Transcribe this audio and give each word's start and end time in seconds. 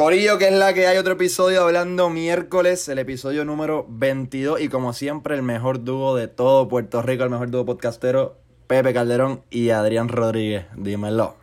Corillo, 0.00 0.38
que 0.38 0.48
es 0.48 0.54
la 0.54 0.72
que 0.72 0.86
hay 0.86 0.96
otro 0.96 1.12
episodio 1.12 1.60
hablando 1.60 2.08
miércoles, 2.08 2.88
el 2.88 2.98
episodio 2.98 3.44
número 3.44 3.84
22 3.86 4.58
y 4.62 4.70
como 4.70 4.94
siempre 4.94 5.34
el 5.34 5.42
mejor 5.42 5.84
dúo 5.84 6.16
de 6.16 6.26
todo 6.26 6.68
Puerto 6.68 7.02
Rico, 7.02 7.24
el 7.24 7.28
mejor 7.28 7.50
dúo 7.50 7.66
podcastero, 7.66 8.38
Pepe 8.66 8.94
Calderón 8.94 9.42
y 9.50 9.68
Adrián 9.68 10.08
Rodríguez. 10.08 10.64
Dímelo. 10.74 11.36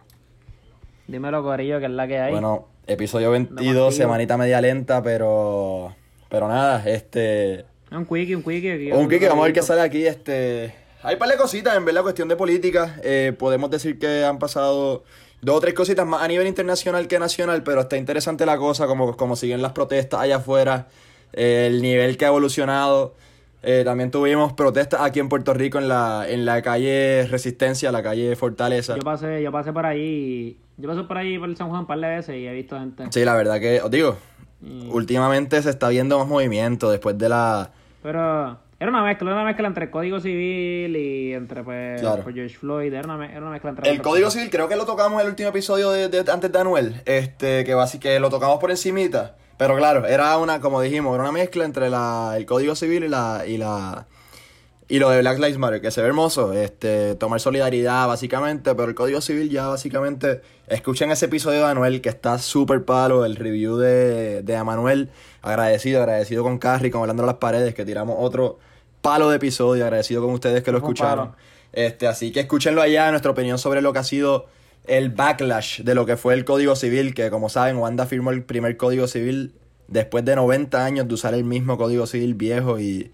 Dímelo, 1.07 1.43
Corillo, 1.43 1.77
que 1.77 1.85
es 1.85 1.91
la 1.91 2.07
que 2.07 2.17
hay. 2.17 2.31
Bueno, 2.31 2.67
episodio 2.87 3.29
22, 3.29 3.95
semanita 3.95 4.37
media 4.37 4.59
lenta, 4.59 5.03
pero 5.03 5.95
pero 6.27 6.47
nada, 6.47 6.83
este 6.89 7.63
un 7.91 8.07
quickie, 8.07 8.33
un 8.33 8.41
quickie. 8.41 8.91
Un 8.91 9.07
quickie, 9.07 9.27
vamos 9.27 9.43
a 9.43 9.45
ver 9.45 9.53
qué 9.53 9.61
sale 9.61 9.81
aquí, 9.81 10.07
este 10.07 10.73
hay 11.03 11.13
un 11.13 11.19
par 11.19 11.29
de 11.29 11.37
cositas, 11.37 11.77
en 11.77 11.85
verdad, 11.85 12.01
cuestión 12.01 12.27
de 12.27 12.35
política. 12.35 12.99
Eh, 13.03 13.33
podemos 13.37 13.69
decir 13.69 13.99
que 13.99 14.25
han 14.25 14.39
pasado 14.39 15.03
dos 15.41 15.57
o 15.57 15.59
tres 15.59 15.73
cositas 15.73 16.05
más 16.05 16.21
a 16.21 16.27
nivel 16.27 16.47
internacional 16.47 17.07
que 17.07 17.19
nacional, 17.19 17.63
pero 17.63 17.81
está 17.81 17.97
interesante 17.97 18.45
la 18.45 18.57
cosa, 18.57 18.87
como, 18.87 19.15
como 19.15 19.35
siguen 19.35 19.61
las 19.61 19.71
protestas 19.71 20.19
allá 20.19 20.37
afuera, 20.37 20.87
eh, 21.33 21.67
el 21.67 21.81
nivel 21.81 22.17
que 22.17 22.25
ha 22.25 22.29
evolucionado. 22.29 23.13
Eh, 23.63 23.81
también 23.83 24.11
tuvimos 24.11 24.53
protestas 24.53 25.01
aquí 25.01 25.19
en 25.19 25.29
Puerto 25.29 25.53
Rico 25.53 25.77
en 25.77 25.87
la, 25.87 26.25
en 26.27 26.45
la 26.45 26.61
calle 26.61 27.27
Resistencia, 27.29 27.91
la 27.91 28.03
calle 28.03 28.35
Fortaleza. 28.35 28.95
Yo 28.95 29.01
pasé, 29.01 29.41
yo 29.41 29.51
pasé 29.51 29.73
por 29.73 29.85
ahí, 29.85 30.57
yo 30.77 30.87
pasé 30.87 31.03
por 31.03 31.17
ahí 31.17 31.37
por 31.37 31.49
el 31.49 31.57
San 31.57 31.69
Juan 31.69 31.81
un 31.81 31.87
par 31.87 31.99
de 31.99 32.07
veces 32.07 32.35
y 32.35 32.47
he 32.47 32.53
visto 32.53 32.79
gente. 32.79 33.05
Sí, 33.09 33.25
la 33.25 33.35
verdad 33.35 33.59
que, 33.59 33.81
os 33.81 33.91
digo, 33.91 34.15
últimamente 34.89 35.61
se 35.61 35.69
está 35.69 35.89
viendo 35.89 36.19
más 36.19 36.27
movimiento 36.27 36.89
después 36.91 37.17
de 37.17 37.29
la... 37.29 37.71
Pero 38.03 38.57
era 38.79 38.91
una 38.91 39.03
mezcla, 39.03 39.31
era 39.31 39.39
una 39.41 39.45
mezcla 39.45 39.67
entre 39.67 39.85
el 39.85 39.89
Código 39.89 40.19
Civil 40.19 40.95
y 40.95 41.33
entre 41.33 41.63
pues, 41.63 42.01
pues 42.01 42.35
George 42.35 42.55
Floyd, 42.57 42.93
era 42.93 43.11
una, 43.11 43.25
era 43.25 43.41
una 43.41 43.49
mezcla 43.49 43.71
entre... 43.71 43.89
El 43.89 44.01
Código 44.03 44.29
Civil 44.29 44.51
creo 44.51 44.67
que 44.67 44.75
lo 44.75 44.85
tocamos 44.85 45.19
en 45.19 45.25
el 45.25 45.31
último 45.31 45.49
episodio 45.49 45.89
de, 45.89 46.31
antes 46.31 46.51
de 46.51 46.59
Anuel, 46.59 47.01
este, 47.05 47.63
que, 47.63 47.73
así 47.73 47.99
que 47.99 48.19
lo 48.19 48.29
tocamos 48.29 48.59
por 48.59 48.69
encimita, 48.69 49.35
pero 49.57 49.75
claro, 49.75 50.05
era 50.05 50.37
una, 50.37 50.61
como 50.61 50.79
dijimos, 50.79 51.15
era 51.15 51.23
una 51.23 51.31
mezcla 51.31 51.65
entre 51.65 51.89
la, 51.89 52.35
el 52.37 52.45
Código 52.45 52.75
Civil 52.75 53.03
y 53.03 53.07
la... 53.07 53.43
Y 53.47 53.57
la 53.57 54.05
y 54.89 54.99
lo 54.99 55.09
de 55.09 55.19
Black 55.19 55.37
Lives 55.37 55.57
Matter, 55.57 55.81
que 55.81 55.91
se 55.91 56.01
ve 56.01 56.07
hermoso, 56.07 56.53
este, 56.53 57.15
tomar 57.15 57.41
solidaridad 57.41 58.07
básicamente, 58.07 58.73
pero 58.73 58.87
el 58.87 58.95
Código 58.95 59.19
Civil 59.19 59.49
ya 59.49 59.67
básicamente, 59.67 60.41
escuchen 60.67 61.11
ese 61.11 61.25
episodio 61.25 61.59
de 61.59 61.65
Anuel 61.65 61.99
que 61.99 62.07
está 62.07 62.37
súper 62.37 62.85
palo, 62.85 63.25
el 63.25 63.35
review 63.35 63.75
de, 63.75 64.43
de 64.43 64.55
Amanuel, 64.55 65.09
agradecido, 65.41 65.99
agradecido 65.99 66.41
con 66.41 66.57
Carrie, 66.57 66.89
con 66.89 67.01
Hablando 67.01 67.23
a 67.23 67.25
las 67.25 67.35
Paredes, 67.35 67.73
que 67.73 67.83
tiramos 67.83 68.15
otro 68.17 68.59
palo 69.01 69.29
de 69.29 69.37
episodio, 69.37 69.83
agradecido 69.83 70.21
con 70.21 70.33
ustedes 70.33 70.63
que 70.63 70.71
lo 70.71 70.77
escucharon. 70.77 71.33
Este, 71.73 72.07
así 72.07 72.31
que 72.31 72.41
escúchenlo 72.41 72.81
allá, 72.81 73.09
nuestra 73.11 73.31
opinión 73.31 73.57
sobre 73.57 73.81
lo 73.81 73.93
que 73.93 73.99
ha 73.99 74.03
sido 74.03 74.47
el 74.85 75.09
backlash 75.09 75.81
de 75.81 75.95
lo 75.95 76.05
que 76.05 76.17
fue 76.17 76.33
el 76.33 76.45
Código 76.45 76.75
Civil, 76.75 77.13
que 77.13 77.29
como 77.29 77.49
saben, 77.49 77.77
Wanda 77.77 78.05
firmó 78.05 78.31
el 78.31 78.43
primer 78.43 78.77
Código 78.77 79.07
Civil 79.07 79.53
después 79.87 80.25
de 80.25 80.35
90 80.35 80.83
años 80.83 81.07
de 81.07 81.13
usar 81.13 81.33
el 81.33 81.43
mismo 81.43 81.77
Código 81.77 82.07
Civil 82.07 82.33
viejo 82.35 82.79
y, 82.79 83.11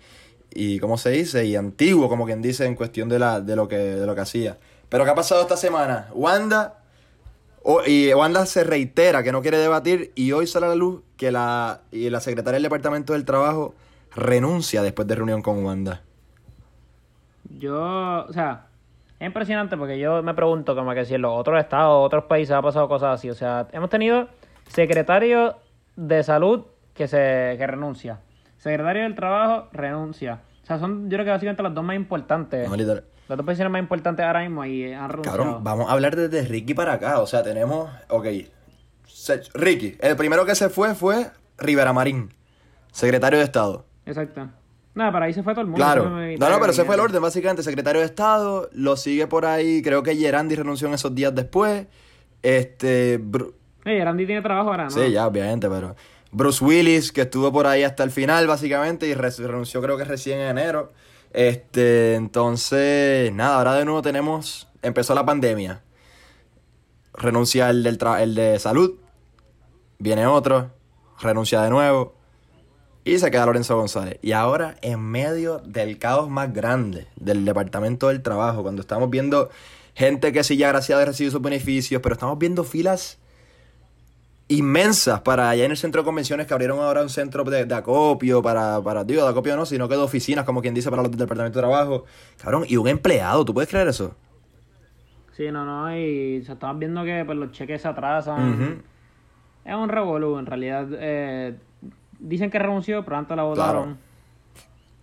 y 0.51 0.79
¿cómo 0.79 0.97
se 0.97 1.09
dice? 1.09 1.45
Y 1.45 1.55
antiguo, 1.55 2.09
como 2.09 2.25
quien 2.25 2.41
dice, 2.41 2.65
en 2.65 2.75
cuestión 2.75 3.09
de, 3.09 3.19
la, 3.19 3.41
de, 3.41 3.55
lo, 3.55 3.67
que, 3.67 3.77
de 3.77 4.05
lo 4.05 4.15
que 4.15 4.21
hacía. 4.21 4.57
Pero 4.89 5.03
¿qué 5.03 5.11
ha 5.11 5.15
pasado 5.15 5.41
esta 5.41 5.57
semana? 5.57 6.09
Wanda, 6.13 6.79
y 7.87 8.13
Wanda 8.13 8.45
se 8.45 8.63
reitera 8.63 9.23
que 9.23 9.31
no 9.31 9.41
quiere 9.41 9.57
debatir 9.57 10.11
y 10.15 10.31
hoy 10.33 10.47
sale 10.47 10.67
a 10.67 10.69
la 10.69 10.75
luz 10.75 11.01
que 11.17 11.31
la, 11.31 11.81
y 11.91 12.09
la 12.09 12.19
secretaria 12.19 12.53
del 12.55 12.63
Departamento 12.63 13.13
del 13.13 13.25
Trabajo 13.25 13.73
renuncia 14.15 14.81
después 14.81 15.07
de 15.07 15.15
reunión 15.15 15.41
con 15.41 15.63
Wanda? 15.63 16.01
Yo, 17.49 18.25
o 18.27 18.33
sea, 18.33 18.67
es 19.19 19.27
impresionante 19.27 19.77
porque 19.77 19.99
yo 19.99 20.23
me 20.23 20.33
pregunto 20.33 20.75
como 20.75 20.93
que 20.93 21.05
si 21.05 21.15
en 21.15 21.21
los 21.21 21.37
otros 21.37 21.59
estados, 21.59 22.05
otros 22.05 22.25
países 22.25 22.55
ha 22.55 22.61
pasado 22.61 22.87
cosas 22.87 23.19
así. 23.19 23.29
O 23.29 23.35
sea, 23.35 23.67
hemos 23.71 23.89
tenido 23.89 24.27
secretario 24.67 25.57
de 25.95 26.23
salud 26.23 26.65
que 26.93 27.07
se 27.07 27.55
que 27.57 27.67
renuncia. 27.67 28.19
Secretario 28.57 29.03
del 29.03 29.15
trabajo 29.15 29.67
renuncia. 29.71 30.41
O 30.63 30.65
sea, 30.65 30.79
son 30.79 31.09
yo 31.09 31.15
creo 31.17 31.25
que 31.25 31.31
básicamente 31.31 31.63
las 31.63 31.73
dos 31.73 31.83
más 31.83 31.95
importantes. 31.95 32.67
No, 32.69 32.75
literal. 32.75 33.03
Las 33.27 33.37
dos 33.37 33.45
posiciones 33.45 33.71
más 33.71 33.81
importantes 33.81 34.25
ahora 34.25 34.41
mismo 34.41 34.65
y 34.65 34.91
han 34.91 35.09
renunciado. 35.09 35.37
Cabrón, 35.37 35.63
vamos 35.63 35.89
a 35.89 35.93
hablar 35.93 36.15
desde 36.15 36.47
Ricky 36.47 36.73
para 36.73 36.93
acá. 36.93 37.19
O 37.19 37.27
sea, 37.27 37.41
tenemos, 37.43 37.89
ok, 38.09 38.27
Ricky, 39.53 39.97
el 40.01 40.15
primero 40.15 40.45
que 40.45 40.55
se 40.55 40.69
fue 40.69 40.95
fue 40.95 41.31
Rivera 41.57 41.93
Marín, 41.93 42.33
secretario 42.91 43.39
de 43.39 43.45
Estado. 43.45 43.85
Exacto. 44.05 44.49
Nada, 44.95 45.11
para 45.11 45.25
ahí 45.25 45.33
se 45.33 45.41
fue 45.41 45.53
todo 45.53 45.61
el 45.61 45.67
mundo. 45.67 45.83
Claro. 45.83 46.09
No, 46.09 46.49
no, 46.49 46.59
pero 46.59 46.71
ese 46.71 46.85
fue 46.85 46.95
el 46.95 47.01
orden, 47.01 47.21
básicamente. 47.21 47.63
Secretario 47.63 48.01
de 48.01 48.05
Estado, 48.05 48.69
lo 48.73 48.95
sigue 48.95 49.25
por 49.25 49.45
ahí. 49.45 49.81
Creo 49.81 50.03
que 50.03 50.15
Gerandi 50.15 50.55
renunció 50.55 50.87
en 50.87 50.93
esos 50.93 51.15
días 51.15 51.33
después. 51.33 51.87
Este. 52.43 53.19
Gerandi 53.83 54.25
tiene 54.25 54.41
trabajo 54.41 54.69
ahora, 54.69 54.85
¿no? 54.85 54.91
Sí, 54.91 55.11
ya, 55.11 55.25
obviamente, 55.25 55.67
pero. 55.67 55.95
Bruce 56.31 56.63
Willis, 56.63 57.11
que 57.11 57.21
estuvo 57.21 57.51
por 57.51 57.67
ahí 57.67 57.83
hasta 57.83 58.03
el 58.03 58.11
final, 58.11 58.47
básicamente, 58.47 59.07
y 59.07 59.13
renunció, 59.13 59.81
creo 59.81 59.97
que 59.97 60.03
recién 60.03 60.39
en 60.39 60.57
enero. 60.57 60.91
Este, 61.31 62.15
entonces, 62.15 63.31
nada, 63.33 63.57
ahora 63.57 63.73
de 63.75 63.85
nuevo 63.85 64.01
tenemos. 64.01 64.67
Empezó 64.83 65.15
la 65.15 65.25
pandemia. 65.25 65.81
Renuncia 67.13 67.69
el, 67.69 67.83
del 67.83 67.97
el 68.19 68.35
de 68.35 68.59
salud. 68.59 68.95
Viene 69.97 70.27
otro. 70.27 70.71
Renuncia 71.19 71.61
de 71.61 71.69
nuevo 71.69 72.22
y 73.05 73.17
se 73.19 73.31
queda 73.31 73.45
Lorenzo 73.45 73.75
González. 73.75 74.17
Y 74.21 74.31
ahora, 74.31 74.75
en 74.81 74.99
medio 75.01 75.59
del 75.59 75.97
caos 75.97 76.29
más 76.29 76.53
grande 76.53 77.07
del 77.15 77.45
Departamento 77.45 78.07
del 78.07 78.21
Trabajo, 78.21 78.63
cuando 78.63 78.81
estamos 78.81 79.09
viendo 79.09 79.49
gente 79.93 80.31
que 80.31 80.43
sí 80.43 80.57
ya 80.57 80.69
gracias 80.69 80.99
a 80.99 81.05
recibido 81.05 81.31
sus 81.31 81.41
beneficios, 81.41 82.01
pero 82.01 82.13
estamos 82.13 82.39
viendo 82.39 82.63
filas 82.63 83.19
inmensas 84.47 85.21
para 85.21 85.49
allá 85.49 85.65
en 85.65 85.71
el 85.71 85.77
centro 85.77 86.01
de 86.01 86.05
convenciones 86.05 86.47
que 86.47 86.53
abrieron 86.53 86.79
ahora 86.79 87.01
un 87.01 87.09
centro 87.09 87.43
de, 87.43 87.73
acopio 87.73 88.41
para, 88.41 88.81
para, 88.81 89.03
digo, 89.03 89.23
de 89.23 89.29
acopio 89.29 89.55
no, 89.55 89.65
sino 89.65 89.87
que 89.89 89.95
de 89.95 90.01
oficinas, 90.01 90.45
como 90.45 90.61
quien 90.61 90.73
dice, 90.73 90.89
para 90.89 91.01
los 91.01 91.11
del 91.11 91.19
Departamento 91.19 91.59
de 91.59 91.61
Trabajo. 91.61 92.05
Cabrón, 92.41 92.65
y 92.67 92.77
un 92.77 92.87
empleado, 92.87 93.43
¿tú 93.45 93.53
puedes 93.53 93.69
creer 93.69 93.87
eso? 93.87 94.15
Sí, 95.31 95.49
no, 95.51 95.65
no, 95.65 95.95
y 95.97 96.43
se 96.45 96.53
estaban 96.53 96.79
viendo 96.79 97.03
que 97.03 97.23
pues, 97.25 97.37
los 97.37 97.51
cheques 97.51 97.81
se 97.81 97.87
atrasan. 97.87 98.83
Es 99.65 99.75
un 99.75 99.89
revolú, 99.89 100.37
en 100.37 100.45
realidad. 100.45 100.87
Eh, 100.91 101.55
dicen 102.23 102.49
que 102.49 102.59
renunció, 102.59 103.03
pero 103.03 103.17
antes 103.17 103.35
la 103.35 103.43
votaron. 103.43 103.97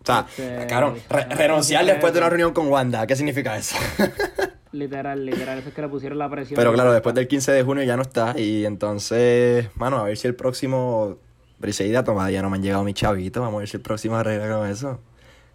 O 0.03 0.05
sea, 0.05 0.27
este, 0.29 0.67
claro, 0.67 0.95
renunciar 1.31 1.85
después 1.85 2.13
de 2.13 2.19
una 2.19 2.31
reunión 2.31 2.53
con 2.53 2.69
Wanda, 2.69 3.07
¿qué 3.07 3.15
significa 3.15 3.57
eso? 3.57 3.77
literal, 4.73 5.25
literal, 5.27 5.59
eso 5.59 5.69
es 5.69 5.75
que 5.75 5.83
le 5.83 5.89
pusieron 5.89 6.19
la 6.19 6.31
presión. 6.31 6.57
Pero 6.57 6.73
claro, 6.73 6.93
después 6.93 7.15
del 7.15 7.29
15 7.29 7.53
de 7.53 7.63
junio 7.63 7.85
ya 7.85 7.97
no 7.97 8.03
está, 8.03 8.39
y 8.39 8.65
entonces, 8.65 9.69
mano, 9.77 9.99
a 9.99 10.05
ver 10.05 10.17
si 10.17 10.27
el 10.27 10.35
próximo 10.35 11.19
Briseida 11.59 12.03
toma, 12.03 12.31
ya 12.31 12.41
no 12.41 12.49
me 12.49 12.57
han 12.57 12.63
llegado 12.63 12.83
mis 12.83 12.95
chavitos, 12.95 13.43
vamos 13.43 13.59
a 13.59 13.61
ver 13.61 13.69
si 13.69 13.77
el 13.77 13.83
próximo 13.83 14.17
arregla 14.17 14.57
con 14.57 14.69
eso. 14.69 15.01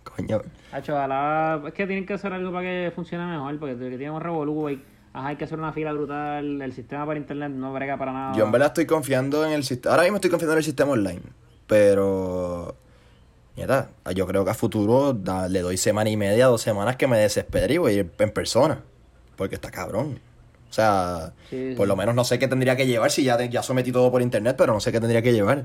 Coño. 0.03 0.41
Hacho, 0.71 0.93
ojalá, 0.93 1.63
es 1.65 1.73
que 1.73 1.87
tienen 1.87 2.05
que 2.05 2.13
hacer 2.13 2.31
algo 2.31 2.51
para 2.51 2.67
que 2.67 2.91
funcione 2.93 3.25
mejor, 3.25 3.57
porque 3.57 3.75
tiene 3.75 4.11
un 4.11 4.21
revolú, 4.21 4.69
y 4.69 4.79
Ajá, 5.15 5.29
hay 5.29 5.37
que 5.37 5.45
hacer 5.45 5.57
una 5.57 5.71
fila 5.71 5.93
brutal, 5.93 6.61
el 6.61 6.73
sistema 6.73 7.05
para 7.05 7.17
internet 7.17 7.49
no 7.49 7.71
brega 7.71 7.97
para 7.97 8.11
nada. 8.11 8.35
Yo 8.35 8.43
en 8.43 8.51
verdad 8.51 8.67
estoy 8.67 8.85
confiando 8.85 9.45
en 9.45 9.53
el 9.53 9.63
sistema, 9.63 9.93
ahora 9.93 10.03
mismo 10.03 10.17
estoy 10.17 10.29
confiando 10.29 10.51
en 10.53 10.57
el 10.57 10.63
sistema 10.65 10.91
online. 10.91 11.21
Pero. 11.67 12.75
Nieta, 13.55 13.89
yo 14.13 14.27
creo 14.27 14.43
que 14.43 14.51
a 14.51 14.53
futuro 14.53 15.17
le 15.49 15.61
doy 15.61 15.77
semana 15.77 16.09
y 16.09 16.17
media, 16.17 16.47
dos 16.47 16.61
semanas 16.61 16.97
que 16.97 17.07
me 17.07 17.17
desespere 17.17 17.75
y 17.75 17.77
voy 17.77 17.91
a 17.93 17.95
ir 17.95 18.11
en 18.19 18.31
persona. 18.31 18.81
Porque 19.37 19.55
está 19.55 19.71
cabrón. 19.71 20.19
O 20.69 20.73
sea, 20.73 21.31
por 21.77 21.87
lo 21.87 21.95
menos 21.95 22.15
no 22.15 22.25
sé 22.25 22.37
qué 22.37 22.49
tendría 22.49 22.75
que 22.75 22.85
llevar 22.85 23.11
si 23.11 23.23
ya, 23.23 23.41
ya 23.45 23.63
sometí 23.63 23.93
todo 23.93 24.11
por 24.11 24.21
internet, 24.21 24.55
pero 24.57 24.73
no 24.73 24.81
sé 24.81 24.91
qué 24.91 24.99
tendría 24.99 25.21
que 25.21 25.31
llevar. 25.31 25.63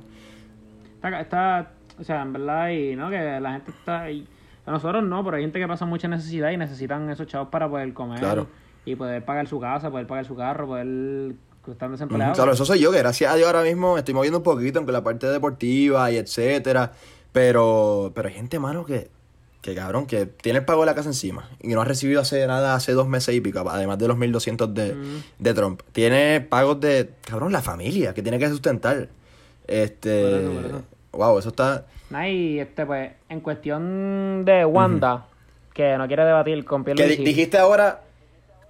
Está, 1.02 1.20
está 1.20 1.70
o 2.00 2.04
sea, 2.04 2.22
en 2.22 2.32
verdad, 2.32 2.70
y 2.70 2.96
no, 2.96 3.10
que 3.10 3.40
la 3.40 3.52
gente 3.52 3.70
está. 3.72 4.02
ahí 4.02 4.26
a 4.66 4.70
nosotros 4.70 5.02
no, 5.02 5.24
pero 5.24 5.36
hay 5.36 5.42
gente 5.42 5.58
que 5.58 5.68
pasa 5.68 5.84
mucha 5.84 6.08
necesidad 6.08 6.50
y 6.50 6.56
necesitan 6.56 7.08
esos 7.10 7.26
chavos 7.26 7.48
para 7.48 7.68
poder 7.68 7.92
comer. 7.92 8.46
Y 8.84 8.96
poder 8.96 9.24
pagar 9.24 9.46
su 9.46 9.60
casa, 9.60 9.90
poder 9.90 10.06
pagar 10.06 10.24
su 10.24 10.34
carro, 10.34 10.66
poder 10.66 11.34
están 11.68 11.92
desempleados. 11.92 12.36
Claro, 12.36 12.52
eso 12.52 12.64
soy 12.64 12.80
yo, 12.80 12.90
que 12.90 12.98
gracias 12.98 13.32
a 13.32 13.36
Dios 13.36 13.46
ahora 13.46 13.62
mismo 13.62 13.98
estoy 13.98 14.14
moviendo 14.14 14.38
un 14.38 14.44
poquito, 14.44 14.78
aunque 14.78 14.92
la 14.92 15.04
parte 15.04 15.26
deportiva 15.26 16.10
y 16.10 16.16
etcétera. 16.16 16.92
Pero, 17.32 18.12
pero 18.14 18.28
hay 18.28 18.34
gente, 18.34 18.58
mano, 18.58 18.84
que, 18.84 19.08
que 19.60 19.74
cabrón, 19.74 20.06
que 20.06 20.26
tiene 20.26 20.60
el 20.60 20.64
pago 20.64 20.80
de 20.80 20.86
la 20.86 20.94
casa 20.94 21.08
encima 21.08 21.48
y 21.60 21.68
no 21.68 21.80
ha 21.80 21.84
recibido 21.84 22.20
hace 22.20 22.46
nada, 22.46 22.74
hace 22.74 22.92
dos 22.92 23.06
meses 23.06 23.34
y 23.34 23.40
pico, 23.40 23.62
además 23.68 23.98
de 23.98 24.08
los 24.08 24.16
1200 24.16 24.74
de, 24.74 24.96
de 25.38 25.54
Trump. 25.54 25.82
Tiene 25.92 26.40
pagos 26.40 26.80
de, 26.80 27.10
cabrón, 27.24 27.52
la 27.52 27.62
familia, 27.62 28.14
que 28.14 28.22
tiene 28.22 28.38
que 28.38 28.48
sustentar. 28.48 29.08
Este. 29.66 30.48
Wow, 31.12 31.38
eso 31.38 31.50
está. 31.50 31.86
y 32.26 32.58
este, 32.58 32.86
pues, 32.86 33.12
en 33.28 33.40
cuestión 33.40 34.44
de 34.44 34.64
Wanda, 34.64 35.26
que 35.72 35.96
no 35.96 36.06
quiere 36.06 36.24
debatir 36.24 36.64
con 36.64 36.84
Que 36.84 37.06
dijiste 37.16 37.58
ahora, 37.58 38.02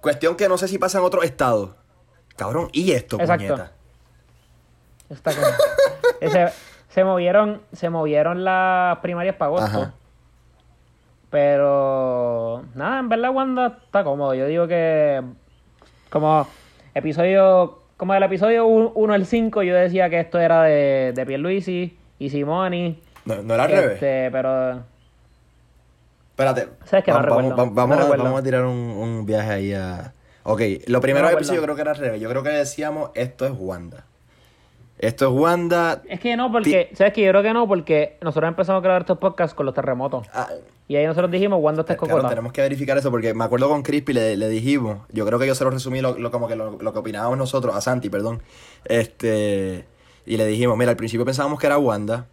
cuestión 0.01 0.35
que 0.35 0.47
no 0.47 0.57
sé 0.57 0.67
si 0.67 0.77
pasa 0.77 0.99
en 0.99 1.05
otros 1.05 1.23
estados. 1.23 1.71
Cabrón, 2.41 2.69
¿y 2.73 2.91
esto, 2.93 3.19
Exacto. 3.19 3.69
Está 5.11 5.31
se, 5.31 6.47
se, 6.89 7.03
movieron, 7.03 7.61
se 7.71 7.91
movieron 7.91 8.43
las 8.43 8.97
primarias 8.97 9.35
para 9.35 9.49
agosto. 9.49 9.93
Pero 11.29 12.63
nada, 12.73 12.97
en 12.97 13.09
verdad 13.09 13.29
Wanda 13.29 13.77
está 13.85 14.03
cómodo. 14.03 14.33
Yo 14.33 14.47
digo 14.47 14.67
que 14.67 15.21
como 16.09 16.47
episodio 16.95 17.77
como 17.95 18.15
del 18.15 18.23
episodio 18.23 18.65
1 18.65 19.13
al 19.13 19.27
5 19.27 19.61
yo 19.61 19.75
decía 19.75 20.09
que 20.09 20.19
esto 20.19 20.39
era 20.39 20.63
de, 20.63 21.13
de 21.13 21.25
Pierluisi 21.27 21.95
y 22.17 22.29
Simoni. 22.31 22.99
No, 23.23 23.43
no 23.43 23.53
era 23.53 23.65
al 23.65 23.69
revés. 23.69 23.93
Este, 23.93 24.31
pero 24.31 24.81
Espérate. 26.31 26.69
¿Sabes 26.85 27.05
que 27.05 27.11
vamos, 27.11 27.55
vamos, 27.55 27.75
vamos 27.75 27.97
No 27.97 28.03
a, 28.03 28.17
vamos 28.17 28.39
a 28.39 28.43
tirar 28.43 28.65
un, 28.65 28.77
un 28.77 29.27
viaje 29.27 29.51
ahí 29.51 29.73
a. 29.73 30.15
Ok, 30.43 30.61
lo 30.87 31.01
primero 31.01 31.29
No 31.29 31.37
que 31.37 31.43
yo 31.43 31.61
creo 31.61 31.75
que 31.75 31.81
era 31.81 31.91
al 31.91 31.97
revés. 31.97 32.21
Yo 32.21 32.29
creo 32.29 32.43
que 32.43 32.49
decíamos 32.49 33.11
esto 33.15 33.45
es 33.45 33.53
Wanda. 33.55 34.05
Esto 34.97 35.25
es 35.25 35.31
Wanda. 35.31 36.01
es 36.07 36.19
que 36.19 36.35
no, 36.37 36.51
porque, 36.51 36.91
¿sabes 36.93 37.13
qué? 37.13 37.23
Yo 37.23 37.29
creo 37.31 37.41
que 37.41 37.53
no, 37.53 37.67
porque 37.67 38.17
nosotros 38.21 38.47
empezamos 38.49 38.81
a 38.81 38.83
grabar 38.83 39.01
estos 39.01 39.17
podcasts 39.17 39.55
con 39.55 39.65
los 39.65 39.73
terremotos. 39.73 40.27
Ah, 40.31 40.47
Y 40.87 40.95
ahí 40.95 41.05
nosotros 41.07 41.31
dijimos, 41.31 41.59
¿cuándo 41.59 41.81
está 41.81 41.95
Claro, 41.97 42.13
Cocota? 42.13 42.29
tenemos 42.29 42.53
que 42.53 42.61
verificar 42.61 42.95
eso 42.99 43.09
porque 43.09 43.33
me 43.33 43.43
acuerdo 43.43 43.67
con 43.67 43.81
Crispy 43.81 44.13
le, 44.13 44.37
le 44.37 44.47
dijimos, 44.47 44.99
yo 45.11 45.25
creo 45.25 45.39
que 45.39 45.47
yo 45.47 45.55
se 45.55 45.63
lo 45.63 45.71
resumí 45.71 46.01
lo, 46.01 46.17
lo- 46.19 46.29
como 46.29 46.47
que 46.47 46.55
lo, 46.55 46.77
lo 46.79 46.93
que 46.93 46.99
opinábamos 46.99 47.37
nosotros, 47.37 47.75
a 47.75 47.81
Santi, 47.81 48.09
perdón. 48.11 48.43
Este, 48.85 49.85
y 50.27 50.37
le 50.37 50.45
dijimos, 50.45 50.77
mira, 50.77 50.91
al 50.91 50.97
principio 50.97 51.25
pensábamos 51.25 51.59
que 51.59 51.65
era 51.65 51.79
Wanda, 51.79 52.27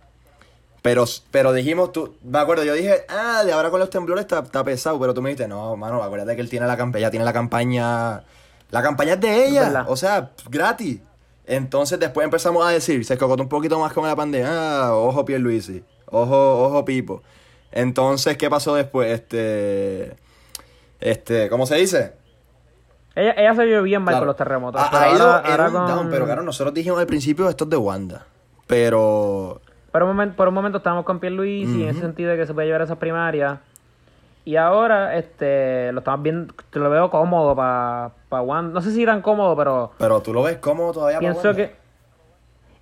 pero, 0.83 1.05
pero 1.31 1.53
dijimos, 1.53 1.93
tú, 1.93 2.15
me 2.23 2.39
acuerdo, 2.39 2.65
yo 2.65 2.75
dije, 2.75 3.05
ah, 3.09 3.43
de 3.45 3.53
ahora 3.53 3.71
con 3.71 3.81
los 3.81 3.91
temblores 3.91 4.23
está, 4.23 4.41
está 4.41 4.63
pesado, 4.65 4.99
pero 5.01 5.13
tú 5.15 5.21
me 5.23 5.31
dijiste, 5.31 5.49
no, 5.49 5.77
mano, 5.77 6.03
acuérdate 6.03 6.35
que 6.37 6.41
él 6.43 6.49
tiene 6.49 6.67
la 6.67 6.77
campaña, 6.77 7.01
ella 7.03 7.11
tiene 7.11 7.25
la 7.25 7.33
campaña, 7.33 8.23
la 8.71 8.83
campaña 8.83 9.15
es 9.15 9.21
de 9.21 9.47
ella, 9.49 9.63
verdad. 9.65 9.85
o 9.89 9.97
sea, 9.97 10.31
gratis. 10.51 11.01
Entonces 11.47 11.99
después 11.99 12.25
empezamos 12.25 12.67
a 12.67 12.71
decir, 12.71 13.05
se 13.05 13.17
cocotó 13.17 13.43
un 13.43 13.49
poquito 13.49 13.79
más 13.81 13.93
con 13.93 14.07
la 14.07 14.15
pandemia, 14.15 14.49
ah, 14.89 14.95
ojo 14.95 15.25
Pierluisi, 15.25 15.83
ojo, 16.07 16.65
ojo 16.67 16.85
Pipo. 16.85 17.23
Entonces, 17.73 18.37
¿qué 18.37 18.49
pasó 18.49 18.75
después? 18.75 19.11
Este, 19.13 20.17
este, 21.01 21.49
¿cómo 21.49 21.67
se 21.67 21.77
dice? 21.77 22.13
Ella, 23.15 23.33
ella 23.37 23.55
se 23.55 23.65
vio 23.65 23.83
bien 23.83 24.03
mal 24.03 24.13
Claro. 24.13 24.21
con 24.23 24.27
los 24.29 24.37
terremotos. 24.37 24.81
Ha, 24.81 24.91
pero 24.91 25.03
ha 25.03 25.11
ido 25.15 25.27
ahora- 25.27 25.39
en 25.47 25.51
ahora 25.53 25.67
un 25.69 25.73
con- 25.73 25.87
down, 25.87 26.11
pero 26.11 26.25
claro, 26.25 26.43
nosotros 26.43 26.73
dijimos 26.75 26.99
al 27.01 27.07
principio 27.07 27.49
esto 27.49 27.65
es 27.65 27.71
de 27.71 27.77
Wanda. 27.77 28.27
Pero 28.67 29.61
Por 29.99 30.05
un 30.05 30.11
momento, 30.11 30.37
por 30.37 30.47
un 30.47 30.55
momento 30.55 30.79
estábamos 30.79 31.05
con 31.05 31.19
Pierluisi 31.19 31.83
en 31.83 31.89
ese 31.89 31.99
sentido 32.00 32.31
de 32.31 32.37
que 32.37 32.47
se 32.47 32.55
puede 32.55 32.69
llevar 32.69 32.83
esas 32.83 32.99
primarias. 32.99 33.59
Y 34.45 34.55
ahora 34.55 35.17
este 35.17 35.91
lo 35.91 35.99
estamos 35.99 36.23
viendo, 36.23 36.55
te 36.71 36.79
lo 36.79 36.89
veo 36.89 37.11
cómodo 37.11 37.56
para 37.56 38.12
pa 38.29 38.41
Wanda. 38.41 38.73
No 38.75 38.81
sé 38.81 38.93
si 38.93 39.05
tan 39.05 39.23
cómodo, 39.23 39.56
pero 39.56 39.91
pero 39.99 40.21
tú 40.23 40.33
lo 40.33 40.45
ves 40.45 40.59
como 40.59 40.93
todavía 40.93 41.19
para 41.19 41.33
pienso 41.33 41.49
Wanda? 41.49 41.56
que 41.67 41.75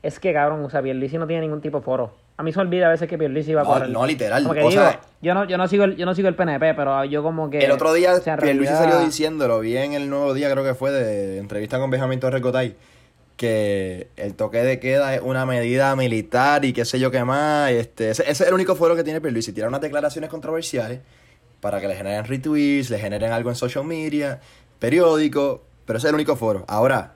es 0.02 0.20
que 0.20 0.34
cabrón, 0.34 0.62
o 0.62 0.68
sea, 0.68 0.82
Pierluisi 0.82 1.16
no 1.16 1.26
tiene 1.26 1.40
ningún 1.40 1.62
tipo 1.62 1.78
de 1.78 1.84
foro. 1.84 2.12
A 2.36 2.42
mí 2.42 2.52
se 2.52 2.60
olvida 2.60 2.88
a 2.88 2.90
veces 2.90 3.08
que 3.08 3.16
Pierluisi 3.16 3.54
va 3.54 3.62
a 3.62 3.64
No, 3.64 3.70
correr. 3.72 3.88
no, 3.88 4.06
literal, 4.06 4.42
Como 4.42 4.52
que 4.52 4.60
o 4.62 4.68
digo, 4.68 4.82
sea- 4.82 5.00
yo 5.22 5.32
no 5.32 5.44
yo 5.44 5.56
no 5.56 5.66
sigo 5.68 5.84
el, 5.84 5.96
yo 5.96 6.04
no 6.04 6.14
sigo 6.14 6.28
el 6.28 6.34
PNP, 6.34 6.74
pero 6.74 7.02
yo 7.06 7.22
como 7.22 7.48
que 7.48 7.60
El 7.60 7.70
otro 7.70 7.94
día 7.94 8.12
o 8.12 8.18
sea, 8.18 8.36
Pierluisi 8.36 8.74
realidad- 8.74 8.90
salió 8.92 9.06
diciéndolo, 9.06 9.58
vi 9.60 9.74
en 9.78 9.94
el 9.94 10.10
nuevo 10.10 10.34
día 10.34 10.50
creo 10.50 10.62
que 10.64 10.74
fue 10.74 10.90
de 10.90 11.38
entrevista 11.38 11.78
con 11.78 11.88
Benjamín 11.88 12.20
Torres 12.20 12.42
Cotay, 12.42 12.76
que 13.36 14.08
el 14.16 14.34
toque 14.34 14.58
de 14.62 14.80
queda 14.80 15.14
es 15.14 15.20
una 15.22 15.44
medida 15.46 15.94
militar 15.96 16.64
y 16.64 16.72
qué 16.72 16.84
sé 16.84 16.98
yo 16.98 17.10
qué 17.10 17.22
más. 17.24 17.70
Este, 17.70 18.10
ese, 18.10 18.22
ese 18.22 18.42
es 18.44 18.48
el 18.48 18.54
único 18.54 18.74
foro 18.76 18.96
que 18.96 19.04
tiene 19.04 19.20
Pierluisi, 19.20 19.52
tirar 19.52 19.68
unas 19.68 19.80
declaraciones 19.82 20.30
controversiales 20.30 21.00
para 21.60 21.80
que 21.80 21.88
le 21.88 21.96
generen 21.96 22.24
retweets, 22.24 22.90
le 22.90 22.98
generen 22.98 23.32
algo 23.32 23.50
en 23.50 23.56
social 23.56 23.84
media, 23.84 24.40
periódico, 24.78 25.62
pero 25.84 25.98
ese 25.98 26.06
es 26.06 26.10
el 26.10 26.14
único 26.14 26.36
foro. 26.36 26.64
Ahora, 26.68 27.12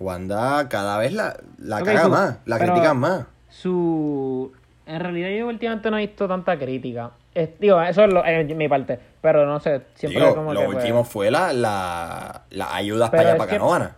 Wanda 0.00 0.68
cada 0.68 0.98
vez 0.98 1.12
la, 1.12 1.36
la 1.58 1.78
Ok, 1.78 1.84
caga 1.84 2.02
su- 2.04 2.08
más, 2.10 2.36
la 2.44 2.58
critican 2.58 2.96
más. 2.98 3.26
Su. 3.48 4.52
En 4.86 5.00
realidad, 5.00 5.28
yo 5.30 5.48
últimamente 5.48 5.90
no 5.90 5.98
he 5.98 6.06
visto 6.06 6.26
tanta 6.28 6.58
crítica. 6.58 7.10
Es- 7.34 7.50
digo, 7.60 7.80
eso 7.82 8.04
es 8.04 8.12
lo, 8.12 8.24
en 8.24 8.56
mi 8.56 8.68
parte. 8.68 8.98
Pero 9.20 9.44
no 9.44 9.60
sé, 9.60 9.82
siempre 9.94 10.22
Digo, 10.22 10.34
como 10.36 10.54
lo 10.54 10.60
que. 10.60 10.66
pues, 10.66 10.76
último 10.78 11.04
fue 11.04 11.30
la, 11.30 11.52
la, 11.52 12.42
las 12.50 12.72
ayudas 12.72 13.10
Pero 13.10 13.18
para 13.22 13.28
allá, 13.30 13.38
para 13.38 13.50
Canóvana. 13.50 13.96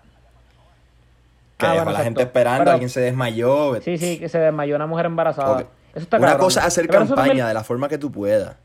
Que 1.61 1.67
Ah, 1.67 1.75
bueno, 1.75 1.93
la 1.93 2.01
gente 2.05 2.23
esperando, 2.23 2.61
Pero- 2.61 2.71
alguien 2.73 2.89
se 2.91 3.01
desmayó. 3.01 3.81
Sí, 3.83 3.99
sí, 3.99 4.19
que 4.19 4.29
se 4.29 4.39
desmayó 4.39 4.77
una 4.77 4.87
mujer 4.87 5.07
embarazada. 5.07 5.53
Ok. 5.53 5.61
Eso 5.95 6.05
está 6.05 6.17
Una 6.19 6.27
cabrón. 6.29 6.47
cosa 6.47 6.61
es 6.61 6.67
hacer 6.67 6.87
Pero 6.87 7.01
campaña 7.01 7.27
también- 7.27 7.47
de 7.47 7.55
la 7.55 7.65
forma 7.65 7.89
que 7.89 7.99
tú 7.99 8.11
puedas. 8.13 8.57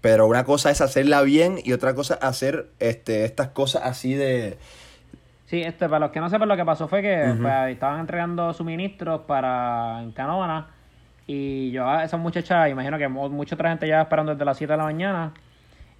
Pero 0.00 0.26
una 0.26 0.44
cosa 0.44 0.70
es 0.70 0.80
hacerla 0.80 1.20
bien 1.22 1.58
y 1.62 1.72
otra 1.74 1.94
cosa 1.94 2.14
es 2.14 2.24
hacer 2.24 2.66
este, 2.78 3.24
estas 3.24 3.48
cosas 3.48 3.82
así 3.84 4.14
de... 4.14 4.56
Sí, 5.46 5.60
este, 5.62 5.88
para 5.88 5.98
los 5.98 6.10
que 6.10 6.20
no 6.20 6.30
sepan, 6.30 6.48
lo 6.48 6.56
que 6.56 6.64
pasó 6.64 6.88
fue 6.88 7.02
que 7.02 7.34
pues, 7.40 7.70
estaban 7.72 8.00
entregando 8.00 8.52
suministros 8.54 9.22
para 9.26 10.00
en 10.02 10.12
Canóvana. 10.12 10.68
Y 11.26 11.70
yo 11.72 11.86
a 11.88 12.04
esa 12.04 12.16
muchacha, 12.16 12.68
imagino 12.68 12.96
que 12.98 13.08
mu- 13.08 13.28
mucha 13.28 13.54
otra 13.56 13.68
gente 13.70 13.86
ya 13.86 14.00
esperando 14.00 14.32
desde 14.32 14.44
las 14.44 14.56
7 14.56 14.72
de 14.72 14.76
la 14.78 14.84
mañana. 14.84 15.32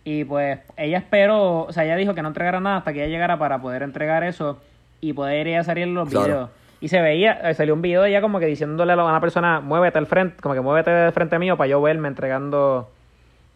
Y 0.04 0.24
pues 0.24 0.60
ella 0.78 0.98
esperó, 0.98 1.64
o 1.66 1.72
sea, 1.72 1.84
ella 1.84 1.96
dijo 1.96 2.14
que 2.14 2.22
no 2.22 2.28
entregara 2.28 2.58
nada 2.60 2.78
hasta 2.78 2.92
que 2.94 3.04
ella 3.04 3.12
llegara 3.12 3.38
para 3.38 3.60
poder 3.60 3.82
entregar 3.82 4.24
eso 4.24 4.58
y 5.00 5.12
poder 5.12 5.46
ir 5.46 5.56
a 5.56 5.64
salir 5.64 5.84
en 5.84 5.94
los 5.94 6.08
Claro. 6.08 6.26
videos. 6.26 6.50
Y 6.82 6.88
se 6.88 7.00
veía, 7.00 7.32
eh, 7.50 7.54
salió 7.54 7.74
un 7.74 7.82
video 7.82 8.02
de 8.02 8.10
ella 8.10 8.20
como 8.22 8.38
que 8.40 8.46
diciéndole 8.46 8.92
a 8.92 8.96
una 9.04 9.20
persona, 9.20 9.60
muévete 9.60 9.98
al 9.98 10.06
frente, 10.06 10.36
como 10.42 10.54
que 10.54 10.60
muévete 10.60 10.90
de 10.90 11.12
frente 11.12 11.38
mío 11.38 11.56
para 11.56 11.68
yo 11.68 11.80
verme 11.82 12.08
entregando 12.08 12.90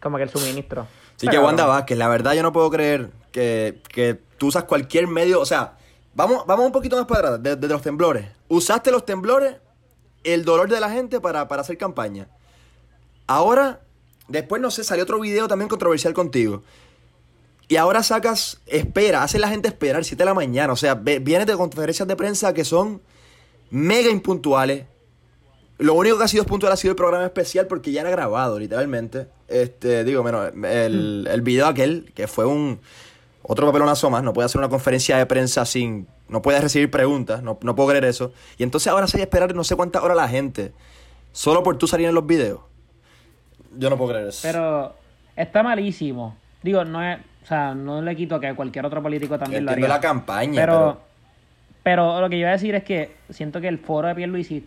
como 0.01 0.19
que 0.19 0.25
el 0.25 0.29
suministro. 0.31 0.83
Así 1.17 1.27
Está 1.27 1.31
que. 1.31 1.39
Wanda 1.39 1.65
Vázquez, 1.65 1.97
la 1.97 2.09
verdad 2.09 2.35
yo 2.35 2.43
no 2.43 2.53
puedo 2.53 2.69
creer 2.71 3.09
que, 3.33 3.81
que 3.89 4.19
tú 4.37 4.49
usas 4.49 4.65
cualquier 4.65 5.07
medio, 5.07 5.41
o 5.41 5.47
sea, 5.47 5.73
vamos, 6.15 6.45
vamos 6.47 6.67
un 6.67 6.73
poquito 6.73 6.97
más 6.97 7.07
para 7.07 7.21
atrás, 7.29 7.43
desde 7.43 7.57
de 7.57 7.69
los 7.69 7.81
temblores. 7.83 8.27
Usaste 8.49 8.91
los 8.91 9.07
temblores, 9.07 9.57
el 10.23 10.45
dolor 10.45 10.69
de 10.69 10.81
la 10.81 10.91
gente 10.91 11.19
para, 11.21 11.49
para 11.49 11.63
hacer 11.63 11.79
campaña. 11.79 12.29
Ahora, 13.27 13.81
después 14.29 14.61
no 14.61 14.71
sé, 14.71 14.85
salió 14.85 15.05
otro 15.05 15.19
video 15.21 15.49
también 15.49 15.69
controversial 15.69 16.13
contigo. 16.13 16.63
Y 17.69 17.77
ahora 17.77 18.03
sacas, 18.03 18.61
espera, 18.67 19.23
hace 19.23 19.39
la 19.39 19.49
gente 19.49 19.69
esperar 19.69 20.05
7 20.05 20.21
de 20.21 20.25
la 20.27 20.35
mañana. 20.35 20.73
O 20.73 20.77
sea, 20.77 20.95
vienes 20.95 21.47
de 21.47 21.55
conferencias 21.55 22.07
de 22.07 22.17
prensa 22.17 22.53
que 22.53 22.65
son 22.65 23.01
mega 23.71 24.11
impuntuales. 24.11 24.87
Lo 25.79 25.95
único 25.95 26.19
que 26.19 26.25
ha 26.25 26.29
sido 26.29 26.45
puntual 26.45 26.73
ha 26.73 26.77
sido 26.77 26.93
el 26.93 26.97
programa 26.97 27.25
especial 27.25 27.67
porque 27.67 27.91
ya 27.91 28.03
era 28.03 28.11
grabado, 28.11 28.59
literalmente. 28.59 29.29
Este, 29.49 30.05
digo, 30.05 30.23
menos 30.23 30.53
el, 30.65 31.29
el 31.31 31.43
video 31.43 31.67
aquel, 31.67 32.13
que 32.15 32.29
fue 32.29 32.45
un 32.45 32.81
otro 33.47 33.67
papelonazo 33.67 34.09
más, 34.09 34.23
no 34.23 34.33
puede 34.33 34.47
hacer 34.47 34.59
una 34.59 34.71
conferencia 34.71 35.19
de 35.19 35.27
prensa 35.27 35.65
sin. 35.67 36.07
No 36.29 36.41
puede 36.41 36.61
recibir 36.61 36.91
preguntas, 36.91 37.43
no, 37.43 37.59
no 37.61 37.75
puedo 37.75 37.91
creer 37.91 38.07
eso. 38.07 38.33
Y 38.57 38.63
entonces 38.63 38.89
ahora 38.89 39.07
se 39.07 39.19
hay 39.19 39.21
que 39.21 39.25
esperar 39.25 39.55
no 39.55 39.65
sé 39.65 39.77
cuántas 39.77 40.03
horas 40.03 40.17
la 40.17 40.29
gente. 40.29 40.73
Solo 41.33 41.63
por 41.63 41.77
tú 41.77 41.87
salir 41.87 42.09
en 42.09 42.15
los 42.15 42.27
videos. 42.27 42.61
Yo 43.77 43.91
no 43.91 43.99
puedo 43.99 44.13
creer 44.13 44.29
eso. 44.29 44.41
Pero 44.43 44.95
está 45.37 45.63
malísimo. 45.63 46.37
Digo, 46.63 46.83
no 46.85 47.03
es, 47.05 47.19
o 47.45 47.47
sea, 47.47 47.75
no 47.75 48.01
le 48.03 48.17
quito 48.17 48.41
que 48.41 48.55
cualquier 48.55 48.87
otro 48.87 49.03
político 49.03 49.39
también 49.39 49.65
lo 49.65 49.71
Entiendo 49.71 49.87
haría. 49.87 49.97
la 49.97 50.01
campaña, 50.01 50.61
pero, 50.61 51.01
pero 51.83 52.21
lo 52.21 52.29
que 52.29 52.37
yo 52.37 52.41
iba 52.41 52.49
a 52.49 52.53
decir 52.53 52.75
es 52.75 52.83
que 52.85 53.13
siento 53.31 53.61
que 53.61 53.69
el 53.69 53.79
foro 53.79 54.09
de 54.09 54.15
Pierluisi 54.15 54.67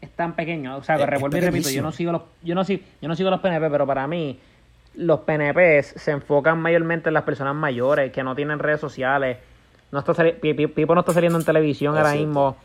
es 0.00 0.10
tan 0.12 0.32
pequeño. 0.34 0.78
O 0.78 0.82
sea, 0.82 0.96
es 0.96 1.06
revuelvo 1.06 1.36
y 1.36 1.40
repito, 1.40 1.68
yo 1.70 1.82
no 1.82 1.92
sigo 1.92 2.12
los, 2.12 2.22
yo 2.42 2.54
no 2.54 2.64
sigo, 2.64 2.82
yo 3.02 3.08
no 3.08 3.14
sigo 3.14 3.28
los 3.30 3.40
PNP, 3.40 3.68
pero 3.70 3.86
para 3.86 4.06
mí 4.06 4.38
los 4.94 5.20
PNPs 5.20 5.94
se 5.96 6.10
enfocan 6.12 6.58
mayormente 6.58 7.10
en 7.10 7.14
las 7.14 7.22
personas 7.24 7.54
mayores 7.54 8.10
que 8.12 8.24
no 8.24 8.34
tienen 8.34 8.58
redes 8.58 8.80
sociales. 8.80 9.36
No 9.92 9.98
está 9.98 10.14
sali- 10.14 10.32
Pipo 10.32 10.94
no 10.94 11.00
está 11.00 11.12
saliendo 11.12 11.38
en 11.38 11.44
televisión 11.44 11.96
ahora 11.98 12.14
mismo. 12.14 12.56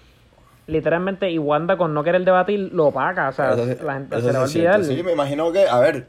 Literalmente, 0.68 1.30
y 1.30 1.38
Wanda 1.38 1.78
con 1.78 1.94
no 1.94 2.04
querer 2.04 2.24
debatir 2.26 2.72
lo 2.74 2.86
opaca. 2.88 3.30
O 3.30 3.32
sea, 3.34 3.52
Eso 3.54 3.84
la 3.84 3.94
gente 3.96 4.20
se 4.22 4.28
le 4.28 4.34
va 4.34 4.40
a 4.40 4.44
olvidar. 4.48 4.84
Sí, 4.84 5.04
me 5.04 5.12
imagino 5.12 5.52
que, 5.52 5.68
a 5.68 5.80
ver, 5.80 6.08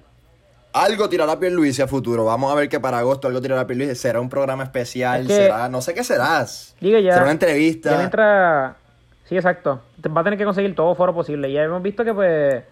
algo 0.84 1.08
tirará 1.08 1.38
Pierluisi 1.38 1.82
a 1.82 1.86
futuro. 1.88 2.24
Vamos 2.24 2.52
a 2.52 2.54
ver 2.54 2.68
que 2.68 2.78
para 2.80 2.98
agosto 2.98 3.28
algo 3.28 3.40
tirará 3.40 3.66
Pierluisi. 3.66 3.94
Será 3.94 4.20
un 4.20 4.28
programa 4.28 4.62
especial, 4.64 5.22
Es 5.22 5.26
que- 5.28 5.34
será, 5.34 5.68
no 5.68 5.80
sé 5.80 5.94
qué 5.94 6.04
serás. 6.04 6.76
Digo 6.80 6.98
ya. 6.98 7.12
Será 7.12 7.24
una 7.24 7.32
entrevista. 7.32 7.90
Ya 7.92 7.98
mientras. 7.98 8.76
Sí, 9.24 9.36
exacto. 9.36 9.80
Va 10.16 10.20
a 10.20 10.24
tener 10.24 10.38
que 10.38 10.44
conseguir 10.44 10.74
todo 10.74 10.94
foro 10.94 11.12
posible. 11.14 11.50
Ya 11.50 11.64
hemos 11.64 11.82
visto 11.82 12.04
que 12.04 12.14
pues, 12.14 12.62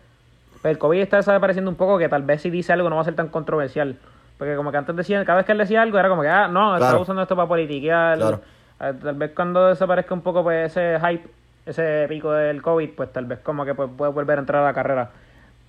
pues, 0.62 0.70
el 0.73 0.78
COVID 0.78 1.00
está 1.00 1.16
desapareciendo 1.16 1.70
un 1.70 1.76
poco, 1.76 1.99
que 1.99 2.08
tal 2.08 2.23
vez 2.23 2.42
si 2.42 2.50
dice 2.50 2.73
algo 2.73 2.88
no 2.88 2.96
va 2.96 3.02
a 3.02 3.04
ser 3.04 3.16
tan 3.16 3.28
controversial. 3.28 3.96
Porque 4.38 4.54
como 4.56 4.70
que 4.70 4.76
antes 4.78 4.94
decían, 4.96 5.25
cada 5.25 5.38
vez 5.38 5.46
que 5.46 5.52
él 5.52 5.58
decía 5.58 5.82
algo 5.82 5.99
era 5.99 6.08
como 6.08 6.23
que, 6.23 6.28
ah, 6.28 6.49
no, 6.49 6.75
está 6.75 6.88
Claro. 6.88 7.02
usando 7.02 7.23
esto 7.23 7.34
para 7.37 7.49
politiquear. 7.49 8.18
Claro. 8.18 8.40
Ah, 8.78 8.92
Tal 8.92 9.14
vez 9.14 9.30
cuando 9.34 9.68
desaparezca 9.68 10.12
un 10.14 10.20
poco 10.23 10.42
pues 10.42 10.76
ese 10.76 10.99
hype, 11.00 11.28
ese 11.66 12.06
pico 12.08 12.32
del 12.32 12.61
COVID, 12.61 12.90
pues 12.96 13.12
tal 13.12 13.25
vez 13.26 13.38
como 13.40 13.64
que 13.64 13.75
pues, 13.75 13.88
puede 13.96 14.12
volver 14.12 14.38
a 14.38 14.40
entrar 14.40 14.62
a 14.62 14.66
la 14.66 14.75
carrera. 14.75 15.11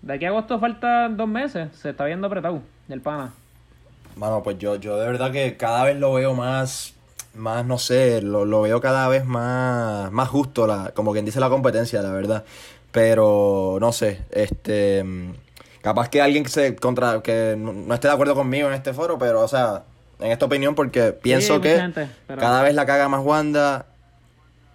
De 0.06 0.14
aquí 0.14 0.26
a 0.26 0.30
agosto 0.30 0.60
faltan 0.60 1.18
dos 1.18 1.28
meses. 1.28 1.70
Se 1.82 1.90
está 1.90 2.06
viendo 2.06 2.28
apretado 2.28 2.62
del 2.88 3.02
pana. 3.02 3.34
Mano, 4.16 4.44
pues 4.44 4.58
yo, 4.60 4.76
yo 4.76 4.98
de 4.98 5.08
verdad 5.08 5.32
que 5.32 5.58
cada 5.58 5.84
vez 5.84 5.98
lo 6.00 6.14
veo 6.14 6.36
más, 6.36 6.94
más, 7.34 7.66
no 7.66 7.80
sé, 7.80 8.22
lo, 8.22 8.46
lo 8.46 8.62
veo 8.62 8.80
cada 8.80 9.08
vez 9.08 9.26
más, 9.26 10.12
más 10.12 10.30
justo, 10.30 10.68
la, 10.68 10.92
como 10.94 11.12
quien 11.12 11.26
dice 11.26 11.40
la 11.40 11.50
competencia, 11.50 12.02
la 12.04 12.12
verdad. 12.12 12.46
Pero, 12.92 13.78
no 13.82 13.92
sé, 13.92 14.22
este, 14.32 15.04
capaz 15.82 16.08
que 16.10 16.22
alguien 16.22 16.44
que 16.44 16.50
se 16.50 16.76
contra, 16.76 17.22
que 17.24 17.56
no, 17.58 17.74
no 17.74 17.94
esté 17.96 18.08
de 18.08 18.14
acuerdo 18.14 18.36
conmigo 18.36 18.68
en 18.68 18.76
este 18.76 18.94
foro, 18.94 19.18
pero, 19.18 19.42
o 19.42 19.48
sea, 19.48 19.84
en 20.20 20.32
esta 20.32 20.46
opinión, 20.46 20.76
porque 20.76 21.12
pienso 21.14 21.60
que 21.60 21.78
gente, 21.78 22.08
pero- 22.28 22.40
cada 22.40 22.62
vez 22.62 22.76
la 22.76 22.86
caga 22.86 23.10
más 23.10 23.22
Wanda. 23.26 23.88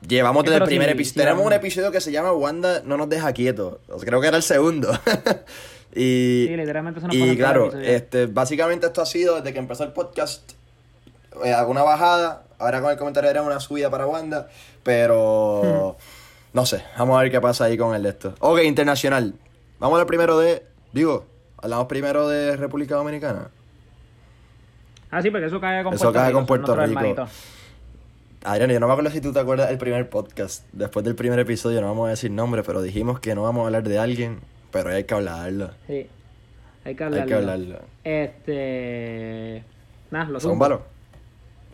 Llevamos 0.07 0.45
desde 0.45 0.57
el 0.59 0.65
primer 0.65 0.89
sí, 0.89 0.93
episodio. 0.95 1.13
sí, 1.13 1.21
Tenemos 1.21 1.47
un 1.47 1.53
episodio 1.53 1.91
que 1.93 2.01
se 2.01 2.11
llama 2.13 2.33
Wanda 2.33 2.83
no 2.85 2.97
nos 2.97 3.09
deja 3.09 3.33
quietos. 3.33 3.79
Creo 4.01 4.21
que 4.21 4.27
era 4.29 4.37
el 4.39 4.43
segundo. 4.43 4.91
y, 5.95 6.47
Sí, 6.49 6.57
literalmente 6.57 7.01
pasa 7.01 7.15
y 7.15 7.37
claro, 7.37 7.73
este, 7.81 8.27
básicamente 8.27 8.87
esto 8.87 9.03
ha 9.03 9.07
sido 9.07 9.37
desde 9.37 9.53
que 9.53 9.59
empezó 9.59 9.85
el 9.85 9.93
podcast. 9.93 10.53
eh, 11.45 11.53
alguna 11.53 11.83
bajada. 11.83 12.45
Ahora 12.59 12.81
con 12.81 12.91
el 12.91 12.97
comentario 12.99 13.31
era 13.31 13.43
una 13.43 13.61
subida 13.61 13.91
para 13.91 14.07
Wanda. 14.07 14.49
Pero. 14.83 15.97
No 16.53 16.67
sé. 16.67 16.83
Vamos 16.99 17.19
a 17.19 17.23
ver 17.23 17.31
qué 17.31 17.41
pasa 17.41 17.65
ahí 17.65 17.77
con 17.79 17.95
el 17.95 18.03
de 18.03 18.09
esto. 18.11 18.35
Ok, 18.41 18.61
internacional. 18.65 19.35
Vamos 19.79 19.95
a 19.95 19.97
hablar 19.97 20.07
primero 20.07 20.39
de. 20.39 20.63
Digo, 20.93 21.27
hablamos 21.59 21.87
primero 21.87 22.29
de 22.29 22.57
República 22.57 22.97
Dominicana. 22.97 23.51
Ah, 25.11 25.23
sí, 25.23 25.31
porque 25.31 25.47
eso 25.47 25.61
cae 25.61 25.83
con 25.83 25.95
Eso 25.95 26.05
Puerto 26.05 26.19
cae 26.19 26.29
Rico. 26.29 26.39
con 26.39 26.47
Puerto 26.47 26.75
son 26.75 26.89
Rico. 26.89 27.27
Adrián, 28.43 28.71
yo 28.71 28.81
no 28.81 28.87
me 28.87 28.93
acuerdo 28.95 29.11
si 29.11 29.21
tú 29.21 29.33
te 29.33 29.39
acuerdas 29.41 29.69
del 29.69 29.77
primer 29.79 30.09
podcast. 30.09 30.65
Después 30.73 31.05
del 31.05 31.15
primer 31.15 31.39
episodio, 31.39 31.81
no 31.83 31.89
vamos 31.89 32.07
a 32.07 32.11
decir 32.11 32.31
nombre, 32.31 32.63
pero 32.63 32.81
dijimos 32.81 33.21
que 33.21 33.35
no 33.35 33.43
vamos 33.43 33.63
a 33.63 33.67
hablar 33.67 33.83
de 33.83 33.99
alguien, 33.99 34.39
pero 34.71 34.91
hay 34.91 35.05
que 35.05 35.15
hablarlo. 35.15 35.71
Sí. 35.87 36.07
Hay 36.85 36.95
que 36.95 37.05
Hay 37.05 37.09
hablarlo. 37.09 37.27
que 37.27 37.35
hablarlo. 37.35 37.79
Este. 38.03 39.65
Nada, 40.11 40.31
lo. 40.31 40.41
Zúmbalo. 40.41 40.83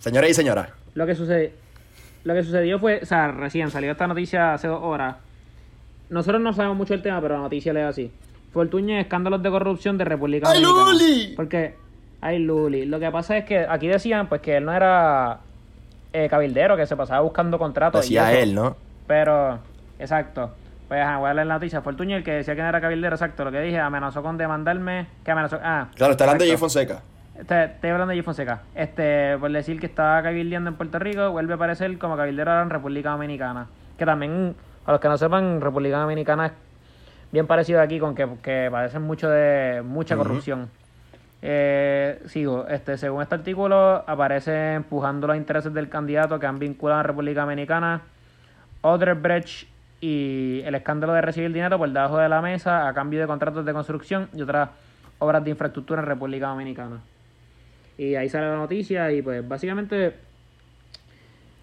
Señoras 0.01 0.31
y 0.31 0.35
señoras. 0.35 0.71
Lo 0.95 1.07
que 1.07 1.15
sucedió, 1.15 1.51
lo 2.25 2.35
que 2.35 2.43
sucedió 2.43 2.79
fue, 2.81 2.99
o 3.03 3.07
sea, 3.07 3.29
recién 3.31 3.71
salió 3.71 3.93
esta 3.93 4.09
noticia 4.09 4.55
hace 4.55 4.67
dos 4.67 4.81
horas. 4.83 5.17
Nosotros 6.11 6.41
no 6.41 6.53
sabemos 6.53 6.77
mucho 6.77 6.95
el 6.95 7.03
tema, 7.03 7.21
pero 7.21 7.35
la 7.37 7.43
noticia 7.43 7.73
lee 7.73 7.81
así. 7.81 8.11
Fortuño 8.53 8.99
escándalos 8.99 9.43
de 9.43 9.51
corrupción 9.51 9.99
de 9.99 10.05
República 10.05 10.49
¡Ay. 10.51 10.63
Luli! 10.63 11.33
Porque, 11.37 11.75
ay, 12.21 12.39
Luli. 12.41 12.87
Lo 12.87 12.99
que 12.99 13.11
pasa 13.11 13.37
es 13.39 13.45
que 13.45 13.61
aquí 13.69 13.87
decían, 13.87 14.29
pues, 14.29 14.41
que 14.41 14.57
él 14.57 14.65
no 14.65 14.73
era 14.73 15.41
eh, 16.25 16.29
cabildero, 16.29 16.77
que 16.77 16.87
se 16.87 16.97
pasaba 16.97 17.21
buscando 17.21 17.59
contratos. 17.59 18.05
y 18.07 18.15
Decía 18.15 18.33
eso. 18.33 18.43
él, 18.43 18.55
¿no? 18.55 18.77
Pero, 19.07 19.59
exacto. 19.99 20.51
Pues, 20.89 21.01
ajá, 21.01 21.19
voy 21.19 21.31
a 21.31 21.35
leer 21.35 21.47
la 21.49 21.55
noticia. 21.55 21.81
Fortuño, 21.83 22.17
el 22.17 22.23
que 22.25 22.33
decía 22.33 22.55
que 22.55 22.63
no 22.63 22.69
era 22.69 22.81
cabildero, 22.81 23.15
exacto. 23.15 23.45
Lo 23.45 23.51
que 23.53 23.61
dije, 23.61 23.79
amenazó 23.79 24.23
con 24.23 24.37
demandarme. 24.39 25.07
Que 25.25 25.31
amenazó. 25.33 25.59
Ah, 25.63 25.89
Claro, 25.95 26.13
está 26.13 26.25
hablando 26.25 26.45
de 26.45 26.51
Jay 26.51 26.55
exacto. 26.55 26.73
Fonseca. 26.75 27.03
Este, 27.39 27.65
estoy 27.65 27.91
hablando 27.91 28.11
de 28.13 28.17
Jay 28.17 28.23
Fonseca. 28.23 28.63
Este, 28.75 29.37
por 29.39 29.51
decir 29.53 29.79
que 29.81 29.87
estaba 29.87 30.23
cabildeando 30.23 30.71
en 30.71 30.77
Puerto 30.77 30.99
Rico, 30.99 31.31
vuelve 31.33 31.53
a 31.53 31.57
aparecer 31.57 31.99
como 31.99 32.17
cabildero 32.17 32.51
ahora 32.51 32.63
en 32.63 32.71
República 32.71 33.11
Dominicana. 33.11 33.67
Que 33.99 34.07
también, 34.07 34.55
a 34.87 34.93
los 34.93 35.01
que 35.01 35.09
no 35.09 35.19
sepan, 35.19 35.61
República 35.61 35.99
Dominicana 35.99 36.47
es 36.47 36.53
bien 37.33 37.47
parecido 37.47 37.81
aquí 37.81 37.99
con 37.99 38.15
que, 38.15 38.27
que 38.43 38.69
padecen 38.71 39.03
mucho 39.03 39.29
de 39.29 39.83
mucha 39.85 40.17
corrupción. 40.17 40.71
Eh, 41.43 42.21
sigo, 42.27 42.67
este, 42.69 42.97
según 42.99 43.23
este 43.23 43.35
artículo, 43.35 44.05
aparece 44.07 44.75
empujando 44.75 45.27
los 45.27 45.37
intereses 45.37 45.73
del 45.73 45.89
candidato 45.89 46.39
que 46.39 46.47
han 46.47 46.59
vinculado 46.59 47.01
a 47.01 47.03
República 47.03 47.43
Dominicana, 47.43 48.03
Odebrecht 48.81 49.69
y 50.01 50.63
el 50.65 50.75
escándalo 50.75 51.13
de 51.13 51.21
recibir 51.21 51.53
dinero 51.53 51.79
por 51.79 51.89
debajo 51.91 52.19
de 52.19 52.29
la 52.29 52.41
mesa 52.41 52.89
a 52.89 52.95
cambio 52.95 53.21
de 53.21 53.27
contratos 53.27 53.65
de 53.65 53.73
construcción 53.73 54.29
y 54.35 54.43
otras 54.43 54.71
obras 55.19 55.45
de 55.45 55.51
infraestructura 55.51 56.01
en 56.01 56.07
República 56.07 56.49
Dominicana. 56.49 57.01
Y 57.99 58.15
ahí 58.15 58.29
sale 58.29 58.49
la 58.49 58.57
noticia 58.57 59.11
y 59.13 59.23
pues 59.23 59.47
básicamente 59.47 60.15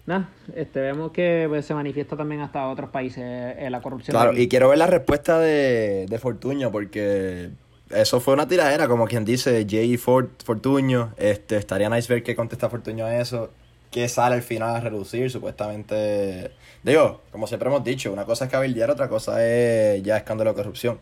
nada, 0.06 0.28
este, 0.54 0.80
vemos 0.80 1.12
que 1.12 1.46
pues, 1.48 1.64
se 1.64 1.74
manifiesta 1.74 2.16
también 2.16 2.40
hasta 2.40 2.68
otros 2.68 2.90
países 2.90 3.24
eh, 3.24 3.68
la 3.70 3.80
corrupción. 3.80 4.14
Claro, 4.14 4.36
y 4.36 4.48
quiero 4.48 4.68
ver 4.68 4.78
la 4.78 4.86
respuesta 4.86 5.38
de, 5.38 6.06
de 6.08 6.18
Fortuño, 6.18 6.70
porque 6.70 7.50
eso 7.94 8.20
fue 8.20 8.34
una 8.34 8.46
tiradera, 8.48 8.88
como 8.88 9.06
quien 9.06 9.24
dice, 9.24 9.66
Jay 9.68 9.96
Fort, 9.96 10.42
Fortuño. 10.44 11.12
Este, 11.16 11.56
estaría 11.56 11.88
nice 11.88 12.12
ver 12.12 12.22
qué 12.22 12.34
contesta 12.36 12.68
Fortuño 12.68 13.06
a 13.06 13.16
eso. 13.18 13.50
qué 13.90 14.08
sale 14.08 14.34
al 14.34 14.42
final 14.42 14.74
a 14.76 14.80
reducir, 14.80 15.30
supuestamente. 15.30 16.50
Digo, 16.82 17.20
como 17.30 17.46
siempre 17.46 17.68
hemos 17.68 17.84
dicho, 17.84 18.12
una 18.12 18.24
cosa 18.24 18.46
es 18.46 18.50
cabildear, 18.50 18.90
otra 18.90 19.08
cosa 19.08 19.44
es 19.46 20.02
ya 20.02 20.16
escándalo 20.16 20.50
de 20.50 20.56
corrupción. 20.56 20.98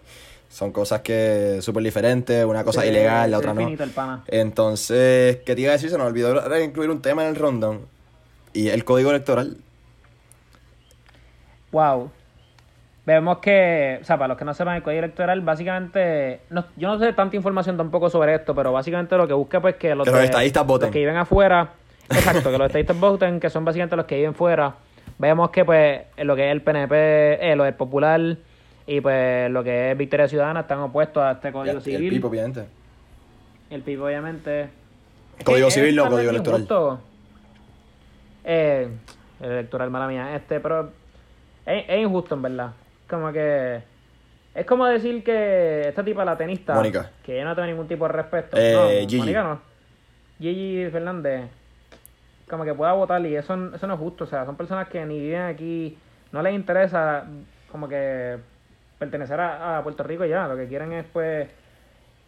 Son 0.50 0.70
cosas 0.70 1.00
que 1.00 1.58
súper 1.62 1.82
diferentes, 1.82 2.44
una 2.44 2.62
cosa 2.62 2.82
Sí, 2.82 2.88
ilegal, 2.88 3.30
la 3.30 3.38
otra 3.38 3.54
no. 3.54 3.62
finito 3.62 3.82
el 3.84 3.90
pana. 3.90 4.22
Entonces, 4.28 5.38
¿qué 5.46 5.54
te 5.54 5.62
iba 5.62 5.70
a 5.70 5.72
decir? 5.72 5.88
Se 5.88 5.96
nos 5.96 6.06
olvidó 6.06 6.60
incluir 6.62 6.90
un 6.90 7.00
tema 7.00 7.22
en 7.22 7.28
el 7.30 7.36
rundown. 7.36 7.86
Y 8.52 8.68
el 8.68 8.84
código 8.84 9.08
electoral. 9.08 9.56
Wow. 11.70 12.10
Vemos 13.04 13.38
que, 13.38 13.98
o 14.00 14.04
sea, 14.04 14.16
para 14.16 14.28
los 14.28 14.36
que 14.38 14.44
no 14.44 14.54
sepan 14.54 14.76
el 14.76 14.82
código 14.82 15.00
electoral, 15.00 15.40
básicamente, 15.40 16.40
no- 16.50 16.64
yo 16.76 16.88
no 16.88 16.98
sé 17.00 17.12
tanta 17.12 17.34
información 17.34 17.76
tampoco 17.76 18.08
sobre 18.08 18.34
esto, 18.36 18.54
pero 18.54 18.70
básicamente 18.72 19.16
lo 19.16 19.26
que 19.26 19.34
busca 19.34 19.60
pues 19.60 19.74
que 19.74 19.94
los, 19.96 20.04
Que 20.04 20.12
los 20.12 20.20
de- 20.20 20.26
estadistas 20.26 20.64
voten. 20.64 20.86
los 20.86 20.92
que 20.92 20.98
viven 21.00 21.16
afuera, 21.16 21.70
exacto, 22.08 22.52
que 22.52 22.58
los 22.58 22.66
estadistas 22.68 23.00
voten, 23.00 23.40
que 23.40 23.50
son 23.50 23.64
básicamente 23.64 23.96
los 23.96 24.06
que 24.06 24.16
viven 24.16 24.34
fuera. 24.34 24.74
Vemos 25.18 25.50
que 25.50 25.64
pues 25.64 26.02
lo 26.18 26.36
que 26.36 26.46
es 26.46 26.52
el 26.52 26.62
PNP, 26.62 27.50
eh, 27.50 27.56
lo 27.56 27.64
del 27.64 27.74
Popular 27.74 28.20
y 28.86 29.00
pues 29.00 29.50
lo 29.50 29.64
que 29.64 29.90
es 29.90 29.98
Victoria 29.98 30.28
Ciudadana 30.28 30.60
están 30.60 30.78
opuestos 30.78 31.22
a 31.24 31.32
este 31.32 31.48
Y 31.48 31.52
código 31.52 31.76
el 31.78 31.82
civil. 31.82 32.10
PIB, 32.10 32.24
obviamente. 32.26 32.64
El 33.70 33.82
PIB, 33.82 34.00
obviamente. 34.04 34.68
Código 35.44 35.70
civil, 35.72 35.96
no, 35.96 36.08
código 36.08 36.30
electoral. 36.30 36.60
injusto. 36.60 37.00
Eh, 38.44 38.88
el 39.40 39.50
electoral, 39.50 39.90
mala 39.90 40.06
mía. 40.06 40.36
Este, 40.36 40.60
pero 40.60 40.90
es, 41.66 41.84
es 41.88 41.98
injusto, 42.00 42.34
en 42.36 42.42
verdad. 42.42 42.70
Como 43.12 43.30
que. 43.30 43.82
Es 44.54 44.64
como 44.64 44.86
decir 44.86 45.22
que 45.22 45.86
esta 45.86 46.02
tipa, 46.02 46.24
la 46.24 46.38
tenista. 46.38 46.72
Mónica. 46.72 47.10
Que 47.22 47.36
yo 47.36 47.44
no 47.44 47.54
tengo 47.54 47.66
ningún 47.66 47.86
tipo 47.86 48.06
de 48.06 48.12
respeto. 48.12 48.56
Eh, 48.58 48.72
no, 48.72 48.88
Gigi. 48.88 49.18
Mónica 49.18 49.42
no. 49.42 49.60
Gigi 50.38 50.88
Fernández. 50.90 51.42
Como 52.48 52.64
que 52.64 52.72
pueda 52.72 52.92
votar 52.92 53.24
y 53.26 53.36
eso, 53.36 53.52
eso 53.74 53.86
no 53.86 53.94
es 53.94 54.00
justo. 54.00 54.24
O 54.24 54.26
sea, 54.26 54.46
son 54.46 54.56
personas 54.56 54.88
que 54.88 55.04
ni 55.04 55.20
viven 55.20 55.42
aquí. 55.42 55.98
No 56.32 56.40
les 56.40 56.54
interesa, 56.54 57.26
como 57.70 57.86
que. 57.86 58.38
Pertenecer 58.98 59.38
a, 59.40 59.76
a 59.76 59.82
Puerto 59.82 60.04
Rico 60.04 60.24
y 60.24 60.30
ya. 60.30 60.48
Lo 60.48 60.56
que 60.56 60.66
quieren 60.66 60.94
es, 60.94 61.04
pues 61.12 61.50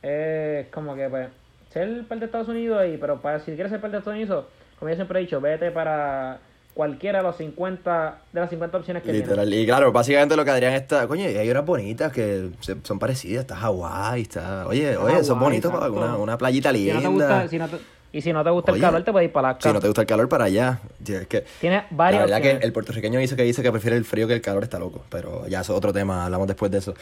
es 0.03 0.67
como 0.69 0.95
que 0.95 1.09
pues 1.09 1.29
ser 1.71 2.05
parte 2.05 2.21
de 2.21 2.26
Estados 2.26 2.49
Unidos 2.49 2.85
y 2.93 2.99
pero 2.99 3.23
para 3.23 3.38
si 3.38 3.55
quieres 3.55 3.71
ser 3.71 3.81
parte 3.81 3.93
de 3.93 3.99
Estados 4.00 4.19
Unidos 4.19 4.45
como 4.79 4.91
yo 4.91 4.97
siempre 4.97 5.19
he 5.19 5.23
dicho 5.23 5.41
vete 5.41 5.71
para 5.71 6.41
cualquiera 6.75 7.19
de 7.21 7.25
los 7.25 7.37
50 7.37 8.19
de 8.33 8.40
las 8.40 8.50
50 8.50 8.76
opciones 8.76 9.02
que 9.02 9.12
Literal. 9.12 9.52
Y 9.54 9.64
claro, 9.64 9.93
básicamente 9.93 10.35
lo 10.37 10.45
que 10.45 10.50
Adrián 10.50 10.73
está. 10.75 11.07
Coño, 11.07 11.31
y 11.31 11.37
hay 11.37 11.49
unas 11.50 11.64
bonitas 11.64 12.12
que 12.12 12.50
se- 12.61 12.76
son 12.83 12.99
parecidas. 12.99 13.43
Está 13.43 13.57
Hawái, 13.57 14.23
está. 14.23 14.66
Oye, 14.66 14.97
oye, 14.97 15.23
son 15.25 15.38
bonitos 15.38 15.73
para 15.73 15.88
una, 15.90 16.16
una 16.16 16.37
playita 16.37 16.73
tienes. 16.73 17.00
si 17.02 17.09
linda. 17.09 17.28
no 17.28 17.28
te 17.28 17.45
gusta 17.45 17.49
si 17.49 17.59
no 17.59 17.69
te- 17.69 17.95
y 18.12 18.21
si 18.23 18.33
no 18.33 18.45
te 18.45 18.50
gusta 18.50 18.71
Oye, 18.73 18.78
el 18.81 18.85
calor 18.87 19.02
te 19.02 19.11
puedes 19.12 19.26
ir 19.28 19.33
para 19.33 19.49
Alaska 19.49 19.69
Si 19.69 19.73
no 19.75 19.81
te 19.81 19.87
gusta 19.88 20.00
el 20.02 20.07
calor, 20.07 20.28
para 20.28 20.45
allá. 20.45 20.78
Es 21.04 21.26
que, 21.26 21.45
tiene 21.61 21.76
la 21.76 21.87
varias 21.90 22.23
verdad 22.23 22.37
que 22.37 22.43
opciones 22.49 22.64
el 22.64 22.73
puertorriqueño 22.73 23.19
dice 23.19 23.35
que 23.37 23.43
dice 23.43 23.62
que 23.62 23.71
prefiere 23.73 23.97
el 23.97 24.04
frío 24.04 24.26
que 24.28 24.35
el 24.35 24.40
calor, 24.40 24.62
está 24.62 24.78
loco. 24.78 25.04
Pero 25.11 25.47
ya 25.49 25.61
eso 25.62 25.73
es 25.73 25.78
otro 25.78 25.93
tema, 25.93 26.25
hablamos 26.25 26.47
después 26.47 26.71
de 26.71 26.78
eso. 26.78 26.95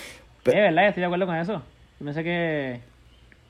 Pe- 0.43 0.51
es 0.53 0.57
verdad 0.57 0.89
estoy 0.89 1.01
de 1.03 1.07
acuerdo 1.07 1.27
con 1.27 1.37
eso 1.37 1.63
yo 2.01 2.05
pensé 2.05 2.25
que 2.25 2.81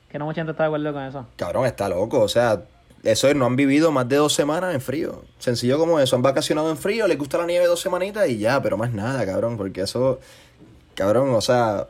que 0.09 0.19
no 0.19 0.25
mucha 0.25 0.41
gente 0.41 0.51
está 0.51 0.63
de 0.63 0.67
acuerdo 0.67 0.93
con 0.93 1.03
eso 1.03 1.25
Cabrón, 1.37 1.65
está 1.65 1.87
loco. 1.89 2.19
O 2.21 2.27
sea, 2.27 2.61
eso 3.03 3.27
es, 3.27 3.35
no 3.35 3.45
han 3.45 3.55
vivido 3.55 3.91
más 3.91 4.07
de 4.07 4.15
dos 4.15 4.33
semanas 4.33 4.73
en 4.73 4.81
frío. 4.81 5.23
Sencillo 5.39 5.77
como 5.77 5.99
eso. 5.99 6.15
Han 6.15 6.21
vacacionado 6.21 6.69
en 6.69 6.77
frío, 6.77 7.05
les 7.07 7.17
gusta 7.17 7.37
la 7.37 7.45
nieve 7.45 7.65
dos 7.67 7.81
semanitas 7.81 8.27
y 8.29 8.37
ya, 8.37 8.61
pero 8.61 8.77
más 8.77 8.93
nada, 8.93 9.25
cabrón. 9.25 9.57
Porque 9.57 9.81
eso, 9.81 10.19
cabrón, 10.95 11.31
o 11.35 11.41
sea, 11.41 11.87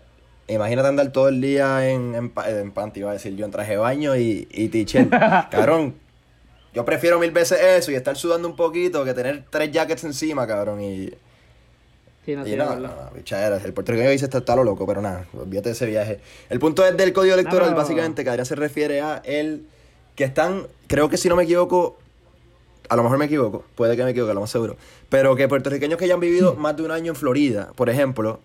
imagínate 0.47 0.87
andar 0.87 1.11
todo 1.11 1.27
el 1.29 1.39
día 1.39 1.87
en, 1.89 2.15
en, 2.15 2.29
pa- 2.31 2.49
en 2.49 2.71
panty, 2.71 3.01
iba 3.01 3.11
a 3.11 3.13
decir 3.13 3.35
yo, 3.35 3.45
en 3.45 3.51
traje 3.51 3.71
de 3.71 3.77
baño 3.77 4.15
y, 4.15 4.47
y 4.51 4.69
t-shirt. 4.69 5.09
cabrón, 5.51 5.93
yo 6.73 6.83
prefiero 6.85 7.19
mil 7.19 7.29
veces 7.31 7.59
eso 7.61 7.91
y 7.91 7.95
estar 7.95 8.15
sudando 8.17 8.47
un 8.47 8.55
poquito 8.55 9.05
que 9.05 9.13
tener 9.13 9.43
tres 9.51 9.71
jackets 9.71 10.03
encima, 10.05 10.47
cabrón. 10.47 10.81
Y, 10.81 11.11
sí 12.25 12.35
no 12.35 12.47
y 12.47 12.55
nada, 12.55 12.71
acuerdo 12.71 12.87
nada, 12.95 13.11
bichadera. 13.13 13.57
El 13.63 13.73
puertorriqueño 13.73 14.09
dice 14.09 14.25
está, 14.25 14.39
está 14.39 14.55
lo 14.55 14.63
loco, 14.63 14.87
pero 14.87 14.99
nada, 15.01 15.27
olvídate 15.39 15.69
de 15.69 15.73
ese 15.75 15.85
viaje. 15.85 16.19
El 16.49 16.59
punto 16.59 16.83
es 16.83 16.97
del 16.97 17.13
código 17.13 17.35
electoral, 17.35 17.69
pero- 17.69 17.77
básicamente, 17.81 18.23
que 18.23 18.29
Adrián 18.31 18.47
se 18.47 18.55
refiere 18.55 19.01
a 19.01 19.21
el 19.23 19.67
que 20.15 20.23
están, 20.23 20.67
creo 20.87 21.09
que 21.09 21.17
si 21.17 21.29
no 21.29 21.35
me 21.35 21.43
equivoco, 21.43 21.97
a 22.89 22.95
lo 22.95 23.03
mejor 23.03 23.17
me 23.17 23.25
equivoco, 23.25 23.63
puede 23.75 23.95
que 23.95 24.03
me 24.03 24.11
equivoque, 24.11 24.33
lo 24.33 24.41
más 24.41 24.49
seguro, 24.49 24.75
pero 25.09 25.35
que 25.35 25.47
puertorriqueños 25.47 25.97
que 25.97 26.05
hayan 26.05 26.19
vivido 26.19 26.55
más 26.55 26.75
de 26.77 26.83
un 26.83 26.91
año 26.91 27.11
en 27.11 27.15
Florida, 27.15 27.71
por 27.75 27.89
ejemplo, 27.89 28.39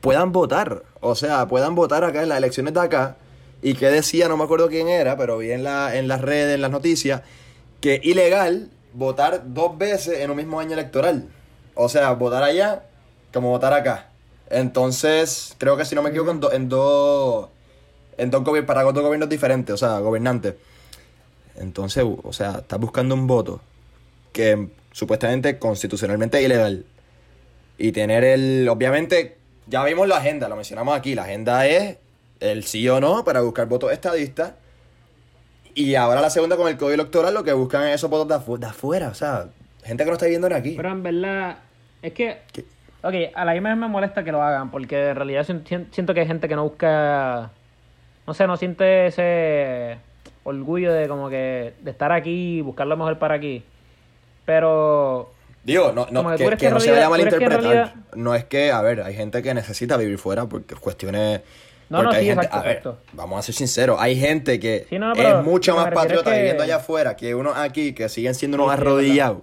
puedan 0.00 0.32
votar. 0.32 0.82
O 1.00 1.14
sea, 1.14 1.46
puedan 1.48 1.74
votar 1.74 2.04
acá 2.04 2.22
en 2.22 2.28
las 2.28 2.38
elecciones 2.38 2.74
de 2.74 2.80
acá. 2.80 3.16
Y 3.62 3.74
que 3.74 3.86
decía, 3.90 4.28
no 4.28 4.36
me 4.36 4.44
acuerdo 4.44 4.68
quién 4.68 4.86
era, 4.88 5.16
pero 5.16 5.38
vi 5.38 5.50
en, 5.50 5.64
la, 5.64 5.96
en 5.96 6.06
las 6.08 6.20
redes, 6.20 6.54
en 6.54 6.60
las 6.62 6.70
noticias, 6.70 7.22
que 7.80 7.94
es 7.94 8.04
ilegal 8.04 8.70
votar 8.92 9.42
dos 9.46 9.76
veces 9.78 10.20
en 10.20 10.30
un 10.30 10.36
mismo 10.36 10.60
año 10.60 10.74
electoral. 10.74 11.28
O 11.74 11.88
sea, 11.88 12.12
votar 12.12 12.42
allá 12.42 12.84
como 13.32 13.50
votar 13.50 13.72
acá. 13.72 14.10
Entonces, 14.50 15.54
creo 15.58 15.76
que 15.76 15.84
si 15.84 15.94
no 15.94 16.02
me 16.02 16.10
equivoco, 16.10 16.30
en, 16.30 16.40
do- 16.40 16.52
en 16.52 16.68
dos. 16.68 17.48
En 18.18 18.30
dos 18.30 18.42
gobier- 18.44 18.64
para 18.66 18.82
dos 18.82 18.94
gobiernos 18.94 19.28
diferentes, 19.28 19.74
o 19.74 19.76
sea, 19.76 19.98
gobernantes. 19.98 20.54
Entonces, 21.58 22.04
o 22.22 22.32
sea, 22.32 22.58
estás 22.58 22.78
buscando 22.78 23.14
un 23.14 23.26
voto 23.26 23.60
que 24.32 24.68
supuestamente 24.92 25.58
constitucionalmente 25.58 26.38
es 26.38 26.44
ilegal. 26.44 26.84
Y 27.78 27.92
tener 27.92 28.24
el. 28.24 28.68
Obviamente, 28.68 29.36
ya 29.66 29.84
vimos 29.84 30.08
la 30.08 30.16
agenda, 30.18 30.48
lo 30.48 30.56
mencionamos 30.56 30.96
aquí. 30.96 31.14
La 31.14 31.24
agenda 31.24 31.66
es 31.66 31.98
el 32.40 32.64
sí 32.64 32.88
o 32.88 33.00
no 33.00 33.24
para 33.24 33.40
buscar 33.42 33.66
votos 33.66 33.92
estadistas. 33.92 34.52
Y 35.74 35.94
ahora 35.94 36.20
la 36.22 36.30
segunda 36.30 36.56
con 36.56 36.68
el 36.68 36.76
código 36.78 36.94
electoral 36.94 37.34
lo 37.34 37.44
que 37.44 37.52
buscan 37.52 37.86
es 37.88 37.96
esos 37.96 38.08
votos 38.08 38.28
de, 38.28 38.34
afu- 38.34 38.58
de 38.58 38.66
afuera. 38.66 39.08
O 39.08 39.14
sea, 39.14 39.48
gente 39.84 40.04
que 40.04 40.10
no 40.10 40.14
está 40.14 40.24
viviendo 40.26 40.48
ni 40.48 40.54
aquí. 40.54 40.74
pero 40.76 40.90
en 40.90 41.02
verdad 41.02 41.58
es 42.02 42.12
que 42.12 42.38
¿Qué? 42.52 42.64
Ok, 43.02 43.14
a 43.34 43.44
la 43.44 43.52
misma 43.52 43.76
me 43.76 43.86
molesta 43.88 44.24
que 44.24 44.32
lo 44.32 44.42
hagan, 44.42 44.70
porque 44.70 45.10
en 45.10 45.16
realidad 45.16 45.44
sien- 45.46 45.64
sien- 45.66 45.86
siento 45.92 46.12
que 46.14 46.20
hay 46.20 46.26
gente 46.26 46.48
que 46.48 46.56
no 46.56 46.64
busca, 46.64 47.50
no 48.26 48.34
sé, 48.34 48.46
no 48.48 48.56
siente 48.56 49.06
ese, 49.08 49.98
orgullo 50.46 50.92
de 50.92 51.08
como 51.08 51.28
que 51.28 51.74
de 51.82 51.90
estar 51.90 52.12
aquí, 52.12 52.60
buscar 52.62 52.86
lo 52.86 52.96
mejor 52.96 53.18
para 53.18 53.34
aquí. 53.34 53.62
Pero 54.44 55.30
Digo, 55.64 55.90
no, 55.92 56.06
no, 56.10 56.30
que 56.36 56.44
que, 56.44 56.50
que 56.50 56.56
que 56.56 56.70
no 56.70 56.78
se 56.80 56.90
vaya 56.92 57.02
a 57.02 57.04
que 57.06 57.10
malinterpretar. 57.10 57.60
realidad- 57.60 57.94
No 58.14 58.34
es 58.36 58.44
que, 58.44 58.70
a 58.70 58.80
ver, 58.82 59.02
hay 59.02 59.14
gente 59.14 59.42
que 59.42 59.52
necesita 59.52 59.96
vivir 59.96 60.18
fuera 60.18 60.46
porque 60.46 60.76
cuestiones... 60.76 61.40
No, 61.88 61.98
no, 61.98 62.04
porque 62.04 62.16
hay 62.18 62.22
sí, 62.24 62.28
gente, 62.30 62.44
exacto, 62.46 62.58
a 62.58 62.62
ver, 62.68 62.76
exacto. 62.78 62.98
vamos 63.12 63.38
a 63.38 63.42
ser 63.42 63.54
sinceros, 63.54 63.96
hay 64.00 64.18
gente 64.18 64.58
que 64.60 64.86
Sí, 64.88 64.98
no, 64.98 65.12
pero 65.14 65.38
es 65.40 65.44
mucho 65.44 65.72
que 65.74 65.80
más 65.80 65.90
patriota 65.92 66.30
que- 66.32 66.36
viviendo 66.38 66.62
allá 66.62 66.76
afuera 66.76 67.16
que 67.16 67.34
uno 67.34 67.52
aquí 67.54 67.92
que 67.92 68.08
siguen 68.08 68.34
siendo 68.34 68.56
unos 68.56 68.68
Sí, 68.74 68.80
arrodillados. 68.80 69.38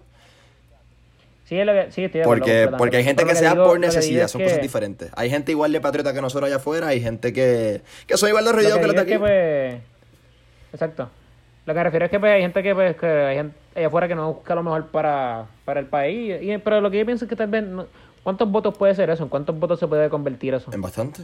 sí, 1.45 1.57
es 1.59 1.65
lo 1.65 1.71
que, 1.73 1.91
sí 1.91 2.03
estoy 2.03 2.19
de 2.19 2.25
Porque, 2.25 2.69
porque 2.77 2.97
hay 2.97 3.03
gente 3.03 3.23
que 3.23 3.31
lo 3.33 3.37
se 3.37 3.43
da 3.45 3.51
digo- 3.51 3.65
por 3.65 3.73
que 3.79 3.85
necesidad, 3.87 4.25
es 4.25 4.31
son 4.31 4.39
que- 4.39 4.45
cosas 4.45 4.61
diferentes. 4.61 5.09
Hay 5.15 5.29
gente 5.29 5.51
igual 5.51 5.71
de 5.71 5.79
patriota 5.81 6.13
que 6.13 6.21
nosotros 6.21 6.47
allá 6.47 6.57
afuera, 6.57 6.87
hay 6.87 7.01
gente 7.01 7.31
que, 7.33 7.81
que 8.07 8.17
son 8.17 8.29
igual 8.29 8.43
de 8.45 8.49
arrodillados 8.51 8.77
que 8.79 8.81
que 8.81 8.87
los 8.87 8.95
de 8.95 9.01
aquí. 9.01 9.11
es 9.11 9.17
que, 9.17 9.19
pues, 9.19 9.92
exacto. 10.73 11.09
Lo 11.65 11.73
que 11.73 11.77
me 11.77 11.83
refiero 11.85 12.05
es 12.05 12.11
que 12.11 12.19
pues, 12.19 12.31
hay 12.33 12.41
gente 12.41 12.61
que, 12.61 12.75
pues, 12.75 12.97
que 12.97 13.05
hay 13.07 13.35
gente 13.37 13.55
allá 13.75 13.87
afuera 13.87 14.07
que 14.09 14.15
no 14.15 14.33
busca 14.33 14.53
lo 14.53 14.63
mejor 14.63 14.87
para, 14.87 15.45
para 15.63 15.79
el 15.79 15.85
país. 15.85 16.41
Y, 16.41 16.57
pero 16.57 16.81
lo 16.81 16.91
que 16.91 16.99
yo 16.99 17.05
pienso 17.05 17.23
es 17.25 17.29
que 17.29 17.35
tal 17.37 17.47
vez, 17.47 17.63
no- 17.63 17.85
¿cuántos 18.23 18.51
votos 18.51 18.77
puede 18.77 18.93
ser 18.95 19.09
eso? 19.09 19.23
¿En 19.23 19.29
cuántos 19.29 19.57
votos 19.57 19.79
se 19.79 19.87
puede 19.87 20.09
convertir 20.09 20.53
eso? 20.55 20.71
En 20.73 20.81
bastante. 20.81 21.21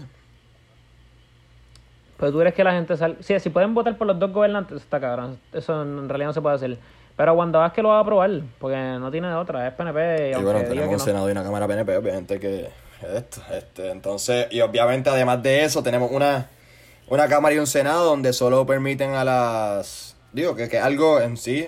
Pero 2.17 2.31
tú 2.31 2.41
eres 2.41 2.53
que 2.53 2.63
la 2.63 2.73
gente 2.73 2.97
sal... 2.97 3.17
Sí, 3.21 3.37
si 3.39 3.49
pueden 3.49 3.73
votar 3.73 3.97
por 3.97 4.07
los 4.07 4.19
dos 4.19 4.31
gobernantes, 4.31 4.77
está 4.81 4.99
cabrón. 4.99 5.39
Eso 5.53 5.81
en 5.81 6.07
realidad 6.09 6.27
no 6.29 6.33
se 6.33 6.41
puede 6.41 6.55
hacer. 6.55 6.77
Pero 7.15 7.33
Wanda 7.33 7.59
Vázquez 7.59 7.83
lo 7.83 7.89
va 7.89 7.97
a 7.97 8.01
aprobar, 8.01 8.31
porque 8.59 8.75
no 8.77 9.11
tiene 9.11 9.27
de 9.27 9.33
otra, 9.35 9.67
es 9.67 9.73
PNP. 9.73 10.31
Y 10.35 10.39
Y 10.39 10.43
bueno, 10.43 10.59
tenemos 10.61 10.85
un 10.87 10.91
no. 10.93 10.99
Senado 10.99 11.27
y 11.27 11.31
una 11.33 11.43
Cámara 11.43 11.67
PNP, 11.67 11.97
obviamente 11.97 12.39
que 12.39 12.69
esto, 13.13 13.41
este, 13.53 13.91
entonces, 13.91 14.47
y 14.51 14.61
obviamente 14.61 15.09
además 15.09 15.41
de 15.43 15.63
eso, 15.63 15.81
tenemos 15.83 16.11
una, 16.11 16.47
una 17.09 17.27
Cámara 17.27 17.55
y 17.55 17.59
un 17.59 17.67
Senado 17.67 18.05
donde 18.05 18.33
solo 18.33 18.65
permiten 18.65 19.11
a 19.11 19.23
las, 19.23 20.15
digo, 20.33 20.55
que, 20.55 20.69
que 20.69 20.79
algo 20.79 21.19
en 21.21 21.37
sí 21.37 21.67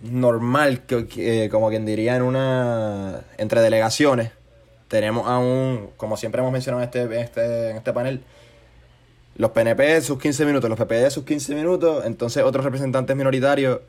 normal, 0.00 0.84
que, 0.86 1.06
que, 1.06 1.48
como 1.50 1.68
quien 1.68 1.86
diría 1.86 2.16
en 2.16 2.22
una, 2.22 3.22
entre 3.38 3.60
delegaciones, 3.60 4.30
tenemos 4.88 5.26
aún, 5.28 5.90
como 5.96 6.16
siempre 6.16 6.40
hemos 6.40 6.52
mencionado 6.52 6.82
en 6.82 6.88
este, 6.88 7.20
este, 7.20 7.70
en 7.70 7.76
este 7.76 7.92
panel, 7.92 8.22
los 9.36 9.50
PNP 9.52 10.00
sus 10.02 10.18
15 10.18 10.44
minutos, 10.44 10.68
los 10.68 10.78
PPD 10.78 11.10
sus 11.10 11.24
15 11.24 11.54
minutos, 11.54 12.04
entonces 12.04 12.42
otros 12.42 12.64
representantes 12.64 13.16
minoritarios 13.16 13.80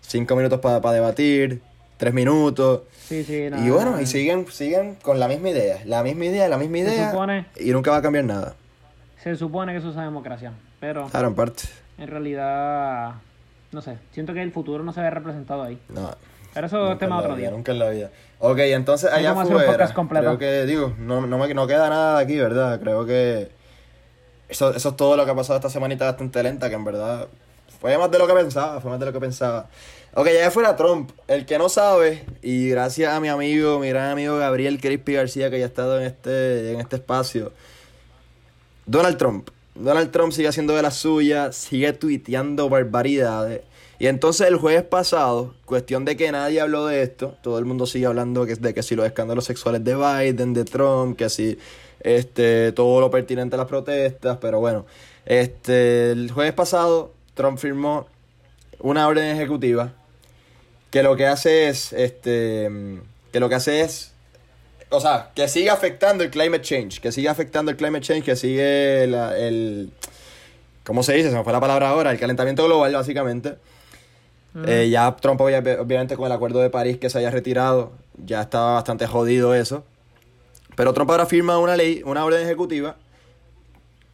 5 0.00 0.34
minutos 0.36 0.60
para 0.60 0.92
debatir, 0.92 1.60
3 1.98 2.14
minutos. 2.14 2.82
Sí, 3.08 3.24
sí, 3.24 3.36
Y 3.44 3.50
nada. 3.50 3.70
bueno, 3.70 4.00
y 4.00 4.06
siguen, 4.06 4.46
siguen 4.50 4.96
con 5.02 5.20
la 5.20 5.28
misma 5.28 5.50
idea, 5.50 5.80
la 5.84 6.02
misma 6.02 6.26
idea, 6.26 6.48
la 6.48 6.58
misma 6.58 6.78
idea. 6.78 7.46
Y 7.60 7.70
nunca 7.70 7.90
va 7.90 7.98
a 7.98 8.02
cambiar 8.02 8.24
nada. 8.24 8.54
Se 9.22 9.36
supone 9.36 9.72
que 9.72 9.78
eso 9.78 9.90
es 9.90 9.96
democracia, 9.96 10.52
pero 10.80 11.06
Claro, 11.08 11.28
en 11.28 11.34
parte. 11.34 11.64
en 11.98 12.08
realidad, 12.08 13.14
no 13.72 13.82
sé, 13.82 13.98
siento 14.12 14.32
que 14.32 14.42
el 14.42 14.52
futuro 14.52 14.84
no 14.84 14.92
se 14.92 15.00
ve 15.00 15.10
representado 15.10 15.62
ahí. 15.62 15.78
No. 15.88 16.14
Pero 16.54 16.66
eso 16.66 16.92
es 16.92 16.98
tema 16.98 17.16
en 17.16 17.20
la 17.20 17.24
otro 17.26 17.36
vida, 17.36 17.48
día. 17.48 17.56
Nunca 17.56 17.72
en 17.72 17.78
la 17.78 17.90
vida. 17.90 18.10
Ok, 18.38 18.58
entonces 18.60 19.10
allá 19.12 19.32
afuera, 19.32 19.92
creo 20.08 20.38
que, 20.38 20.64
digo, 20.66 20.94
no, 20.98 21.26
no, 21.26 21.38
me, 21.38 21.52
no 21.52 21.66
queda 21.66 21.88
nada 21.88 22.18
de 22.18 22.24
aquí, 22.24 22.36
¿verdad? 22.38 22.80
Creo 22.80 23.04
que 23.04 23.50
eso, 24.48 24.74
eso 24.74 24.88
es 24.88 24.96
todo 24.96 25.16
lo 25.16 25.24
que 25.24 25.30
ha 25.32 25.34
pasado 25.34 25.56
esta 25.58 25.70
semanita 25.70 26.04
bastante 26.06 26.42
lenta, 26.42 26.68
que 26.68 26.74
en 26.76 26.84
verdad 26.84 27.28
fue 27.80 27.96
más 27.98 28.10
de 28.10 28.18
lo 28.18 28.26
que 28.26 28.32
pensaba, 28.34 28.80
fue 28.80 28.90
más 28.90 28.98
de 29.00 29.06
lo 29.06 29.12
que 29.12 29.20
pensaba. 29.20 29.66
Ok, 30.14 30.28
allá 30.28 30.48
afuera 30.48 30.74
Trump, 30.74 31.10
el 31.28 31.44
que 31.46 31.58
no 31.58 31.68
sabe, 31.68 32.24
y 32.42 32.70
gracias 32.70 33.12
a 33.12 33.20
mi 33.20 33.28
amigo, 33.28 33.78
mi 33.78 33.88
gran 33.90 34.10
amigo 34.10 34.38
Gabriel 34.38 34.80
Crispy 34.80 35.14
García, 35.14 35.50
que 35.50 35.58
ya 35.58 35.66
ha 35.66 35.68
estado 35.68 36.00
en 36.00 36.06
este, 36.06 36.72
en 36.72 36.80
este 36.80 36.96
espacio, 36.96 37.52
Donald 38.88 39.18
Trump. 39.18 39.50
Donald 39.74 40.10
Trump 40.10 40.32
sigue 40.32 40.48
haciendo 40.48 40.74
de 40.74 40.82
las 40.82 40.96
suyas, 40.96 41.54
sigue 41.54 41.92
tuiteando 41.92 42.68
barbaridades. 42.70 43.60
Y 43.98 44.06
entonces 44.06 44.48
el 44.48 44.56
jueves 44.56 44.82
pasado, 44.82 45.54
cuestión 45.66 46.04
de 46.04 46.16
que 46.16 46.32
nadie 46.32 46.60
habló 46.60 46.86
de 46.86 47.02
esto, 47.02 47.36
todo 47.42 47.58
el 47.58 47.64
mundo 47.66 47.84
sigue 47.86 48.06
hablando 48.06 48.46
que- 48.46 48.54
de 48.54 48.72
que 48.72 48.82
si 48.82 48.96
los 48.96 49.04
escándalos 49.06 49.44
sexuales 49.44 49.84
de 49.84 49.94
Biden, 49.94 50.54
de 50.54 50.64
Trump, 50.64 51.16
que 51.18 51.28
si 51.28 51.58
este, 52.00 52.72
todo 52.72 53.00
lo 53.00 53.10
pertinente 53.10 53.56
a 53.56 53.58
las 53.58 53.66
protestas, 53.66 54.38
pero 54.40 54.60
bueno, 54.60 54.86
este, 55.26 56.12
el 56.12 56.30
jueves 56.30 56.54
pasado 56.54 57.12
Trump 57.34 57.58
firmó 57.58 58.06
una 58.78 59.06
orden 59.08 59.24
ejecutiva 59.36 59.92
que 60.90 61.02
lo 61.02 61.16
que 61.16 61.26
hace 61.26 61.68
es, 61.68 61.92
este, 61.92 62.70
que 63.32 63.40
lo 63.40 63.48
que 63.48 63.56
hace 63.56 63.80
es 63.82 64.12
o 64.90 65.00
sea, 65.00 65.30
que 65.34 65.48
siga 65.48 65.72
afectando 65.72 66.24
el 66.24 66.30
climate 66.30 66.62
change, 66.62 67.00
que 67.00 67.12
siga 67.12 67.30
afectando 67.30 67.70
el 67.70 67.76
climate 67.76 68.04
change, 68.04 68.24
que 68.24 68.36
sigue 68.36 69.06
la- 69.06 69.36
el, 69.38 69.90
¿cómo 70.84 71.02
se 71.02 71.12
dice? 71.14 71.30
Se 71.30 71.36
me 71.36 71.44
fue 71.44 71.52
la 71.52 71.60
palabra 71.60 71.90
ahora, 71.90 72.10
el 72.10 72.18
calentamiento 72.18 72.64
global, 72.64 72.92
básicamente. 72.94 73.56
Eh, 74.66 74.88
ya 74.90 75.14
Trump, 75.16 75.40
obvia- 75.40 75.58
obviamente, 75.80 76.16
con 76.16 76.26
el 76.26 76.32
acuerdo 76.32 76.58
de 76.60 76.70
París 76.70 76.96
que 76.98 77.10
se 77.10 77.18
haya 77.18 77.30
retirado, 77.30 77.92
ya 78.24 78.40
estaba 78.42 78.74
bastante 78.74 79.06
jodido 79.06 79.54
eso. 79.54 79.84
Pero 80.74 80.92
Trump 80.94 81.10
ahora 81.10 81.26
firma 81.26 81.58
una 81.58 81.76
ley, 81.76 82.02
una 82.04 82.24
orden 82.24 82.42
ejecutiva, 82.42 82.96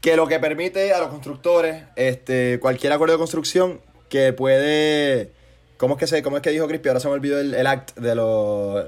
que 0.00 0.16
lo 0.16 0.26
que 0.26 0.38
permite 0.40 0.92
a 0.92 0.98
los 0.98 1.08
constructores, 1.08 1.84
este, 1.96 2.58
cualquier 2.60 2.92
acuerdo 2.92 3.14
de 3.14 3.18
construcción, 3.18 3.80
que 4.10 4.32
puede, 4.34 5.30
¿cómo 5.78 5.94
es 5.94 6.00
que 6.00 6.06
se, 6.06 6.22
cómo 6.22 6.36
es 6.36 6.42
que 6.42 6.50
dijo 6.50 6.66
Crispy? 6.68 6.88
Ahora 6.88 7.00
se 7.00 7.08
me 7.08 7.14
olvidó 7.14 7.38
el, 7.40 7.54
el 7.54 7.66
act 7.66 7.96
de 7.96 8.14
los, 8.14 8.84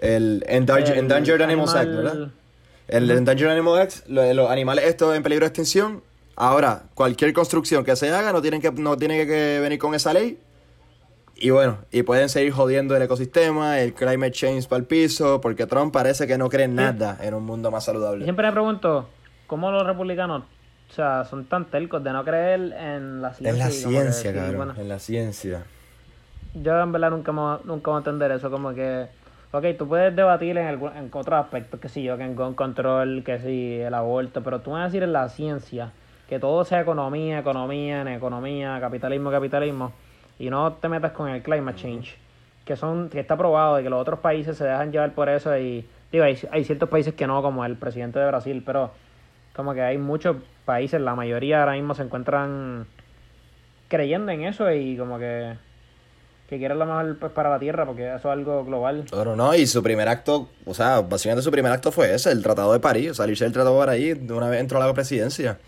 el 0.00 0.44
Endangered, 0.48 0.92
El 0.92 0.98
Endangered 1.00 1.42
Animals 1.42 1.74
Act, 1.74 1.88
¿verdad? 1.90 2.28
El 2.88 3.10
Endangered 3.10 3.50
Animals 3.52 3.80
Act, 3.98 4.08
los 4.08 4.50
animales 4.50 4.84
estos 4.86 5.16
en 5.16 5.22
peligro 5.22 5.44
de 5.44 5.48
extinción. 5.48 6.02
Ahora, 6.36 6.82
cualquier 6.94 7.32
construcción 7.32 7.84
que 7.84 7.94
se 7.96 8.10
haga 8.10 8.32
no 8.32 8.42
tienen 8.42 8.60
que, 8.60 8.70
no 8.72 8.96
tiene 8.96 9.26
que, 9.26 9.60
venir 9.60 9.78
con 9.78 9.94
esa 9.94 10.12
ley. 10.12 10.38
Y 11.36 11.50
bueno, 11.50 11.78
y 11.90 12.02
pueden 12.02 12.28
seguir 12.28 12.52
jodiendo 12.52 12.96
el 12.96 13.02
ecosistema, 13.02 13.80
el 13.80 13.92
climate 13.94 14.30
change 14.32 14.68
para 14.68 14.78
el 14.80 14.86
piso, 14.86 15.40
porque 15.40 15.66
Trump 15.66 15.92
parece 15.92 16.26
que 16.26 16.38
no 16.38 16.48
cree 16.48 16.64
en 16.66 16.74
nada 16.76 17.18
en 17.20 17.34
un 17.34 17.44
mundo 17.44 17.70
más 17.70 17.84
Y 17.84 17.86
saludable. 17.86 18.24
siempre 18.24 18.46
me 18.46 18.52
pregunto, 18.52 19.08
¿cómo 19.48 19.70
los 19.72 19.84
republicanos, 19.84 20.44
o 20.90 20.92
sea, 20.94 21.24
son 21.24 21.44
tan 21.46 21.64
tercos 21.66 22.04
de 22.04 22.12
no 22.12 22.24
creer 22.24 22.72
en 22.78 23.20
la 23.22 23.34
ciencia? 23.34 23.50
Es 23.52 23.58
la 23.58 23.70
ciencia, 23.90 24.32
cabrón, 24.34 24.56
bueno, 24.56 24.74
en 24.76 24.88
la 24.88 24.98
ciencia. 25.00 25.64
yo 26.54 26.80
en 26.80 26.92
verdad 26.92 27.10
nunca, 27.10 27.32
mo- 27.32 27.60
nunca 27.64 27.90
voy 27.90 27.98
a 27.98 27.98
entender 27.98 28.30
eso, 28.30 28.48
como 28.50 28.72
que, 28.72 29.06
ok, 29.54 29.64
tú 29.78 29.86
puedes 29.86 30.14
debatir 30.16 30.58
en, 30.58 30.66
algún- 30.66 30.96
en 30.96 31.10
otros 31.12 31.44
aspectos, 31.44 31.78
que 31.78 31.88
sí, 31.88 32.02
yo, 32.02 32.16
que 32.18 32.24
en 32.24 32.34
control, 32.54 33.22
que 33.24 33.38
sí, 33.38 33.80
el 33.80 33.94
aborto, 33.94 34.42
pero 34.42 34.60
tú 34.60 34.72
vas 34.72 34.82
a 34.82 34.84
decir 34.86 35.04
en 35.04 35.12
la 35.12 35.28
ciencia, 35.28 35.92
que 36.28 36.40
todo 36.40 36.64
sea 36.64 36.80
economía, 36.80 37.38
economía, 37.38 38.00
en 38.00 38.08
economía, 38.08 38.78
capitalismo, 38.80 39.30
capitalismo, 39.30 39.92
y 40.40 40.50
no 40.50 40.72
te 40.72 40.88
metas 40.88 41.12
con 41.12 41.28
el 41.28 41.40
climate 41.42 41.78
change, 41.78 42.16
que 42.64 42.74
son 42.74 43.08
que 43.10 43.20
está 43.20 43.36
probado 43.36 43.78
y 43.78 43.84
que 43.84 43.90
los 43.90 44.00
otros 44.00 44.18
países 44.18 44.56
se 44.56 44.64
dejan 44.64 44.90
llevar 44.90 45.12
por 45.12 45.28
eso 45.28 45.56
y, 45.56 45.86
digo, 46.10 46.24
hay 46.24 46.64
ciertos 46.64 46.88
países 46.88 47.14
que 47.14 47.28
no, 47.28 47.40
como 47.40 47.64
el 47.64 47.76
presidente 47.76 48.18
de 48.18 48.26
Brasil, 48.26 48.60
pero 48.66 48.90
como 49.54 49.72
que 49.72 49.82
hay 49.82 49.98
muchos 49.98 50.36
países, 50.64 51.00
la 51.00 51.14
mayoría 51.14 51.60
ahora 51.60 51.74
mismo 51.74 51.94
se 51.94 52.02
encuentran 52.02 52.86
creyendo 53.86 54.32
en 54.32 54.42
eso 54.42 54.72
y 54.72 54.96
como 54.96 55.18
que 55.20 55.54
que 56.48 56.58
quieren 56.58 56.78
lo 56.78 56.86
mejor 56.86 57.18
pues, 57.18 57.32
para 57.32 57.50
la 57.50 57.58
tierra 57.58 57.86
porque 57.86 58.08
eso 58.08 58.16
es 58.16 58.24
algo 58.26 58.64
global. 58.64 59.04
Claro, 59.10 59.36
no, 59.36 59.54
y 59.54 59.66
su 59.66 59.82
primer 59.82 60.08
acto, 60.08 60.48
o 60.64 60.74
sea, 60.74 61.00
básicamente 61.00 61.42
su 61.42 61.50
primer 61.50 61.72
acto 61.72 61.90
fue 61.92 62.14
ese, 62.14 62.30
el 62.30 62.42
Tratado 62.42 62.72
de 62.72 62.80
París, 62.80 63.16
salirse 63.16 63.44
del 63.44 63.52
Tratado 63.52 63.80
de 63.80 63.86
París 63.86 64.16
de 64.20 64.32
una 64.32 64.48
vez 64.48 64.60
entró 64.60 64.82
a 64.82 64.86
la 64.86 64.92
presidencia. 64.92 65.58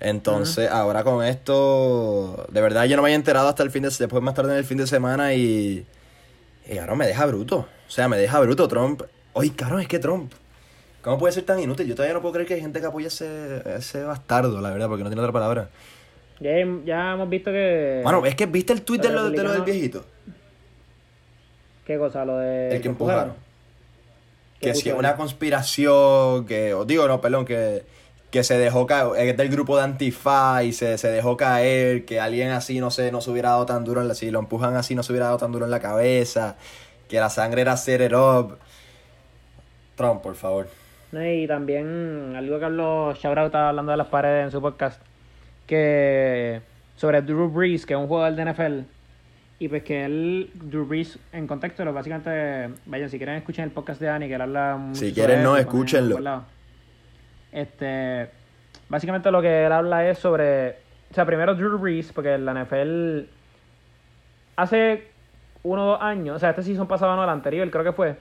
Entonces, 0.00 0.68
ahora 0.68 1.04
con 1.04 1.24
esto, 1.24 2.46
de 2.50 2.60
verdad 2.60 2.86
yo 2.86 2.96
no 2.96 3.02
me 3.02 3.08
había 3.08 3.16
enterado 3.16 3.48
hasta 3.48 3.62
el 3.62 3.70
fin 3.70 3.84
de 3.84 3.90
después 3.90 4.22
más 4.22 4.34
tarde 4.34 4.52
en 4.52 4.58
el 4.58 4.64
fin 4.64 4.78
de 4.78 4.86
semana 4.86 5.34
y 5.34 5.86
y 6.68 6.78
ahora 6.78 6.94
me 6.94 7.06
deja 7.06 7.26
bruto. 7.26 7.68
O 7.86 7.90
sea, 7.90 8.08
me 8.08 8.16
deja 8.16 8.40
bruto 8.40 8.68
Trump. 8.68 9.02
Oye, 9.32 9.52
cabrón, 9.54 9.80
es 9.80 9.88
que 9.88 9.98
Trump 9.98 10.32
¿Cómo 11.02 11.18
puede 11.18 11.32
ser 11.32 11.44
tan 11.44 11.58
inútil? 11.58 11.88
Yo 11.88 11.96
todavía 11.96 12.14
no 12.14 12.22
puedo 12.22 12.34
creer 12.34 12.46
que 12.46 12.54
hay 12.54 12.60
gente 12.60 12.78
que 12.78 12.86
apoya 12.86 13.08
ese, 13.08 13.60
ese 13.76 14.04
bastardo, 14.04 14.60
la 14.60 14.70
verdad, 14.70 14.86
porque 14.86 15.02
no 15.02 15.10
tiene 15.10 15.20
otra 15.20 15.32
palabra. 15.32 15.68
Ya, 16.42 16.50
ya 16.84 17.12
hemos 17.12 17.28
visto 17.28 17.52
que... 17.52 18.00
Bueno, 18.02 18.26
es 18.26 18.34
que 18.34 18.46
viste 18.46 18.72
el 18.72 18.82
tuit 18.82 19.00
de 19.00 19.10
lo, 19.10 19.30
de 19.30 19.42
lo 19.42 19.52
del 19.52 19.62
viejito. 19.62 20.04
¿Qué 21.86 21.98
cosa? 21.98 22.24
Lo 22.24 22.38
de... 22.38 22.76
El 22.76 22.82
que 22.82 22.88
empujaron. 22.88 23.34
¿Qué 24.60 24.68
Que 24.68 24.74
si 24.74 24.88
es 24.88 24.94
una 24.94 25.16
conspiración, 25.16 26.44
que, 26.46 26.74
o 26.74 26.84
digo, 26.84 27.06
no, 27.06 27.20
perdón, 27.20 27.44
que, 27.44 27.84
que 28.30 28.42
se 28.42 28.58
dejó 28.58 28.86
caer, 28.86 29.28
es 29.28 29.36
del 29.36 29.50
grupo 29.50 29.76
de 29.76 29.84
Antifa 29.84 30.64
y 30.64 30.72
se, 30.72 30.98
se 30.98 31.08
dejó 31.08 31.36
caer, 31.36 32.04
que 32.04 32.18
alguien 32.18 32.50
así 32.50 32.80
no 32.80 32.90
se, 32.90 33.12
no 33.12 33.20
se 33.20 33.30
hubiera 33.30 33.50
dado 33.50 33.66
tan 33.66 33.84
duro, 33.84 34.00
en 34.00 34.08
la, 34.08 34.14
si 34.14 34.30
lo 34.30 34.38
empujan 34.40 34.74
así 34.74 34.94
no 34.94 35.02
se 35.02 35.12
hubiera 35.12 35.26
dado 35.26 35.38
tan 35.38 35.52
duro 35.52 35.64
en 35.64 35.70
la 35.70 35.80
cabeza, 35.80 36.56
que 37.08 37.20
la 37.20 37.30
sangre 37.30 37.60
era 37.60 37.76
set 37.76 38.00
it 38.00 38.12
up. 38.14 38.58
Trump, 39.96 40.22
por 40.22 40.34
favor. 40.34 40.66
No, 41.12 41.24
Y 41.24 41.46
también 41.46 42.34
algo 42.34 42.58
que 42.58 42.64
habló 42.64 43.12
Shoutout 43.12 43.46
estaba 43.46 43.68
hablando 43.68 43.92
de 43.92 43.98
las 43.98 44.06
paredes 44.06 44.46
en 44.46 44.50
su 44.50 44.62
podcast, 44.62 45.00
que 45.66 46.60
sobre 46.96 47.22
Drew 47.22 47.48
Brees, 47.48 47.86
que 47.86 47.94
es 47.94 47.98
un 47.98 48.06
jugador 48.06 48.34
de 48.34 48.52
NFL, 48.52 48.80
y 49.58 49.68
pues 49.68 49.82
que 49.82 50.04
él, 50.04 50.50
Drew 50.54 50.84
Brees, 50.84 51.18
en 51.32 51.46
contexto, 51.46 51.84
lo 51.84 51.92
básicamente, 51.92 52.74
vayan, 52.86 53.08
si 53.08 53.16
quieren 53.16 53.36
escuchen 53.36 53.64
el 53.64 53.70
podcast 53.70 54.00
de 54.00 54.06
Dani, 54.06 54.28
que 54.28 54.34
él 54.34 54.40
habla 54.40 54.76
mucho 54.76 55.00
Si 55.00 55.12
quieren, 55.12 55.42
no, 55.42 55.56
eso, 55.56 55.68
escúchenlo. 55.68 56.44
Este, 57.52 58.28
básicamente 58.88 59.30
lo 59.30 59.42
que 59.42 59.66
él 59.66 59.72
habla 59.72 60.08
es 60.08 60.18
sobre 60.18 60.70
O 61.10 61.14
sea, 61.14 61.26
primero 61.26 61.54
Drew 61.54 61.78
Brees, 61.78 62.12
porque 62.12 62.38
la 62.38 62.54
NFL 62.54 63.28
hace 64.56 65.08
uno 65.62 65.84
o 65.84 65.90
dos 65.92 66.02
años, 66.02 66.36
o 66.36 66.38
sea, 66.38 66.50
este 66.50 66.62
season 66.62 66.86
pasado 66.86 67.14
no, 67.14 67.22
el 67.24 67.30
anterior, 67.30 67.70
creo 67.70 67.84
que 67.84 67.92
fue, 67.92 68.16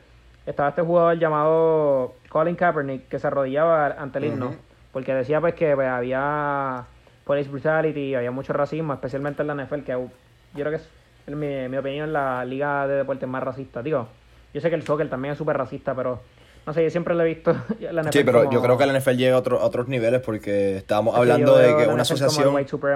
estaba 0.46 0.70
este 0.70 0.82
jugador 0.82 1.18
llamado 1.18 2.16
Colin 2.30 2.56
Kaepernick 2.56 3.08
que 3.08 3.20
se 3.20 3.28
arrodillaba 3.28 3.88
ante 3.88 4.20
el 4.20 4.26
himno, 4.26 4.56
porque 4.92 5.14
decía 5.14 5.42
pues 5.42 5.56
que 5.56 5.74
pues, 5.76 5.88
había 5.88 6.86
police 7.26 7.50
brutality, 7.50 8.16
había 8.16 8.32
mucho 8.32 8.54
racismo, 8.54 8.94
especialmente 8.94 9.42
en 9.42 9.48
la 9.48 9.56
NFL, 9.66 9.82
que 9.82 9.92
yo 9.94 10.10
creo 10.54 10.70
que 10.72 10.76
es, 10.78 10.88
en 11.28 11.40
mi, 11.40 11.48
en 11.48 11.72
mi 11.72 11.78
opinión, 11.78 12.12
la 12.12 12.44
liga 12.46 12.88
de 12.88 12.96
deportes 12.96 13.28
más 13.30 13.44
racista, 13.44 13.82
digo. 13.82 14.08
Yo 14.54 14.60
sé 14.62 14.70
que 14.70 14.76
el 14.76 14.84
soccer 14.84 15.10
también 15.10 15.32
es 15.34 15.38
súper 15.38 15.56
racista, 15.58 15.96
pero 15.96 16.22
no 16.66 16.74
sé, 16.74 16.84
yo 16.84 16.90
siempre 16.90 17.16
lo 17.16 17.22
he 17.24 17.28
visto. 17.28 17.52
la 17.80 18.02
NFL 18.04 18.12
Sí, 18.12 18.24
pero 18.24 18.40
como- 18.40 18.52
yo 18.52 18.62
creo 18.62 18.78
que 18.78 18.86
la 18.86 19.00
NFL 19.00 19.12
llega 19.18 19.36
a, 19.36 19.40
otro- 19.40 19.60
a 19.60 19.64
otros 19.66 19.88
niveles 19.88 20.22
porque 20.22 20.78
estábamos 20.78 21.16
hablando 21.16 21.56
de 21.58 21.68
que 21.78 21.88
una 21.88 22.02
asociación, 22.02 22.56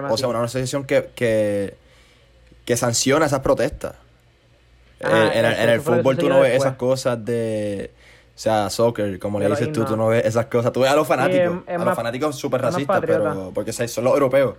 o 0.10 0.18
sea, 0.18 0.28
una 0.28 0.44
asociación 0.44 0.84
que, 0.86 1.10
que, 1.16 1.76
que 2.66 2.76
sanciona 2.78 3.26
esas 3.28 3.40
protestas. 3.40 3.96
Eh, 5.00 5.08
en, 5.36 5.46
el- 5.46 5.52
eso- 5.54 5.62
en 5.64 5.70
el 5.70 5.82
fútbol 5.82 6.18
tú 6.18 6.30
no 6.30 6.40
ves 6.40 6.52
después. 6.54 6.66
esas 6.68 6.78
cosas 6.78 7.24
de, 7.26 7.92
sea, 8.38 8.70
soccer, 8.70 9.18
como 9.20 9.40
le 9.40 9.46
De 9.46 9.50
los 9.50 9.60
dices 9.60 9.74
tú, 9.74 9.82
tú 9.86 9.94
himnos. 9.94 9.98
no 10.06 10.08
ves 10.12 10.26
esas 10.26 10.46
cosas. 10.48 10.72
Tú 10.74 10.82
ves 10.82 10.92
a 10.92 10.96
los 10.96 11.08
fanáticos, 11.08 11.58
es- 11.68 11.74
es 11.76 11.82
a 11.82 11.86
los 11.86 11.96
fanáticos 11.96 12.36
súper 12.36 12.62
racistas, 12.62 13.02
pero 13.06 13.52
porque 13.54 13.72
son 13.74 14.04
los 14.04 14.14
europeos. 14.14 14.56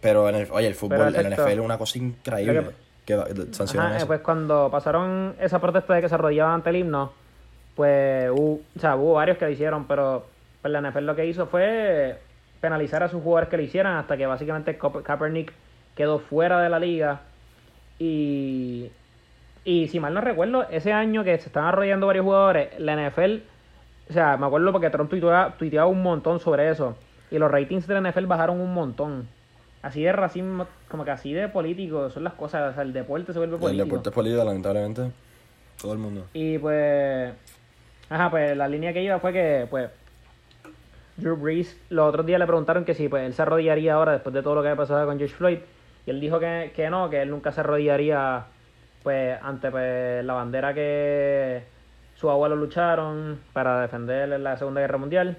Pero 0.00 0.28
en 0.28 0.34
el, 0.34 0.48
oye, 0.50 0.66
el 0.66 0.74
fútbol, 0.74 1.00
el 1.00 1.14
exacto. 1.16 1.42
NFL 1.42 1.52
es 1.52 1.58
una 1.64 1.78
cosa 1.78 1.98
increíble 1.98 2.66
que- 3.06 3.16
que 3.16 3.52
sancionan 3.54 3.88
Ajá, 3.88 3.96
eso. 3.98 4.06
pues 4.06 4.20
cuando 4.20 4.68
pasaron 4.70 5.34
esa 5.40 5.58
protesta 5.60 5.94
de 5.94 6.02
que 6.02 6.08
se 6.08 6.14
arrodillaban 6.14 6.54
ante 6.56 6.70
el 6.70 6.76
himno, 6.76 7.12
pues 7.74 8.30
hubo, 8.30 8.60
o 8.76 8.80
sea, 8.80 8.96
hubo 8.96 9.14
varios 9.14 9.38
que 9.38 9.46
lo 9.46 9.50
hicieron, 9.50 9.86
pero 9.86 10.26
pues, 10.62 10.70
la 10.72 10.80
NFL 10.80 11.04
lo 11.06 11.16
que 11.16 11.26
hizo 11.26 11.46
fue 11.46 12.18
penalizar 12.60 13.02
a 13.02 13.08
sus 13.08 13.22
jugadores 13.22 13.48
que 13.48 13.56
lo 13.56 13.62
hicieran 13.62 13.96
hasta 13.96 14.16
que 14.16 14.26
básicamente 14.26 14.78
Cop- 14.78 15.02
Kaepernick 15.02 15.52
quedó 15.96 16.18
fuera 16.18 16.60
de 16.62 16.68
la 16.68 16.78
liga 16.78 17.20
y, 17.98 18.90
y 19.64 19.88
si 19.88 20.00
mal 20.00 20.12
no 20.14 20.20
recuerdo, 20.20 20.66
ese 20.70 20.92
año 20.92 21.24
que 21.24 21.38
se 21.38 21.46
estaban 21.46 21.70
arrodillando 21.70 22.06
varios 22.06 22.24
jugadores, 22.24 22.78
la 22.78 22.94
NFL, 22.96 23.36
o 24.10 24.12
sea, 24.12 24.36
me 24.36 24.46
acuerdo 24.46 24.72
porque 24.72 24.90
Trump 24.90 25.08
tuiteaba, 25.10 25.54
tuiteaba 25.58 25.86
un 25.86 26.02
montón 26.02 26.40
sobre 26.40 26.68
eso 26.70 26.96
y 27.30 27.38
los 27.38 27.50
ratings 27.50 27.86
de 27.86 28.00
la 28.00 28.10
NFL 28.10 28.26
bajaron 28.26 28.60
un 28.60 28.74
montón. 28.74 29.26
Así 29.82 30.02
de 30.02 30.12
racismo, 30.12 30.66
como 30.88 31.04
que 31.04 31.10
así 31.10 31.32
de 31.32 31.48
político 31.48 32.08
son 32.10 32.24
las 32.24 32.32
cosas, 32.34 32.70
o 32.70 32.74
sea, 32.74 32.82
el 32.82 32.92
deporte 32.92 33.32
se 33.32 33.38
vuelve 33.38 33.56
El 33.56 33.60
político. 33.60 33.84
deporte 33.84 34.08
es 34.08 34.14
político, 34.14 34.44
lamentablemente. 34.44 35.10
Todo 35.80 35.92
el 35.92 35.98
mundo. 35.98 36.26
Y 36.32 36.56
pues, 36.58 37.32
ajá, 38.08 38.30
pues 38.30 38.56
la 38.56 38.68
línea 38.68 38.92
que 38.92 39.02
iba 39.02 39.18
fue 39.18 39.32
que, 39.32 39.66
pues, 39.68 39.90
Drew 41.16 41.36
Brees, 41.36 41.78
los 41.90 42.08
otros 42.08 42.24
días 42.26 42.38
le 42.40 42.46
preguntaron 42.46 42.84
que 42.84 42.94
si 42.94 43.08
pues 43.08 43.24
él 43.24 43.34
se 43.34 43.42
arrodillaría 43.42 43.94
ahora 43.94 44.12
después 44.12 44.34
de 44.34 44.42
todo 44.42 44.54
lo 44.54 44.62
que 44.62 44.68
había 44.68 44.78
pasado 44.78 45.06
con 45.06 45.18
George 45.18 45.34
Floyd. 45.34 45.58
Y 46.06 46.10
él 46.10 46.20
dijo 46.20 46.38
que, 46.40 46.72
que 46.74 46.90
no, 46.90 47.08
que 47.10 47.22
él 47.22 47.30
nunca 47.30 47.52
se 47.52 47.60
arrodillaría, 47.60 48.46
pues, 49.04 49.38
ante 49.42 49.70
pues, 49.70 50.24
la 50.24 50.34
bandera 50.34 50.74
que 50.74 51.62
sus 52.16 52.30
abuelos 52.30 52.58
lucharon 52.58 53.40
para 53.52 53.82
defender 53.82 54.32
en 54.32 54.44
la 54.44 54.56
Segunda 54.58 54.80
Guerra 54.82 54.98
Mundial. 54.98 55.38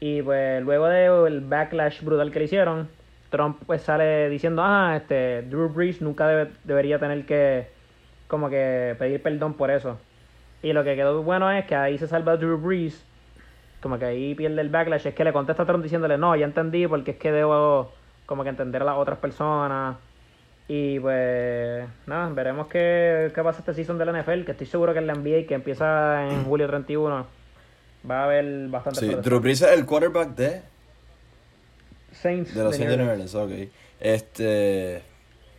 Y 0.00 0.22
pues 0.22 0.62
luego 0.62 0.88
del 0.88 1.40
backlash 1.42 2.02
brutal 2.02 2.30
que 2.32 2.38
le 2.40 2.44
hicieron, 2.46 2.90
Trump 3.30 3.58
pues 3.66 3.82
sale 3.82 4.28
diciendo, 4.30 4.62
ah, 4.64 4.94
este, 4.96 5.42
Drew 5.42 5.68
Brees 5.70 6.02
nunca 6.02 6.28
debe- 6.28 6.52
debería 6.64 6.98
tener 6.98 7.26
que 7.26 7.68
como 8.28 8.50
que 8.50 8.96
pedir 8.98 9.22
perdón 9.22 9.54
por 9.54 9.70
eso. 9.70 9.98
Y 10.62 10.72
lo 10.74 10.84
que 10.84 10.96
quedó 10.96 11.22
bueno 11.22 11.50
es 11.50 11.64
que 11.66 11.76
ahí 11.76 11.98
se 11.98 12.08
salva 12.08 12.36
Drew 12.36 12.58
Brees, 12.58 13.10
como 13.80 13.98
que 13.98 14.04
ahí 14.06 14.34
pierde 14.34 14.60
el 14.60 14.70
backlash, 14.70 15.06
es 15.06 15.14
que 15.14 15.24
le 15.24 15.32
contesta 15.32 15.62
a 15.64 15.66
Trump 15.66 15.82
diciéndole, 15.84 16.18
no, 16.18 16.34
ya 16.36 16.46
entendí, 16.46 16.86
porque 16.88 17.12
es 17.12 17.18
que 17.18 17.32
debo 17.32 18.00
como 18.26 18.42
que 18.44 18.50
entender 18.50 18.82
a 18.82 18.84
las 18.86 18.96
otras 18.98 19.18
personas. 19.18 19.96
Y 20.68 20.98
pues 20.98 21.86
nada, 22.06 22.28
veremos 22.30 22.66
qué, 22.66 23.30
qué 23.34 23.42
pasa 23.42 23.60
este 23.60 23.74
season 23.74 23.98
de 23.98 24.04
la 24.04 24.20
NFL, 24.20 24.44
que 24.44 24.52
estoy 24.52 24.66
seguro 24.66 24.92
que 24.92 24.98
en 24.98 25.06
la 25.06 25.14
NBA, 25.14 25.46
que 25.46 25.54
empieza 25.54 26.28
en 26.28 26.44
julio 26.44 26.66
31, 26.66 27.26
va 28.10 28.20
a 28.20 28.24
haber 28.24 28.68
bastante 28.68 29.00
Sí, 29.00 29.14
Drew 29.14 29.40
Brees 29.40 29.62
es 29.62 29.70
el 29.70 29.86
quarterback 29.86 30.34
de, 30.34 30.62
Saints 32.20 32.54
de 32.54 32.64
los 32.64 32.76
Saints 32.76 32.90
de 32.90 32.96
New 32.96 33.10
Orleans. 33.10 33.34
Ok. 33.34 33.50
Este... 34.00 35.02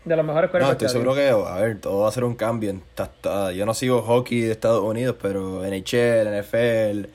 De 0.06 0.16
los 0.16 0.26
mejores 0.26 0.48
No, 0.48 0.52
quarterbacks 0.52 0.84
estoy 0.84 0.88
que 0.88 0.92
seguro 0.92 1.16
que, 1.16 1.30
a 1.30 1.60
ver, 1.62 1.82
todo 1.82 2.04
va 2.04 2.10
a 2.10 2.12
ser 2.12 2.24
un 2.24 2.36
cambio. 2.36 2.80
Yo 3.54 3.66
no 3.66 3.74
sigo 3.74 4.02
hockey 4.02 4.42
de 4.42 4.52
Estados 4.52 4.82
Unidos, 4.82 5.18
pero 5.22 5.64
NHL, 5.64 6.40
NFL, 6.40 7.10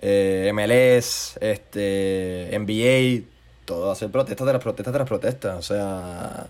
eh, 0.00 0.50
MLS, 0.52 1.38
este, 1.40 2.50
NBA, 2.52 3.28
todo 3.64 3.86
va 3.86 3.92
a 3.92 3.96
ser 3.96 4.10
protestas 4.10 4.46
tras 4.46 4.60
protestas 4.60 4.92
tras 4.92 5.08
protestas. 5.08 5.56
O 5.56 5.62
sea, 5.62 6.48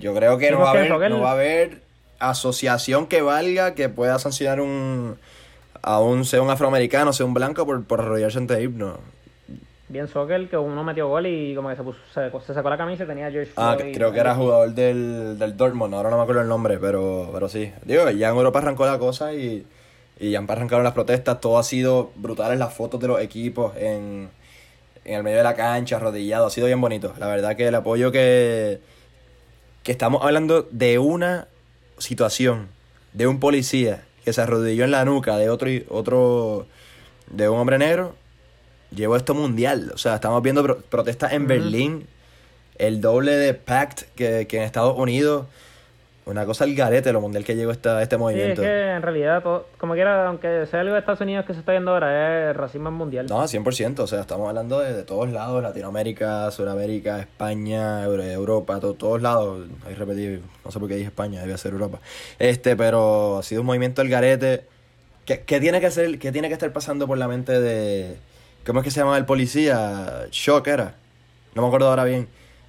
Yo 0.00 0.14
creo 0.14 0.38
que 0.38 0.50
no 0.50 0.60
va, 0.60 0.68
a 0.68 0.70
haber, 0.70 0.88
soccer- 0.92 1.10
no 1.10 1.20
va 1.20 1.30
a 1.30 1.32
haber 1.32 1.80
asociación 2.18 3.06
que 3.06 3.22
valga 3.22 3.74
que 3.74 3.88
pueda 3.88 4.18
sancionar 4.18 4.60
un 4.60 5.16
a 5.82 6.00
un, 6.00 6.24
sea 6.24 6.42
un 6.42 6.50
afroamericano, 6.50 7.12
sea 7.12 7.26
un 7.26 7.34
blanco 7.34 7.64
por, 7.66 7.84
por 7.84 8.00
arrodillarse 8.00 8.38
ante 8.38 8.60
himno. 8.62 8.98
Bien 9.88 10.08
soccer, 10.08 10.48
que 10.48 10.56
uno 10.56 10.82
metió 10.82 11.06
gol 11.08 11.26
y 11.26 11.54
como 11.54 11.68
que 11.68 11.76
se, 11.76 11.82
puso, 11.84 11.98
se, 12.12 12.28
se 12.44 12.54
sacó 12.54 12.68
la 12.70 12.76
camisa 12.76 13.04
y 13.04 13.06
tenía 13.06 13.30
George 13.30 13.52
Ah, 13.56 13.76
Floyd. 13.78 13.94
creo 13.94 14.10
que 14.12 14.18
era 14.18 14.34
jugador 14.34 14.70
del, 14.72 15.38
del 15.38 15.56
Dortmund, 15.56 15.94
ahora 15.94 16.10
no 16.10 16.16
me 16.16 16.22
acuerdo 16.24 16.42
el 16.42 16.48
nombre, 16.48 16.78
pero, 16.78 17.30
pero 17.32 17.48
sí. 17.48 17.72
Digo, 17.84 18.10
ya 18.10 18.30
en 18.30 18.34
Europa 18.36 18.58
arrancó 18.58 18.84
la 18.84 18.98
cosa 18.98 19.32
y, 19.32 19.64
y 20.18 20.30
ya 20.32 20.40
arrancaron 20.40 20.82
las 20.82 20.92
protestas, 20.94 21.40
todo 21.40 21.56
ha 21.58 21.62
sido 21.62 22.10
brutales 22.16 22.58
las 22.58 22.74
fotos 22.74 22.98
de 22.98 23.06
los 23.06 23.20
equipos 23.20 23.76
en, 23.76 24.28
en 25.04 25.14
el 25.14 25.22
medio 25.22 25.36
de 25.36 25.44
la 25.44 25.54
cancha, 25.54 25.96
arrodillado, 25.98 26.46
ha 26.46 26.50
sido 26.50 26.66
bien 26.66 26.80
bonito. 26.80 27.14
La 27.20 27.28
verdad 27.28 27.54
que 27.54 27.68
el 27.68 27.74
apoyo 27.76 28.10
que, 28.10 28.80
que 29.86 29.92
estamos 29.92 30.24
hablando 30.24 30.66
de 30.72 30.98
una 30.98 31.46
situación, 31.98 32.66
de 33.12 33.28
un 33.28 33.38
policía 33.38 34.04
que 34.24 34.32
se 34.32 34.40
arrodilló 34.40 34.82
en 34.82 34.90
la 34.90 35.04
nuca 35.04 35.36
de 35.36 35.48
otro, 35.48 35.68
otro 35.90 36.66
de 37.30 37.48
un 37.48 37.60
hombre 37.60 37.78
negro, 37.78 38.16
llevó 38.90 39.14
esto 39.14 39.32
mundial. 39.32 39.92
O 39.94 39.98
sea, 39.98 40.16
estamos 40.16 40.42
viendo 40.42 40.64
pro- 40.64 40.78
protestas 40.80 41.32
en. 41.34 41.46
Berlín, 41.46 42.08
el 42.78 43.00
doble 43.00 43.36
de 43.36 43.54
PACT 43.54 44.02
que, 44.16 44.48
que 44.48 44.56
en 44.56 44.64
Estados 44.64 44.98
Unidos. 44.98 45.46
Una 46.26 46.44
cosa 46.44 46.64
al 46.64 46.74
garete 46.74 47.12
lo 47.12 47.20
mundial 47.20 47.44
que 47.44 47.54
llegó 47.54 47.70
esta, 47.70 48.02
este 48.02 48.16
Sí, 48.16 48.18
es 48.18 48.20
movimiento. 48.20 48.60
que 48.62 48.90
en 48.90 49.00
realidad, 49.00 49.44
todo, 49.44 49.68
como 49.78 49.94
quiera, 49.94 50.26
aunque 50.26 50.66
sea 50.66 50.80
algo 50.80 50.94
de 50.94 50.98
Estados 50.98 51.20
Unidos 51.20 51.46
que 51.46 51.54
se 51.54 51.60
está 51.60 51.70
viendo 51.70 51.92
ahora, 51.92 52.50
es 52.50 52.56
racismo 52.56 52.90
mundial. 52.90 53.26
No, 53.28 53.46
100%, 53.46 54.00
o 54.00 54.06
sea, 54.08 54.22
estamos 54.22 54.48
hablando 54.48 54.80
de, 54.80 54.92
de 54.92 55.04
todos 55.04 55.30
lados, 55.30 55.62
Latinoamérica, 55.62 56.50
Sudamérica, 56.50 57.20
España, 57.20 58.02
Euro- 58.02 58.24
Europa, 58.24 58.80
to- 58.80 58.94
todos 58.94 59.22
lados. 59.22 59.68
Ahí 59.86 59.94
repetí, 59.94 60.42
no 60.64 60.70
sé 60.72 60.80
por 60.80 60.88
qué 60.88 60.96
dije 60.96 61.06
España, 61.06 61.40
debía 61.42 61.56
ser 61.58 61.72
Europa. 61.74 62.00
Este, 62.40 62.74
pero 62.74 63.38
ha 63.38 63.42
sido 63.44 63.60
un 63.60 63.66
movimiento 63.68 64.02
del 64.02 64.10
garete. 64.10 64.64
¿Qué, 65.26 65.42
qué 65.42 65.60
tiene 65.60 65.80
que 65.80 65.92
ser, 65.92 66.18
qué 66.18 66.32
tiene 66.32 66.48
que 66.48 66.54
estar 66.54 66.72
pasando 66.72 67.06
por 67.06 67.18
la 67.18 67.28
mente 67.28 67.60
de... 67.60 68.16
¿Cómo 68.66 68.80
es 68.80 68.84
que 68.84 68.90
se 68.90 68.98
llama 68.98 69.16
el 69.16 69.26
policía? 69.26 70.26
Shock 70.32 70.66
era. 70.66 70.94
No 71.54 71.62
me 71.62 71.68
acuerdo 71.68 71.88
ahora 71.88 72.02
bien. 72.02 72.26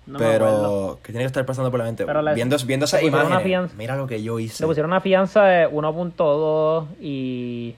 No 0.08 0.18
pero, 0.20 1.00
¿qué 1.04 1.12
tiene 1.12 1.24
que 1.24 1.28
estar 1.28 1.46
pasando 1.46 1.70
por 1.70 1.80
la 1.80 1.86
mente? 1.86 2.06
Pero 2.06 2.22
la- 2.22 2.34
viendo, 2.34 2.56
viendo 2.66 2.86
imágenes. 3.04 3.44
fianza- 3.44 3.76
Mira 3.78 3.96
lo 3.98 4.08
que 4.08 4.24
yo 4.24 4.40
hice. 4.40 4.64
Le 4.64 4.68
pusieron 4.68 4.90
una 4.92 5.02
fianza 5.02 5.44
de 5.44 5.68
1.2 5.68 6.88
y 7.02 7.76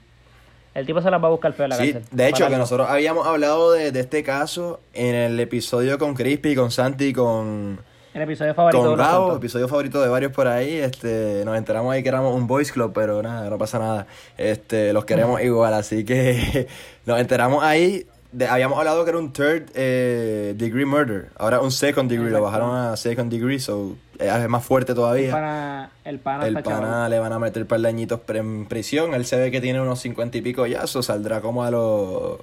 el 0.74 0.86
tipo 0.86 1.02
se 1.02 1.10
las 1.10 1.22
va 1.22 1.26
a 1.26 1.30
buscar 1.30 1.52
feo 1.52 1.66
la 1.66 1.76
Sí, 1.76 1.92
cárcel. 1.92 2.08
de 2.16 2.28
hecho, 2.28 2.48
que 2.48 2.56
nosotros 2.56 2.88
habíamos 2.88 3.26
hablado 3.26 3.72
de, 3.72 3.90
de 3.92 4.00
este 4.00 4.22
caso 4.22 4.78
en 4.94 5.14
el 5.14 5.40
episodio 5.40 5.98
con 5.98 6.14
Crispy, 6.14 6.54
con 6.54 6.70
Santi, 6.70 7.12
con, 7.12 7.80
El 8.14 8.22
episodio 8.22 8.54
favorito 8.54 8.82
con 8.84 8.96
Gabo, 8.96 9.36
episodio 9.36 9.66
favorito 9.66 10.00
de 10.00 10.08
varios 10.08 10.30
por 10.32 10.46
ahí. 10.46 10.74
Este, 10.76 11.42
nos 11.44 11.58
enteramos 11.58 11.92
ahí 11.92 12.02
que 12.04 12.08
éramos 12.10 12.34
un 12.36 12.46
boys 12.46 12.70
club, 12.70 12.92
pero 12.94 13.20
nada, 13.22 13.50
no 13.50 13.58
pasa 13.58 13.80
nada. 13.80 14.06
Este, 14.38 14.92
los 14.92 15.04
queremos 15.04 15.40
igual, 15.42 15.74
así 15.74 16.04
que 16.04 16.68
nos 17.06 17.18
enteramos 17.20 17.64
ahí. 17.64 18.06
De- 18.32 18.46
habíamos 18.48 18.78
hablado 18.78 19.04
que 19.04 19.10
era 19.10 19.18
un 19.18 19.32
third 19.32 19.70
eh, 19.74 20.54
degree 20.56 20.84
murder, 20.84 21.28
ahora 21.36 21.60
un 21.60 21.72
second 21.72 22.10
degree, 22.10 22.30
lo 22.30 22.42
bajaron 22.42 22.74
a 22.76 22.96
second 22.96 23.30
degree, 23.30 23.58
so 23.58 23.96
es 24.18 24.48
más 24.48 24.64
fuerte 24.64 24.92
El 24.92 24.96
todavía. 24.96 25.32
pana, 25.32 25.90
el 26.04 26.18
pana 26.18 26.46
El 26.46 26.56
está 26.56 26.70
chaval. 26.70 26.84
pana 26.90 27.08
le 27.08 27.18
van 27.18 27.32
a 27.32 27.38
meter 27.38 27.66
par 27.66 27.80
de 27.80 27.88
añitos 27.88 28.20
en 28.28 28.66
prisión. 28.66 29.14
Él 29.14 29.24
se 29.24 29.38
ve 29.38 29.50
que 29.50 29.60
tiene 29.60 29.80
unos 29.80 29.98
cincuenta 30.00 30.36
y 30.38 30.42
pico 30.42 30.66
ya, 30.66 30.82
eso 30.82 31.02
saldrá 31.02 31.40
como 31.40 31.64
a 31.64 31.70
los 31.70 32.38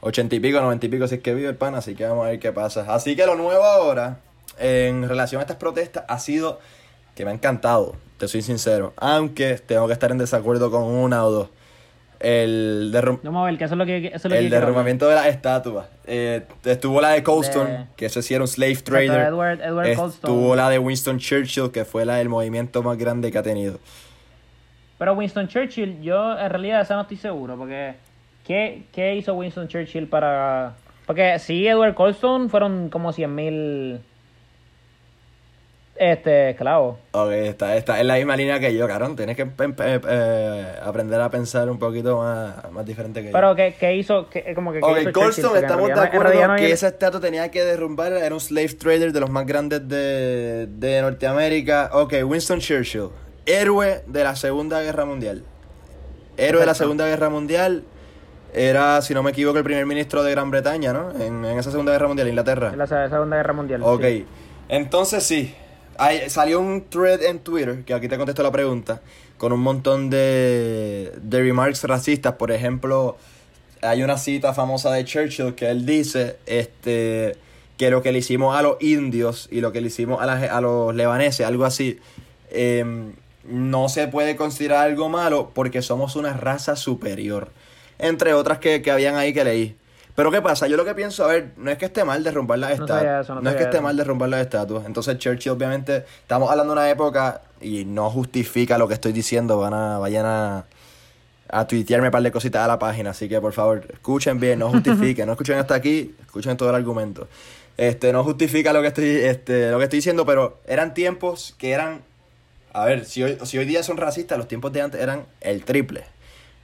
ochenta 0.00 0.36
y 0.36 0.40
pico, 0.40 0.60
noventa 0.60 0.86
y 0.86 0.88
pico 0.88 1.08
si 1.08 1.16
es 1.16 1.20
que 1.20 1.34
vive 1.34 1.48
el 1.48 1.56
pana, 1.56 1.78
así 1.78 1.94
que 1.96 2.04
vamos 2.06 2.24
a 2.26 2.28
ver 2.30 2.38
qué 2.38 2.52
pasa. 2.52 2.86
Así 2.94 3.16
que 3.16 3.26
lo 3.26 3.34
nuevo 3.34 3.64
ahora, 3.64 4.18
en 4.58 5.08
relación 5.08 5.40
a 5.40 5.42
estas 5.42 5.56
protestas, 5.56 6.04
ha 6.08 6.18
sido 6.20 6.60
que 7.16 7.24
me 7.24 7.32
ha 7.32 7.34
encantado, 7.34 7.96
te 8.16 8.28
soy 8.28 8.42
sincero. 8.42 8.92
Aunque 8.96 9.56
tengo 9.58 9.88
que 9.88 9.92
estar 9.92 10.12
en 10.12 10.18
desacuerdo 10.18 10.70
con 10.70 10.84
una 10.84 11.24
o 11.24 11.30
dos. 11.32 11.48
El, 12.20 12.90
derrum- 12.92 13.20
Vamos 13.22 13.42
a 13.42 13.46
ver, 13.50 13.58
que 13.58 13.64
eso 13.64 13.74
es 13.74 13.78
lo 13.78 13.86
que, 13.86 14.06
eso 14.08 14.16
es 14.16 14.24
lo 14.24 14.30
que 14.30 14.38
el 14.38 14.46
hablar. 14.46 14.60
derrumbamiento 14.60 15.08
de 15.08 15.14
las 15.14 15.26
estatuas. 15.26 15.86
Eh, 16.06 16.42
estuvo 16.64 17.00
la 17.00 17.10
de 17.10 17.22
Colston, 17.22 17.66
De- 17.66 17.84
que 17.96 18.06
eso 18.06 18.20
sí 18.22 18.34
era 18.34 18.42
un 18.42 18.48
slave 18.48 18.76
trader. 18.76 19.28
Edward- 19.28 19.60
Edward 19.62 19.94
Colston. 19.94 20.30
Estuvo 20.30 20.56
la 20.56 20.68
de 20.70 20.78
Winston 20.78 21.18
Churchill, 21.18 21.70
que 21.70 21.84
fue 21.84 22.04
la 22.04 22.16
del 22.16 22.28
movimiento 22.28 22.82
más 22.82 22.98
grande 22.98 23.30
que 23.30 23.38
ha 23.38 23.42
tenido. 23.42 23.78
Pero 24.98 25.12
Winston 25.14 25.46
Churchill, 25.46 26.00
yo 26.02 26.36
en 26.36 26.50
realidad 26.50 26.80
esa 26.80 26.96
no 26.96 27.02
estoy 27.02 27.18
seguro, 27.18 27.56
porque 27.56 27.94
¿qué, 28.44 28.82
qué 28.92 29.14
hizo 29.14 29.34
Winston 29.34 29.68
Churchill 29.68 30.08
para...? 30.08 30.74
Porque 31.06 31.38
sí, 31.38 31.66
Edward 31.68 31.94
Colston 31.94 32.50
fueron 32.50 32.88
como 32.90 33.12
100.000 33.12 33.28
mil 33.28 34.00
este, 35.98 36.50
esclavo. 36.50 36.98
Ok, 37.12 37.30
está, 37.32 37.76
está 37.76 38.00
en 38.00 38.06
la 38.06 38.14
misma 38.16 38.36
línea 38.36 38.58
que 38.60 38.74
yo, 38.74 38.86
carón. 38.86 39.16
Tienes 39.16 39.36
que 39.36 39.46
eh, 39.48 40.74
aprender 40.82 41.20
a 41.20 41.28
pensar 41.30 41.68
un 41.70 41.78
poquito 41.78 42.18
más, 42.18 42.70
más 42.72 42.86
diferente 42.86 43.20
que 43.20 43.26
yo. 43.28 43.32
Pero 43.32 43.54
¿qué, 43.56 43.74
qué 43.78 43.96
hizo? 43.96 44.28
¿Qué, 44.30 44.54
como 44.54 44.72
que, 44.72 44.80
qué 44.80 44.84
Ok, 44.84 44.98
hizo 45.36 45.56
en 45.56 45.64
estamos 45.64 45.88
de 45.88 45.94
no- 45.94 46.00
acuerdo 46.02 46.46
no 46.46 46.52
hay- 46.52 46.60
que 46.66 46.70
esa 46.72 46.88
estatua 46.88 47.20
tenía 47.20 47.50
que 47.50 47.64
derrumbar, 47.64 48.12
era 48.12 48.34
un 48.34 48.40
slave 48.40 48.68
trader 48.68 49.12
de 49.12 49.20
los 49.20 49.30
más 49.30 49.46
grandes 49.46 49.88
de, 49.88 50.66
de 50.66 51.02
Norteamérica. 51.02 51.90
Ok, 51.92 52.14
Winston 52.24 52.60
Churchill, 52.60 53.08
héroe 53.46 54.02
de 54.06 54.24
la 54.24 54.36
Segunda 54.36 54.80
Guerra 54.82 55.04
Mundial. 55.04 55.42
Héroe 56.36 56.60
de 56.60 56.66
la. 56.66 56.74
Segunda 56.74 57.06
Guerra 57.06 57.28
Mundial, 57.30 57.82
era, 58.54 59.02
si 59.02 59.12
no 59.14 59.22
me 59.22 59.30
equivoco, 59.32 59.58
el 59.58 59.64
primer 59.64 59.84
ministro 59.86 60.22
de 60.22 60.30
Gran 60.30 60.50
Bretaña, 60.50 60.92
¿no? 60.92 61.10
En, 61.20 61.44
en 61.44 61.58
esa 61.58 61.70
Segunda 61.70 61.92
Guerra 61.92 62.06
Mundial, 62.08 62.28
Inglaterra. 62.28 62.70
en 62.72 62.78
la 62.78 62.86
Segunda 62.86 63.36
Guerra 63.36 63.52
Mundial. 63.52 63.82
Ok, 63.84 64.02
sí. 64.04 64.26
entonces 64.68 65.24
sí. 65.24 65.54
Hay- 65.98 66.30
salió 66.30 66.60
un 66.60 66.84
thread 66.88 67.22
en 67.22 67.40
Twitter, 67.40 67.84
que 67.84 67.92
aquí 67.94 68.08
te 68.08 68.16
contesto 68.16 68.42
la 68.42 68.52
pregunta, 68.52 69.00
con 69.36 69.52
un 69.52 69.60
montón 69.60 70.10
de, 70.10 71.12
de 71.20 71.40
remarks 71.42 71.84
racistas. 71.84 72.34
Por 72.34 72.50
ejemplo, 72.52 73.16
hay 73.82 74.02
una 74.02 74.16
cita 74.16 74.54
famosa 74.54 74.90
de 74.92 75.04
Churchill 75.04 75.54
que 75.54 75.68
él 75.70 75.84
dice 75.86 76.36
este, 76.46 77.36
que 77.76 77.90
lo 77.90 78.02
que 78.02 78.12
le 78.12 78.18
hicimos 78.18 78.56
a 78.56 78.62
los 78.62 78.76
indios 78.80 79.48
y 79.50 79.60
lo 79.60 79.72
que 79.72 79.80
le 79.80 79.88
hicimos 79.88 80.20
a, 80.22 80.26
la 80.26 80.34
a 80.34 80.60
los 80.60 80.94
lebaneses, 80.94 81.46
algo 81.46 81.64
así, 81.64 81.98
em, 82.50 83.12
no 83.44 83.88
se 83.88 84.08
puede 84.08 84.36
considerar 84.36 84.86
algo 84.86 85.08
malo 85.08 85.50
porque 85.54 85.82
somos 85.82 86.16
una 86.16 86.32
raza 86.34 86.76
superior. 86.76 87.50
Entre 87.98 88.34
otras 88.34 88.58
que, 88.58 88.82
que 88.82 88.90
habían 88.92 89.16
ahí 89.16 89.32
que 89.32 89.42
leí. 89.44 89.76
Pero 90.18 90.32
¿qué 90.32 90.42
pasa? 90.42 90.66
Yo 90.66 90.76
lo 90.76 90.84
que 90.84 90.96
pienso, 90.96 91.22
a 91.22 91.28
ver, 91.28 91.52
no 91.56 91.70
es 91.70 91.78
que 91.78 91.84
esté 91.84 92.02
mal 92.04 92.24
derrumbar 92.24 92.58
las 92.58 92.70
No 92.76 92.86
estatuas. 92.86 93.24
eso, 93.24 93.36
no 93.36 93.40
no 93.40 93.50
es 93.50 93.54
que 93.54 93.62
esté 93.62 93.76
eso. 93.76 93.84
mal 93.84 93.96
derrumbar 93.96 94.28
las 94.28 94.40
estatuas. 94.40 94.84
Entonces 94.84 95.16
Churchill 95.16 95.52
obviamente, 95.52 96.04
estamos 96.22 96.50
hablando 96.50 96.74
de 96.74 96.80
una 96.80 96.90
época 96.90 97.42
y 97.60 97.84
no 97.84 98.10
justifica 98.10 98.78
lo 98.78 98.88
que 98.88 98.94
estoy 98.94 99.12
diciendo. 99.12 99.58
Van 99.60 99.74
a, 99.74 99.98
vayan 99.98 100.26
a, 100.26 100.64
a 101.48 101.66
tuitearme 101.68 102.08
un 102.08 102.10
par 102.10 102.24
de 102.24 102.32
cositas 102.32 102.64
a 102.64 102.66
la 102.66 102.80
página. 102.80 103.10
Así 103.10 103.28
que 103.28 103.40
por 103.40 103.52
favor, 103.52 103.86
escuchen 103.92 104.40
bien, 104.40 104.58
no 104.58 104.70
justifiquen. 104.70 105.24
no 105.26 105.34
escuchen 105.34 105.56
hasta 105.56 105.76
aquí, 105.76 106.16
escuchen 106.26 106.56
todo 106.56 106.70
el 106.70 106.74
argumento. 106.74 107.28
Este, 107.76 108.12
no 108.12 108.24
justifica 108.24 108.72
lo 108.72 108.82
que 108.82 108.88
estoy, 108.88 109.04
este, 109.08 109.70
lo 109.70 109.78
que 109.78 109.84
estoy 109.84 109.98
diciendo, 109.98 110.26
pero 110.26 110.58
eran 110.66 110.94
tiempos 110.94 111.54
que 111.58 111.70
eran. 111.70 112.02
A 112.72 112.84
ver, 112.86 113.04
si 113.04 113.22
hoy, 113.22 113.38
si 113.44 113.56
hoy 113.56 113.66
día 113.66 113.84
son 113.84 113.96
racistas, 113.96 114.36
los 114.36 114.48
tiempos 114.48 114.72
de 114.72 114.80
antes 114.82 115.00
eran 115.00 115.26
el 115.40 115.64
triple. 115.64 116.02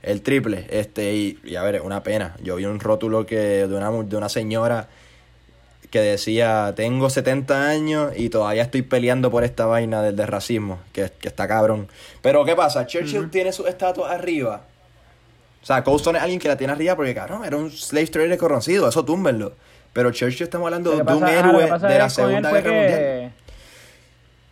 El 0.05 0.21
triple. 0.21 0.67
Este, 0.69 1.13
y, 1.15 1.39
y 1.43 1.55
a 1.55 1.63
ver, 1.63 1.75
es 1.75 1.81
una 1.81 2.03
pena. 2.03 2.35
Yo 2.43 2.57
vi 2.57 2.65
un 2.65 2.79
rótulo 2.79 3.25
que 3.25 3.37
de 3.67 3.75
una, 3.75 3.89
de 3.91 4.15
una 4.15 4.29
señora 4.29 4.87
que 5.89 5.99
decía, 5.99 6.73
tengo 6.75 7.09
70 7.09 7.67
años 7.69 8.11
y 8.15 8.29
todavía 8.29 8.61
estoy 8.63 8.81
peleando 8.83 9.31
por 9.31 9.43
esta 9.43 9.65
vaina 9.65 10.01
del, 10.01 10.15
del 10.15 10.27
racismo, 10.27 10.79
que, 10.93 11.09
que 11.19 11.27
está 11.27 11.47
cabrón. 11.47 11.87
Pero 12.21 12.45
¿qué 12.45 12.55
pasa? 12.55 12.85
Churchill 12.85 13.29
tiene 13.31 13.51
su 13.51 13.65
estatua 13.65 14.11
arriba. 14.11 14.61
O 15.63 15.65
sea, 15.65 15.83
Colston 15.83 16.17
es 16.17 16.21
alguien 16.21 16.39
que 16.39 16.47
la 16.49 16.57
tiene 16.57 16.73
arriba 16.73 16.95
porque, 16.95 17.15
cabrón, 17.15 17.43
era 17.43 17.57
un 17.57 17.71
slave 17.71 18.07
trader 18.07 18.37
conocido, 18.37 18.87
eso 18.87 19.03
túmbenlo. 19.05 19.53
Pero 19.93 20.11
Churchill 20.11 20.43
estamos 20.43 20.65
hablando 20.67 20.91
de 20.91 21.01
un 21.01 21.27
héroe 21.27 21.63
de 21.79 21.97
la 21.97 22.09
Segunda 22.09 22.51
Guerra 22.51 22.63
que- 22.63 22.69
Mundial. 22.77 23.31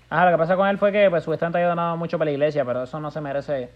Ajá, 0.09 0.25
lo 0.25 0.31
que 0.31 0.37
pasa 0.37 0.55
con 0.55 0.67
él 0.67 0.77
fue 0.77 0.91
que 0.91 1.09
pues 1.09 1.23
supuestamente 1.23 1.57
había 1.57 1.69
donado 1.69 1.97
mucho 1.97 2.17
para 2.17 2.25
la 2.29 2.31
iglesia, 2.33 2.63
pero 2.65 2.83
eso 2.83 2.99
no 2.99 3.11
se 3.11 3.19
merece 3.19 3.69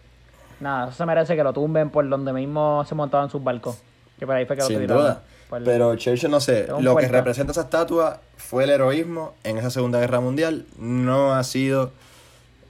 nada, 0.60 0.88
eso 0.88 0.98
se 0.98 1.06
merece 1.06 1.36
que 1.36 1.44
lo 1.44 1.54
tumben 1.54 1.90
por 1.90 2.08
donde 2.08 2.34
mismo 2.34 2.84
se 2.86 2.96
montaban 2.96 3.30
sus 3.30 3.44
barcos. 3.44 3.82
Que 4.20 4.26
por 4.26 4.36
ahí 4.36 4.46
fue 4.46 4.56
que 4.56 4.62
lo 4.64 4.68
Sin 4.68 4.80
tiraron. 4.80 5.04
duda. 5.04 5.22
Pero 5.64 5.96
Churchill, 5.96 6.30
no 6.30 6.40
sé, 6.42 6.68
lo 6.80 6.96
que 6.98 7.08
representa 7.08 7.52
esa 7.52 7.62
estatua 7.62 8.20
fue 8.36 8.66
el 8.66 8.70
heroísmo 8.72 9.34
en 9.44 9.58
esa 9.58 9.70
Segunda 9.70 10.00
Guerra 10.00 10.20
Mundial, 10.20 10.66
no 10.78 11.34
ha 11.34 11.44
sido 11.44 11.92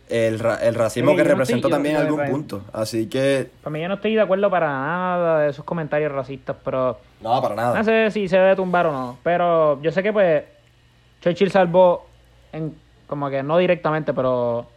el, 0.10 0.38
ra- 0.39 0.58
el 0.58 0.76
racismo 0.76 1.12
Sí, 1.12 1.17
que 1.17 1.23
no 1.23 1.30
representó 1.30 1.69
también 1.69 1.95
en 1.95 2.02
algún 2.04 2.26
punto. 2.30 2.62
Así 2.73 3.08
que, 3.08 3.50
Para 3.63 3.71
mí 3.73 3.82
yo 3.82 3.88
no 3.88 3.95
estoy 3.95 4.13
de 4.13 4.21
acuerdo 4.21 4.50
para 4.52 4.67
nada 4.67 5.39
de 5.41 5.50
esos 5.50 5.65
comentarios 5.65 6.12
racistas, 6.12 6.56
pero 6.63 7.00
no, 7.21 7.41
para 7.41 7.56
nada. 7.56 7.78
no 7.80 7.84
sé 7.84 8.12
si 8.12 8.28
se 8.28 8.38
debe 8.38 8.56
tumbar 8.56 8.86
o 8.88 8.91
no. 8.91 9.17
Pero 9.23 9.82
yo 9.82 9.91
sé 9.91 10.04
que 10.04 10.13
pues 10.13 10.43
Churchill 11.21 11.50
salvó, 11.52 12.06
en, 12.54 12.76
como 13.08 13.30
que 13.30 13.41
no 13.41 13.58
directamente, 13.58 14.13
pero 14.13 14.67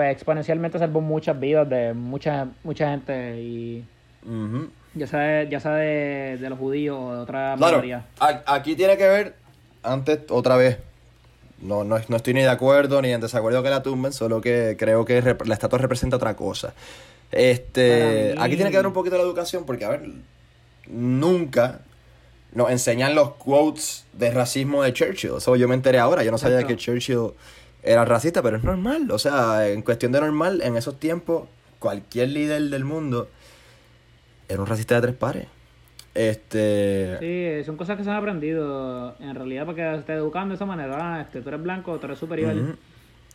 pues 0.00 0.12
exponencialmente 0.16 0.78
salvó 0.78 1.02
muchas 1.02 1.38
vidas 1.38 1.68
de 1.68 1.92
mucha, 1.92 2.46
mucha 2.64 2.88
gente 2.90 3.38
y 3.38 3.84
ya 4.94 5.06
sea, 5.06 5.20
de- 5.20 5.48
ya 5.50 5.60
sea 5.60 5.72
de, 5.74 6.38
de 6.40 6.48
los 6.48 6.58
judíos 6.58 6.96
o 6.98 7.14
de 7.16 7.20
otra 7.20 7.54
Claro, 7.58 7.72
minoría. 7.76 8.06
a- 8.18 8.42
aquí 8.46 8.74
tiene 8.76 8.96
que 8.96 9.06
ver, 9.06 9.34
antes, 9.82 10.20
otra 10.30 10.56
vez, 10.56 10.78
no, 11.60 11.84
no, 11.84 11.98
no 12.08 12.16
estoy 12.16 12.32
ni 12.32 12.40
de 12.40 12.48
acuerdo 12.48 13.02
ni 13.02 13.12
en 13.12 13.20
desacuerdo 13.20 13.62
que 13.62 13.68
la 13.68 13.82
tumben, 13.82 14.14
solo 14.14 14.40
que 14.40 14.76
creo 14.78 15.04
que 15.04 15.20
la 15.44 15.52
estatua 15.54 15.78
representa 15.78 16.16
otra 16.16 16.34
cosa. 16.34 16.72
Este, 17.30 18.34
aquí 18.38 18.56
tiene 18.56 18.70
que 18.70 18.78
ver 18.78 18.86
un 18.86 18.94
poquito 18.94 19.18
la 19.18 19.22
educación, 19.22 19.64
porque, 19.66 19.84
a 19.84 19.90
ver, 19.90 20.00
nunca 20.88 21.80
nos 22.54 22.70
enseñan 22.70 23.14
los 23.14 23.32
quotes 23.34 24.06
de 24.14 24.30
racismo 24.30 24.82
de 24.82 24.94
Churchill. 24.94 25.32
Eso 25.36 25.56
yo 25.56 25.68
me 25.68 25.74
enteré 25.74 25.98
ahora, 25.98 26.24
yo 26.24 26.30
no 26.30 26.38
sabía 26.38 26.60
Exacto. 26.60 26.74
que 26.74 26.82
Churchill 26.82 27.32
era 27.82 28.04
racista, 28.04 28.42
pero 28.42 28.56
es 28.56 28.64
normal. 28.64 29.10
O 29.10 29.18
sea, 29.18 29.68
en 29.68 29.82
cuestión 29.82 30.12
de 30.12 30.20
normal, 30.20 30.60
en 30.62 30.76
esos 30.76 30.98
tiempos, 30.98 31.48
cualquier 31.78 32.28
líder 32.30 32.62
del 32.62 32.84
mundo 32.84 33.28
era 34.48 34.60
un 34.60 34.66
racista 34.66 34.96
de 34.96 35.00
tres 35.02 35.14
pares. 35.14 35.46
Este. 36.14 37.16
Sí, 37.20 37.64
son 37.64 37.76
cosas 37.76 37.96
que 37.96 38.04
se 38.04 38.10
han 38.10 38.16
aprendido 38.16 39.14
en 39.20 39.34
realidad 39.34 39.64
porque 39.64 39.82
te 39.82 39.94
estés 39.96 40.16
educando 40.16 40.50
de 40.50 40.56
esa 40.56 40.66
manera. 40.66 40.96
Ah, 41.00 41.20
este, 41.20 41.40
tú 41.40 41.48
eres 41.48 41.62
blanco, 41.62 41.96
tú 41.98 42.06
eres 42.06 42.18
superior. 42.18 42.52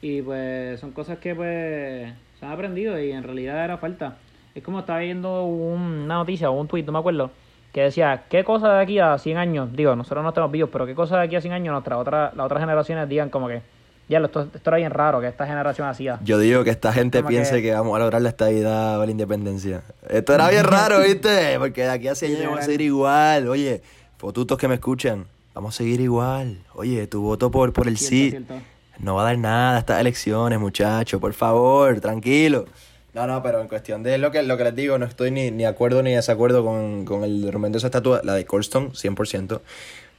Y 0.02 0.22
pues 0.22 0.80
son 0.80 0.92
cosas 0.92 1.18
que 1.20 1.34
pues 1.34 2.14
se 2.40 2.46
han 2.46 2.52
aprendido 2.52 3.00
y 3.02 3.12
en 3.12 3.24
realidad 3.24 3.64
era 3.64 3.78
falta. 3.78 4.18
Es 4.54 4.62
como 4.64 4.80
estaba 4.80 5.00
viendo 5.00 5.44
un- 5.46 6.02
una 6.04 6.16
noticia 6.16 6.50
o 6.50 6.60
un 6.60 6.68
tweet, 6.68 6.84
no 6.84 6.92
me 6.92 7.00
acuerdo, 7.00 7.32
que 7.74 7.82
decía, 7.82 8.24
¿qué 8.30 8.44
cosa 8.44 8.74
de 8.74 8.82
aquí 8.84 9.00
a 9.00 9.18
100 9.18 9.38
años? 9.38 9.74
Digo, 9.74 9.96
nosotros 9.96 10.22
no 10.24 10.30
estamos 10.30 10.52
vivos, 10.52 10.70
pero 10.72 10.86
¿qué 10.86 10.96
cosa 10.96 11.18
de 11.18 11.24
aquí 11.26 11.36
a 11.38 11.42
100 11.42 11.54
años 11.54 11.72
nuestra 11.74 11.98
otra, 11.98 12.32
las 12.36 12.46
otras 12.46 12.62
generaciones 12.62 13.08
digan 13.10 13.30
como 13.30 13.48
que, 13.48 13.62
ya, 14.08 14.20
esto, 14.20 14.48
esto 14.54 14.70
era 14.70 14.78
bien 14.78 14.92
raro 14.92 15.20
que 15.22 15.28
esta 15.28 15.46
generación 15.48 15.88
hacía? 15.88 16.20
Yo 16.24 16.38
digo 16.40 16.64
que 16.64 16.70
esta 16.70 16.94
gente 16.94 17.20
Como 17.20 17.30
piense 17.30 17.56
que- 17.56 17.62
que... 17.64 17.74
vamos 17.74 17.96
a 17.96 18.00
lograr 18.00 18.22
la 18.22 18.30
estabilidad 18.30 19.00
o 19.00 19.06
la 19.06 19.12
independencia. 19.12 19.82
Esto 20.10 20.34
era 20.36 20.50
bien 20.50 20.64
raro, 20.66 21.00
¿viste? 21.02 21.58
Porque 21.60 21.84
de 21.84 21.90
aquí 21.90 22.08
a 22.08 22.16
100 22.16 22.32
años 22.36 22.46
vamos 22.46 22.60
a 22.60 22.64
seguir 22.64 22.82
igual. 22.82 23.48
Oye, 23.48 23.82
fotutos 24.18 24.58
que 24.58 24.68
me 24.68 24.76
escuchan, 24.76 25.26
vamos 25.54 25.76
a 25.76 25.78
seguir 25.78 26.00
igual. 26.02 26.58
Oye, 26.76 27.08
tu 27.08 27.22
voto 27.22 27.50
por, 27.52 27.74
por 27.74 27.88
el 27.88 27.98
sí 27.98 28.30
Cierto, 28.32 28.54
cierto. 28.54 28.66
no 29.00 29.16
va 29.16 29.22
a 29.24 29.26
dar 29.26 29.38
nada 29.38 29.76
a 29.78 29.80
estas 29.80 30.00
elecciones, 30.02 30.60
muchachos. 30.60 31.20
Por 31.20 31.34
favor, 31.34 32.00
tranquilo. 32.00 32.66
No, 33.14 33.26
no, 33.28 33.42
pero 33.42 33.62
en 33.62 33.70
cuestión 33.70 34.04
de 34.04 34.18
lo 34.18 34.30
que, 34.30 34.44
lo 34.44 34.58
que 34.58 34.66
les 34.66 34.76
digo, 34.76 34.98
no 34.98 35.06
estoy 35.06 35.32
ni, 35.32 35.50
ni 35.50 35.60
de 35.64 35.68
acuerdo 35.68 36.04
ni 36.04 36.12
desacuerdo 36.14 36.66
con, 36.66 37.06
con 37.06 37.24
el 37.24 37.42
de 37.50 37.78
esa 37.78 37.88
estatua. 37.88 38.20
La 38.26 38.34
de 38.34 38.46
Colston, 38.46 38.92
100%. 38.92 39.62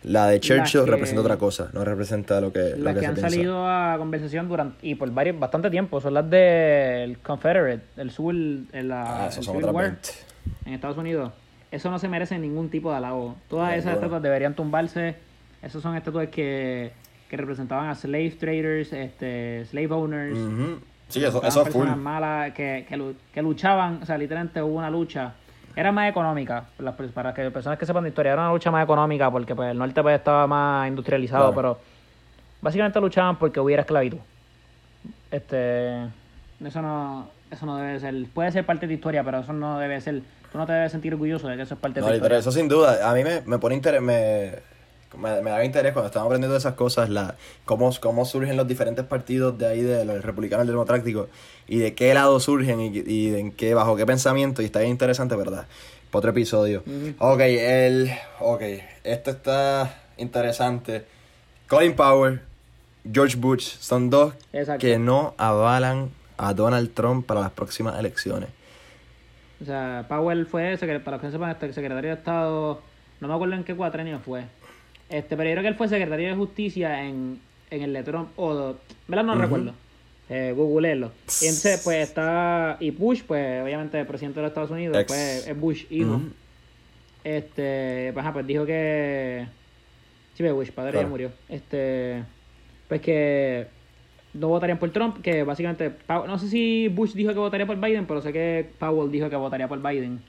La 0.02 0.28
de 0.28 0.38
Churchill 0.40 0.84
que- 0.84 0.90
representa 0.90 1.20
otra 1.22 1.36
cosa, 1.36 1.68
no 1.72 1.84
representa 1.84 2.40
lo 2.40 2.52
que, 2.52 2.70
lo 2.76 2.84
Las 2.84 2.94
que, 2.94 3.00
que, 3.00 3.00
se 3.00 3.06
han 3.06 3.14
piensa. 3.14 3.30
salido 3.30 3.66
a 3.68 3.96
conversación 3.98 4.48
durante 4.48 4.86
y 4.86 4.94
por 4.94 5.10
varios, 5.10 5.38
bastante 5.38 5.68
tiempo 5.70 6.00
son 6.00 6.14
las 6.14 6.28
del 6.30 7.18
Confederate, 7.18 7.82
el 7.96 8.10
Civil, 8.10 8.68
el, 8.72 8.88
la- 8.88 9.24
Ah, 9.24 9.26
el 9.26 9.32
Civil 9.44 9.64
War 9.64 9.84
20. 9.84 10.08
en 10.66 10.74
Estados 10.74 10.96
Unidos. 10.96 11.32
Eso 11.72 11.90
no 11.90 11.98
se 11.98 12.08
merece 12.08 12.38
ningún 12.38 12.70
tipo 12.70 12.90
de 12.90 12.98
halago. 12.98 13.34
Todas 13.48 13.70
esas 13.72 13.84
Ninguno. 13.86 13.96
estatuas 13.96 14.22
deberían 14.22 14.54
tumbarse. 14.54 15.16
Esas 15.62 15.82
son 15.82 15.96
estatuas 15.96 16.28
que, 16.28 16.92
que 17.28 17.36
representaban 17.36 17.88
a 17.88 17.94
slave 17.96 18.30
traders, 18.38 18.92
este, 18.92 19.64
slave 19.64 19.90
owners. 19.90 20.38
Ujú. 20.38 20.78
Sí, 21.08 21.24
eso, 21.24 21.42
eso 21.42 21.62
es 21.62 21.68
full. 21.68 21.82
personas 21.82 21.96
malas 21.98 22.52
que, 22.52 22.86
que, 22.88 23.14
que 23.34 23.42
luchaban, 23.42 24.00
o 24.02 24.06
sea, 24.06 24.16
literalmente 24.16 24.62
hubo 24.62 24.76
una 24.76 24.90
lucha. 24.90 25.34
Era 25.76 25.92
más 25.92 26.08
económica, 26.08 26.64
para 27.14 27.34
que 27.34 27.50
personas 27.50 27.78
que 27.78 27.84
sepan 27.84 28.02
de 28.02 28.08
historia, 28.08 28.32
era 28.32 28.42
una 28.42 28.52
lucha 28.52 28.70
más 28.70 28.82
económica 28.82 29.30
porque 29.30 29.54
pues, 29.54 29.70
el 29.70 29.78
norte 29.78 30.02
pues, 30.02 30.16
estaba 30.16 30.46
más 30.46 30.88
industrializado, 30.88 31.52
Claro. 31.52 31.54
pero 31.54 31.78
básicamente 32.62 32.98
luchaban 32.98 33.36
porque 33.36 33.60
hubiera 33.60 33.82
esclavitud. 33.82 34.18
Este, 35.30 36.02
eso 36.64 36.80
no, 36.80 37.28
eso 37.50 37.66
no 37.66 37.76
debe 37.76 38.00
ser, 38.00 38.14
puede 38.32 38.50
ser 38.52 38.64
parte 38.64 38.86
de 38.86 38.94
tu 38.94 38.96
historia, 38.96 39.22
pero 39.22 39.40
eso 39.40 39.52
no 39.52 39.78
debe 39.78 40.00
ser, 40.00 40.22
tú 40.50 40.56
no 40.58 40.66
te 40.66 40.72
debes 40.72 40.92
sentir 40.92 41.12
orgulloso 41.12 41.46
de 41.48 41.56
que 41.56 41.62
eso 41.62 41.74
es 41.74 41.80
parte 41.80 42.00
No, 42.00 42.06
de 42.06 42.12
tu 42.12 42.16
historia. 42.16 42.38
eso 42.38 42.50
sin 42.52 42.68
duda. 42.68 43.08
A 43.10 43.12
mí 43.14 43.22
me, 43.22 43.42
me 43.44 43.58
pone 43.58 43.74
interés, 43.74 44.00
me, 44.00 44.52
me, 45.18 45.40
me 45.42 45.50
da 45.50 45.64
interés 45.64 45.92
cuando 45.92 46.06
estamos 46.08 46.26
aprendiendo 46.26 46.52
de 46.54 46.58
esas 46.58 46.74
cosas, 46.74 47.08
la, 47.08 47.34
cómo, 47.64 47.90
cómo 48.00 48.24
surgen 48.24 48.56
los 48.56 48.66
diferentes 48.68 49.04
partidos 49.04 49.56
de 49.58 49.66
ahí, 49.66 49.80
de 49.82 50.04
los 50.04 50.24
republicanos 50.24 50.64
y 50.64 50.68
el 50.68 50.72
democrático, 50.74 51.28
y 51.68 51.78
de 51.78 51.94
qué 51.94 52.14
lado 52.14 52.38
surgen 52.40 52.80
y, 52.80 52.88
y 53.06 53.34
en 53.34 53.52
qué, 53.52 53.74
bajo 53.74 53.96
qué 53.96 54.06
pensamiento, 54.06 54.62
y 54.62 54.66
está 54.66 54.80
bien 54.80 54.90
interesante, 54.92 55.34
¿verdad? 55.36 55.66
Para 56.10 56.18
otro 56.18 56.30
episodio. 56.30 56.82
Ok, 57.18 57.40
el, 57.40 58.10
ok, 58.40 58.62
esto 59.04 59.30
está 59.30 60.02
interesante. 60.16 61.04
Colin 61.68 61.94
Powell, 61.96 62.40
George 63.12 63.36
Bush, 63.36 63.76
son 63.80 64.08
dos 64.10 64.34
Exacto. 64.52 64.80
que 64.80 64.98
no 64.98 65.34
avalan 65.36 66.10
a 66.38 66.54
Donald 66.54 66.92
Trump 66.94 67.26
para 67.26 67.40
las 67.40 67.50
próximas 67.50 67.98
elecciones. 67.98 68.48
O 69.60 69.64
sea, 69.64 70.04
Powell 70.08 70.46
fue, 70.46 70.78
secre- 70.78 71.02
para 71.02 71.16
los 71.16 71.24
que 71.24 71.30
sepan, 71.32 71.56
secretario 71.72 72.10
de 72.10 72.16
Estado, 72.16 72.80
no 73.20 73.28
me 73.28 73.34
acuerdo 73.34 73.54
en 73.54 73.64
qué 73.64 73.74
cuatrenio 73.74 74.20
fue. 74.20 74.44
Este, 75.08 75.36
pero 75.36 75.48
yo 75.48 75.54
creo 75.54 75.62
que 75.62 75.68
él 75.68 75.74
fue 75.76 75.88
secretario 75.88 76.28
de 76.28 76.34
Justicia 76.34 77.04
en 77.04 77.40
en 77.70 77.96
el 77.96 78.04
Trump, 78.04 78.28
o, 78.36 78.74
¿verdad? 79.08 79.24
No 79.24 79.34
recuerdo. 79.34 79.72
Eh. 80.28 80.54
Y 80.56 81.46
entonces, 81.46 81.80
pues 81.84 82.08
está. 82.08 82.76
Y 82.80 82.90
Bush, 82.90 83.22
pues 83.26 83.62
obviamente 83.62 84.00
el 84.00 84.06
presidente 84.06 84.40
de 84.40 84.42
los 84.42 84.50
Estados 84.50 84.70
Unidos, 84.70 84.96
Ex. 84.96 85.06
pues 85.06 85.46
es 85.46 85.60
Bush 85.60 85.84
hijo. 85.90 86.16
Ujú. 86.16 86.30
Este, 87.22 88.10
pues, 88.12 88.24
ajá, 88.24 88.32
pues 88.32 88.46
dijo 88.46 88.66
que. 88.66 89.46
Sí, 90.34 90.42
pues, 90.42 90.52
Bush, 90.52 90.70
padre 90.70 90.98
ya 90.98 91.06
murió. 91.06 91.30
Este, 91.48 92.24
pues 92.88 93.00
que 93.00 93.66
no 94.34 94.48
votarían 94.48 94.78
por 94.78 94.90
Trump, 94.90 95.22
que 95.22 95.44
básicamente. 95.44 95.92
No 96.08 96.38
sé 96.38 96.48
si 96.48 96.88
Bush 96.88 97.12
dijo 97.12 97.32
que 97.32 97.38
votaría 97.38 97.66
por 97.66 97.80
Biden, 97.80 98.06
pero 98.06 98.20
sé 98.20 98.32
que 98.32 98.68
Powell 98.78 99.12
dijo 99.12 99.30
que 99.30 99.36
votaría 99.36 99.68
por 99.68 99.80
Biden. 99.80 100.20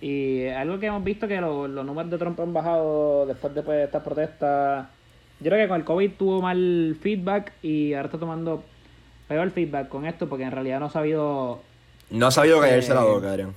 Y 0.00 0.46
algo 0.48 0.78
que 0.78 0.86
hemos 0.86 1.04
visto 1.04 1.28
que 1.28 1.40
lo- 1.40 1.68
los 1.68 1.84
números 1.84 2.10
de 2.10 2.18
Trump 2.18 2.40
han 2.40 2.52
bajado 2.52 3.26
después 3.26 3.54
de 3.54 3.62
pues, 3.62 3.84
estas 3.84 4.02
protestas. 4.02 4.86
Yo 5.40 5.50
creo 5.50 5.62
que 5.64 5.68
con 5.68 5.78
el 5.78 5.84
COVID 5.84 6.10
tuvo 6.18 6.40
mal 6.40 6.96
feedback 7.00 7.52
y 7.62 7.92
ahora 7.94 8.06
está 8.06 8.18
tomando 8.18 8.62
peor 9.28 9.50
feedback 9.50 9.88
con 9.88 10.06
esto 10.06 10.28
porque 10.28 10.44
en 10.44 10.50
realidad 10.52 10.80
no 10.80 10.86
ha 10.86 10.90
sabido 10.90 11.60
No 12.10 12.26
ha 12.26 12.30
sabido 12.30 12.60
callarse 12.60 12.94
la 12.94 13.02
Eh, 13.02 13.04
boca, 13.04 13.30
Adrián. 13.30 13.54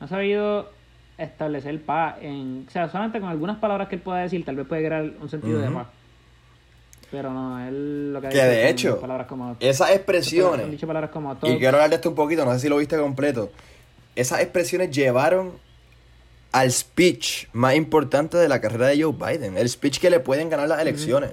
no 0.00 0.06
ha 0.06 0.08
sabido 0.08 0.70
establecer 1.16 1.80
paz 1.82 2.16
en, 2.22 2.64
o 2.66 2.70
sea, 2.70 2.88
solamente 2.88 3.20
con 3.20 3.28
algunas 3.28 3.58
palabras 3.58 3.88
que 3.88 3.94
él 3.96 4.00
pueda 4.02 4.20
decir, 4.20 4.44
tal 4.44 4.56
vez 4.56 4.66
puede 4.66 4.84
crear 4.84 5.04
un 5.20 5.28
sentido 5.28 5.60
de 5.60 5.70
paz. 5.70 5.86
Pero 7.10 7.32
no, 7.32 7.64
él 7.64 8.12
lo 8.12 8.20
que 8.20 8.26
ha 8.26 8.30
Que 8.30 8.36
dicho 8.38 8.48
de 8.50 8.68
hecho, 8.68 9.00
palabras 9.00 9.26
como 9.28 9.56
Esas 9.60 9.90
expresiones, 9.90 10.70
dicho 10.70 10.86
palabras 10.86 11.10
como 11.12 11.32
y 11.42 11.58
quiero 11.58 11.76
hablar 11.76 11.90
de 11.90 11.96
esto 11.96 12.08
un 12.08 12.14
poquito, 12.16 12.44
no 12.44 12.52
sé 12.54 12.58
si 12.60 12.68
lo 12.68 12.78
viste 12.78 12.96
completo. 12.98 13.50
Esas 14.16 14.40
expresiones 14.40 14.90
llevaron 14.90 15.52
al 16.52 16.70
speech 16.70 17.46
más 17.52 17.74
importante 17.74 18.36
de 18.36 18.48
la 18.48 18.60
carrera 18.60 18.86
de 18.86 19.02
Joe 19.02 19.12
Biden. 19.12 19.56
El 19.56 19.68
speech 19.68 19.98
que 19.98 20.10
le 20.10 20.20
pueden 20.20 20.48
ganar 20.50 20.68
las 20.68 20.80
elecciones. 20.80 21.32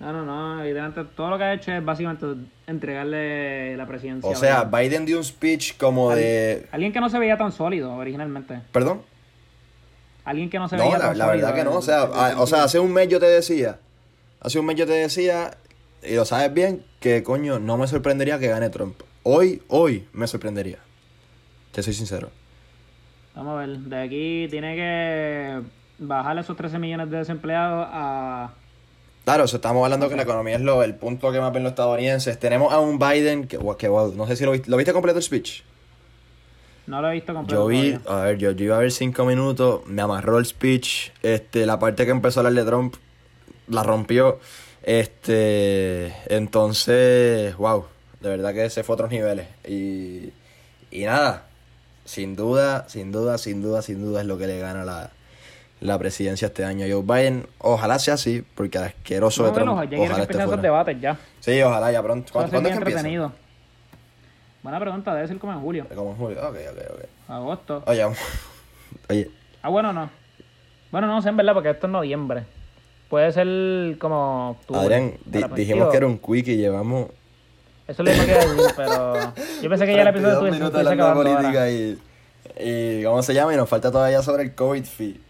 No, 0.00 0.12
no, 0.12 0.24
no, 0.24 0.64
evidentemente 0.64 1.12
todo 1.16 1.30
lo 1.30 1.38
que 1.38 1.44
ha 1.44 1.54
hecho 1.54 1.72
es 1.72 1.84
básicamente 1.84 2.26
entregarle 2.66 3.76
la 3.76 3.86
presidencia. 3.86 4.28
O 4.28 4.34
sea, 4.34 4.64
Biden. 4.64 4.90
Biden 4.90 5.06
dio 5.06 5.18
un 5.18 5.24
speech 5.24 5.76
como 5.76 6.12
de... 6.14 6.66
Alguien 6.72 6.92
que 6.92 6.98
no 7.00 7.08
se 7.08 7.18
veía 7.20 7.36
tan 7.38 7.52
sólido 7.52 7.94
originalmente. 7.94 8.60
¿Perdón? 8.72 9.02
Alguien 10.24 10.50
que 10.50 10.58
no 10.58 10.68
se 10.68 10.76
No, 10.76 10.82
veía 10.84 10.98
la, 10.98 11.04
tan 11.08 11.18
la 11.18 11.24
sólido. 11.26 11.46
verdad 11.46 11.58
que 11.58 11.64
no. 11.64 11.70
el- 11.70 11.76
O 11.76 11.82
sea, 11.82 12.02
el- 12.04 12.12
a- 12.36 12.40
o 12.40 12.46
sea, 12.48 12.64
hace 12.64 12.80
un 12.80 12.92
mes 12.92 13.08
yo 13.08 13.20
te 13.20 13.26
decía, 13.26 13.78
hace 14.40 14.58
un 14.58 14.66
mes 14.66 14.74
yo 14.76 14.86
te 14.86 14.92
decía, 14.92 15.56
y 16.02 16.16
lo 16.16 16.24
sabes 16.24 16.52
bien, 16.52 16.84
que 16.98 17.22
coño, 17.22 17.60
no 17.60 17.76
me 17.78 17.86
sorprendería 17.86 18.40
que 18.40 18.48
gane 18.48 18.70
Trump. 18.70 19.00
Hoy, 19.24 19.62
hoy 19.68 20.06
me 20.12 20.26
sorprendería. 20.26 20.78
Te 21.72 21.82
soy 21.82 21.94
sincero. 21.94 22.30
Vamos 23.34 23.54
a 23.54 23.66
ver, 23.66 23.78
de 23.78 23.96
aquí 24.02 24.48
tiene 24.50 24.74
que 24.74 25.60
bajar 25.98 26.38
esos 26.38 26.56
13 26.56 26.78
millones 26.78 27.10
de 27.10 27.18
desempleados 27.18 27.86
a... 27.90 28.52
Claro, 29.24 29.44
o 29.44 29.46
sea, 29.46 29.58
estamos 29.58 29.84
hablando 29.84 30.08
que 30.08 30.16
la 30.16 30.22
economía 30.24 30.56
es 30.56 30.60
lo, 30.60 30.82
el 30.82 30.96
punto 30.96 31.30
que 31.30 31.40
más 31.40 31.52
ven 31.52 31.62
los 31.62 31.70
estadounidenses. 31.70 32.38
Tenemos 32.38 32.72
a 32.72 32.80
un 32.80 32.98
Biden 32.98 33.46
que, 33.46 33.58
que 33.78 33.88
wow, 33.88 34.12
no 34.14 34.26
sé 34.26 34.36
si 34.36 34.44
lo 34.44 34.50
viste, 34.50 34.68
¿lo 34.68 34.76
viste 34.76 34.92
completo 34.92 35.18
el 35.18 35.22
speech? 35.22 35.62
No 36.88 37.00
lo 37.00 37.10
he 37.10 37.14
visto 37.14 37.32
completo 37.32 37.62
Yo 37.62 37.66
vi, 37.68 37.92
todavía. 37.92 38.22
a 38.22 38.24
ver, 38.24 38.38
yo, 38.38 38.50
yo 38.50 38.64
iba 38.64 38.76
a 38.76 38.80
ver 38.80 38.90
cinco 38.90 39.24
minutos, 39.24 39.86
me 39.86 40.02
amarró 40.02 40.38
el 40.38 40.46
speech, 40.46 41.10
este, 41.22 41.64
la 41.64 41.78
parte 41.78 42.04
que 42.04 42.10
empezó 42.10 42.40
a 42.40 42.46
hablar 42.46 42.64
de 42.64 42.68
Trump, 42.68 42.96
la 43.68 43.84
rompió, 43.84 44.40
este, 44.82 46.12
entonces, 46.26 47.56
wow, 47.56 47.84
de 48.22 48.28
verdad 48.28 48.54
que 48.54 48.70
se 48.70 48.82
fue 48.84 48.92
a 48.92 48.96
otros 48.96 49.10
niveles, 49.10 49.46
y, 49.66 50.32
y 50.90 51.04
nada, 51.04 51.44
sin 52.04 52.36
duda, 52.36 52.88
sin 52.88 53.12
duda, 53.12 53.38
sin 53.38 53.62
duda, 53.62 53.82
sin 53.82 54.02
duda 54.02 54.20
es 54.20 54.26
lo 54.26 54.38
que 54.38 54.46
le 54.46 54.58
gana 54.58 54.84
la, 54.84 55.10
la 55.80 55.98
presidencia 55.98 56.46
este 56.46 56.64
año 56.64 56.86
a 56.86 56.88
Joe 56.90 57.02
Biden, 57.02 57.46
ojalá 57.58 57.98
sea 57.98 58.14
así, 58.14 58.44
porque 58.54 58.78
el 58.78 58.84
asqueroso 58.84 59.42
Vamos 59.42 59.56
de 59.58 59.64
Trump, 59.64 59.82
ya 59.82 59.88
quieren 59.88 60.06
ojalá 60.10 60.22
esté 60.22 60.34
fuera. 60.44 60.62
debates 60.62 61.00
ya. 61.00 61.18
Sí, 61.40 61.60
ojalá 61.62 61.90
ya 61.92 62.02
pronto, 62.02 62.32
¿cuándo, 62.32 62.50
¿cuándo 62.52 62.68
es 62.68 62.72
que 62.74 62.78
empieza? 62.78 63.32
Buena 64.62 64.78
pregunta, 64.78 65.14
debe 65.14 65.26
ser 65.26 65.38
como 65.38 65.52
en 65.52 65.60
julio, 65.60 65.86
Como 65.94 66.10
en 66.12 66.16
julio, 66.16 66.38
ok, 66.48 66.56
ok, 66.70 66.78
ok. 66.94 67.04
agosto. 67.28 67.82
Oye, 67.86 68.04
oye, 69.10 69.30
Ah, 69.62 69.68
bueno, 69.68 69.92
no. 69.92 70.08
Bueno, 70.92 71.06
no 71.08 71.20
sé 71.22 71.30
en 71.30 71.36
verdad 71.36 71.54
porque 71.54 71.70
esto 71.70 71.86
es 71.86 71.92
noviembre. 71.92 72.44
Puede 73.08 73.32
ser 73.32 73.98
como 73.98 74.50
octubre. 74.50 74.80
Adrián, 74.80 75.14
di- 75.24 75.44
dijimos 75.54 75.88
que 75.88 75.96
era 75.96 76.06
un 76.06 76.18
quick 76.18 76.46
y 76.48 76.56
llevamos 76.56 77.08
Eso 77.88 78.02
es 78.02 78.08
lo 78.08 78.12
mismo 78.12 78.24
que 78.24 78.30
iba 78.32 78.40
a 78.40 78.46
decir, 78.46 78.74
pero... 78.76 79.34
Yo 79.62 79.68
pensé 79.70 79.86
que 79.86 79.94
ya 79.94 80.02
el 80.02 80.08
episodio 80.08 80.38
32 80.38 80.44
estuviese 80.44 80.58
minutos 80.58 80.86
hablando 80.86 81.08
de 81.08 81.36
política 81.36 81.70
y, 81.70 81.98
y 82.60 83.04
¿cómo 83.04 83.22
se 83.22 83.34
llama? 83.34 83.54
Y 83.54 83.56
nos 83.56 83.68
falta 83.68 83.90
todavía 83.90 84.22
sobre 84.22 84.44
el 84.44 84.54
COVID 84.54 84.84
fee. 84.84 85.20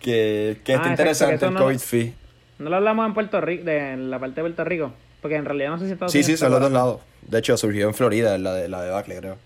Que, 0.00 0.60
que 0.64 0.74
Ah, 0.74 0.76
está 0.76 0.90
exacto, 0.90 0.90
interesante 1.02 1.38
que 1.38 1.44
el 1.46 1.54
no- 1.54 1.60
COVID 1.60 1.78
fee. 1.78 2.14
No 2.58 2.70
lo 2.70 2.76
hablamos 2.76 3.06
en 3.06 3.14
Puerto 3.14 3.40
Rico, 3.40 3.64
de 3.64 3.92
en 3.92 4.10
la 4.10 4.18
parte 4.18 4.36
de 4.36 4.42
Puerto 4.42 4.64
Rico. 4.64 4.92
Porque 5.20 5.36
en 5.36 5.44
realidad 5.44 5.70
no 5.70 5.78
sé 5.78 5.86
si 5.86 5.92
Estados 5.92 6.12
Sí, 6.12 6.18
Unidos 6.18 6.30
sí, 6.30 6.36
son 6.36 6.50
los 6.52 6.60
dos 6.60 6.72
lados. 6.72 7.00
De 7.22 7.38
hecho, 7.38 7.56
surgió 7.56 7.88
en 7.88 7.94
Florida, 7.94 8.34
en 8.34 8.42
la 8.44 8.54
de 8.54 8.68
la 8.68 8.82
debacle, 8.82 9.16
creo. 9.18 9.36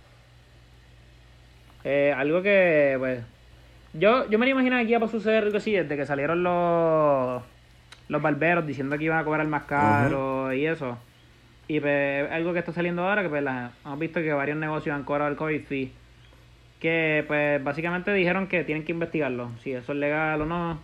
Eh, 1.84 2.14
algo 2.16 2.42
que, 2.42 2.96
pues. 2.98 3.20
Yo, 3.94 4.28
yo 4.30 4.38
me 4.38 4.46
lo 4.46 4.52
imagino 4.52 4.76
que 4.76 4.82
aquí 4.82 4.92
iba 4.94 5.04
a 5.04 5.10
suceder 5.10 5.44
algo 5.44 5.56
así 5.56 5.72
desde 5.72 5.96
que 5.96 6.06
salieron 6.06 6.42
los, 6.44 7.42
los 8.08 8.22
barberos 8.22 8.64
diciendo 8.66 8.96
que 8.96 9.04
iban 9.04 9.18
a 9.18 9.24
cobrar 9.24 9.46
más 9.48 9.64
caro 9.64 10.52
y 10.52 10.66
eso. 10.66 10.96
Y 11.70 11.78
pues, 11.78 12.28
algo 12.32 12.52
que 12.52 12.58
está 12.58 12.72
saliendo 12.72 13.06
ahora, 13.08 13.22
que 13.22 13.28
pues 13.28 13.44
la- 13.44 13.70
hemos 13.84 13.98
visto 14.00 14.20
que 14.20 14.32
varios 14.32 14.58
negocios 14.58 14.92
han 14.96 15.04
cobrado 15.04 15.30
el 15.30 15.36
COVID 15.36 15.62
fee. 15.66 15.92
Que 16.80 17.24
pues 17.28 17.62
básicamente 17.62 18.12
dijeron 18.12 18.48
que 18.48 18.64
tienen 18.64 18.84
que 18.84 18.90
investigarlo, 18.90 19.50
si 19.62 19.70
eso 19.72 19.92
es 19.92 19.98
legal 19.98 20.40
o 20.40 20.46
no. 20.46 20.80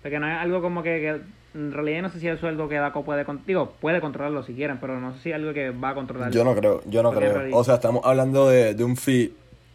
Porque 0.00 0.20
no 0.20 0.28
es 0.30 0.36
algo 0.38 0.62
como 0.62 0.84
que, 0.84 1.00
que 1.00 1.58
en 1.58 1.72
realidad 1.72 2.02
no 2.02 2.08
sé 2.10 2.20
si 2.20 2.28
el 2.28 2.38
sueldo 2.38 2.68
que 2.68 2.76
DACO 2.76 3.04
puede, 3.04 3.24
digo, 3.48 3.72
puede 3.80 4.00
controlarlo 4.00 4.44
si 4.44 4.54
quieren, 4.54 4.78
pero 4.80 5.00
no 5.00 5.12
sé 5.14 5.20
si 5.22 5.28
es 5.30 5.34
algo 5.34 5.52
que 5.54 5.70
va 5.70 5.88
a 5.90 5.94
controlar. 5.94 6.30
Yo 6.30 6.44
no 6.44 6.54
creo, 6.54 6.82
yo 6.86 7.02
no 7.02 7.10
creo. 7.12 7.32
realidad- 7.32 7.58
O 7.58 7.64
sea, 7.64 7.74
estamos 7.74 8.02
hablando 8.04 8.48
de, 8.48 8.74
de 8.74 8.84
un 8.84 8.96
fee 8.96 9.32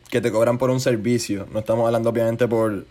que 0.09 0.21
te 0.21 0.31
cobran 0.31 0.57
por 0.57 0.69
un 0.69 0.79
servicio. 0.79 1.45
No 1.51 1.59
estamos 1.59 1.85
hablando, 1.87 2.09
obviamente, 2.09 2.47
por. 2.47 2.85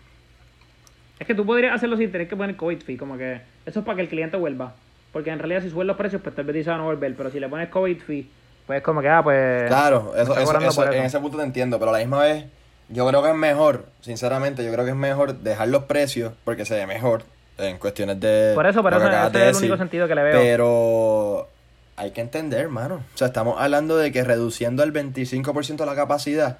Es 1.19 1.25
que 1.25 1.33
tú 1.33 1.43
podrías 1.43 1.73
hacerlo 1.73 1.97
sin 1.97 2.11
tener 2.11 2.27
que 2.27 2.35
poner 2.35 2.55
COVID 2.55 2.81
fee, 2.81 2.97
como 2.97 3.17
que 3.17 3.41
eso 3.65 3.79
es 3.79 3.85
para 3.85 3.95
que 3.95 4.01
el 4.03 4.09
cliente 4.09 4.37
vuelva. 4.37 4.75
Porque 5.11 5.29
en 5.31 5.39
realidad 5.39 5.61
si 5.61 5.69
suben 5.69 5.87
los 5.87 5.97
precios, 5.97 6.21
pues 6.21 6.35
tal 6.35 6.45
vez 6.45 6.55
dice 6.55 6.69
"Ah, 6.71 6.77
no 6.77 6.85
volver, 6.85 7.15
pero 7.15 7.29
si 7.31 7.39
le 7.39 7.47
pones 7.49 7.69
COVID 7.69 7.99
fee, 8.01 8.29
pues 8.67 8.81
como 8.83 9.01
que, 9.01 9.09
ah, 9.09 9.23
pues... 9.23 9.67
Claro, 9.67 10.13
eso, 10.15 10.37
eso, 10.37 10.57
eso- 10.59 10.91
en 10.91 11.03
ese 11.03 11.19
punto 11.19 11.37
te 11.37 11.43
entiendo, 11.43 11.79
pero 11.79 11.89
a 11.89 11.93
la 11.93 11.99
misma 11.99 12.19
vez, 12.23 12.45
yo 12.89 13.07
creo 13.07 13.23
que 13.23 13.29
es 13.29 13.35
mejor, 13.35 13.85
sinceramente, 14.01 14.63
yo 14.65 14.71
creo 14.71 14.83
que 14.85 14.91
es 14.91 14.97
mejor 14.97 15.35
dejar 15.39 15.69
los 15.69 15.83
precios 15.83 16.33
porque 16.43 16.65
se 16.65 16.75
ve 16.75 16.85
mejor 16.87 17.23
en 17.57 17.77
cuestiones 17.77 18.19
de. 18.19 18.51
Por 18.53 18.67
eso, 18.67 18.83
por 18.83 18.93
eso, 18.93 19.07
ese 19.09 19.29
de 19.39 19.49
es 19.49 19.57
el 19.57 19.63
único 19.63 19.77
sentido 19.77 20.07
que 20.07 20.15
le 20.15 20.23
veo. 20.23 20.39
Pero 20.39 21.47
hay 21.95 22.11
que 22.11 22.21
entender, 22.21 22.59
hermano. 22.61 22.95
O 23.13 23.17
sea, 23.17 23.27
estamos 23.27 23.55
hablando 23.59 23.97
de 23.97 24.11
que 24.11 24.23
reduciendo 24.23 24.83
el 24.83 24.93
25% 24.93 25.85
la 25.85 25.95
capacidad, 25.95 26.57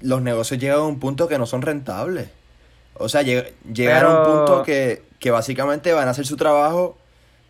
los 0.00 0.22
negocios 0.22 0.58
llegan 0.60 0.78
a 0.78 0.82
un 0.82 0.98
punto 1.00 1.28
que 1.28 1.38
no 1.38 1.46
son 1.46 1.62
rentables. 1.62 2.28
O 2.94 3.08
sea, 3.08 3.22
lleg- 3.22 3.52
llegan 3.72 4.04
a 4.04 4.08
un 4.08 4.14
Pero- 4.24 4.44
punto 4.44 4.62
que, 4.62 5.02
que 5.18 5.30
básicamente 5.30 5.92
van 5.92 6.08
a 6.08 6.12
hacer 6.12 6.24
su 6.26 6.36
trabajo 6.36 6.96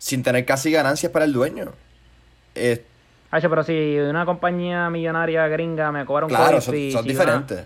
sin 0.03 0.21
tener 0.21 0.43
casi 0.43 0.69
ganancias 0.69 1.11
para 1.13 1.23
el 1.23 1.31
dueño. 1.31 1.71
Eh, 2.55 2.83
pero 3.31 3.63
si 3.63 3.97
una 3.99 4.25
compañía 4.25 4.89
millonaria 4.89 5.47
gringa 5.47 5.93
me 5.93 6.05
cobra 6.05 6.25
un 6.25 6.29
claro, 6.29 6.59
son, 6.59 6.73
fee... 6.73 6.91
son 6.91 7.03
si 7.05 7.09
una- 7.11 7.19
diferentes. 7.23 7.65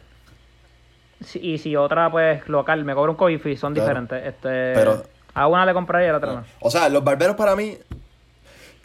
si- 1.26 1.40
y 1.40 1.58
si 1.58 1.76
otra, 1.76 2.12
pues, 2.12 2.48
local 2.48 2.86
me 2.86 2.94
cobra 2.94 3.10
un 3.12 3.18
COVID 3.18 3.40
fee, 3.40 3.58
son 3.58 3.74
Claro. 3.74 3.88
diferentes. 3.90 4.24
Este, 4.28 4.74
Pero- 4.76 5.04
A 5.34 5.48
una 5.48 5.66
le 5.66 5.74
compraría 5.74 6.08
y 6.08 6.10
a 6.10 6.12
la 6.14 6.18
otra 6.20 6.34
no. 6.34 6.44
O 6.62 6.70
sea, 6.70 6.90
los 6.90 7.04
barberos 7.04 7.36
para 7.36 7.56
mí. 7.56 7.76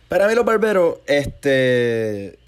Para 0.09 0.27
mí, 0.29 0.35
los 0.35 0.45
barberos, 0.47 0.97
este. 1.07 2.38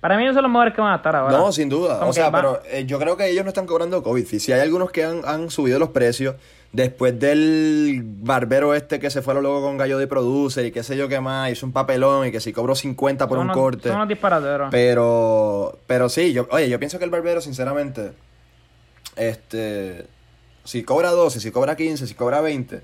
Para 0.00 0.16
mí 0.16 0.22
esos 0.24 0.34
son 0.34 0.44
los 0.44 0.52
mejores 0.52 0.74
que 0.74 0.80
van 0.80 0.92
a 0.92 0.96
estar 0.96 1.14
ahora. 1.16 1.36
No, 1.36 1.50
sin 1.52 1.68
duda. 1.68 1.98
Como 1.98 2.10
O 2.10 2.12
sea, 2.12 2.30
pero 2.32 2.60
eh, 2.66 2.84
yo 2.86 2.98
creo 3.00 3.16
que 3.16 3.28
ellos 3.28 3.44
no 3.44 3.48
están 3.48 3.66
cobrando 3.66 4.02
COVID. 4.02 4.24
Si 4.26 4.52
hay 4.52 4.60
algunos 4.60 4.90
que 4.92 5.04
han, 5.04 5.22
han 5.24 5.50
subido 5.50 5.78
los 5.80 5.88
precios 5.90 6.36
después 6.72 7.18
del 7.20 8.00
barbero 8.02 8.74
este 8.74 8.98
que 8.98 9.10
se 9.10 9.20
fue 9.22 9.32
a 9.32 9.34
lo 9.34 9.42
loco 9.42 9.60
con 9.62 9.76
Gallo 9.76 9.98
de 9.98 10.06
Producer 10.06 10.64
y 10.64 10.72
qué 10.72 10.82
sé 10.82 10.96
yo 10.96 11.06
qué 11.08 11.20
más, 11.20 11.50
hizo 11.52 11.66
un 11.66 11.72
papelón 11.72 12.26
y 12.26 12.32
que 12.32 12.40
si 12.40 12.52
cobró 12.52 12.74
50 12.74 13.28
por 13.28 13.36
son 13.38 13.46
un 13.46 13.50
unos- 13.50 13.56
corte. 13.62 13.88
Son 13.88 13.96
unos 13.96 14.08
disparateros. 14.08 14.68
Pero, 14.70 15.78
pero 15.86 16.08
sí, 16.08 16.32
yo, 16.32 16.46
oye, 16.50 16.68
yo 16.70 16.78
pienso 16.78 16.98
que 16.98 17.04
el 17.04 17.10
barbero, 17.10 17.40
sinceramente, 17.40 18.12
este, 19.16 20.06
si 20.64 20.82
cobra 20.82 21.10
12, 21.10 21.40
si 21.40 21.50
cobra 21.50 21.76
15, 21.76 22.06
si 22.06 22.14
cobra 22.14 22.40
20, 22.40 22.80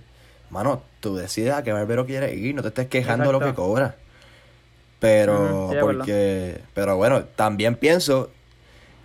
mano, 0.50 0.82
tú 1.00 1.16
decides 1.16 1.54
a 1.54 1.62
qué 1.62 1.72
barbero 1.72 2.04
quieres 2.06 2.36
ir, 2.36 2.54
no 2.54 2.62
te 2.62 2.68
estés 2.68 2.88
quejando 2.88 3.26
de 3.26 3.32
lo 3.32 3.40
que 3.40 3.54
cobra. 3.54 3.96
Pero, 5.00 5.70
porque, 5.80 6.60
pero 6.74 6.96
bueno, 6.96 7.24
también 7.36 7.76
pienso 7.76 8.30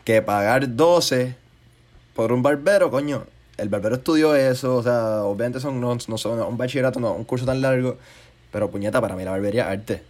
que 0.03 0.21
pagar 0.23 0.75
12 0.75 1.35
por 2.15 2.31
un 2.31 2.41
barbero, 2.41 2.89
coño, 2.89 3.25
el 3.57 3.69
barbero 3.69 3.95
estudió 3.95 4.35
eso, 4.35 4.75
o 4.77 4.83
sea, 4.83 5.23
obviamente 5.23 5.59
son, 5.59 5.79
no, 5.79 5.97
no 6.07 6.17
son 6.17 6.39
un 6.41 6.57
bachillerato, 6.57 6.99
no, 6.99 7.13
un 7.13 7.23
curso 7.23 7.45
tan 7.45 7.61
largo, 7.61 7.97
pero 8.51 8.69
puñeta, 8.71 9.01
para 9.01 9.15
mí 9.15 9.23
la 9.23 9.31
barbería 9.31 9.63
es 9.63 9.79
arte. 9.79 10.03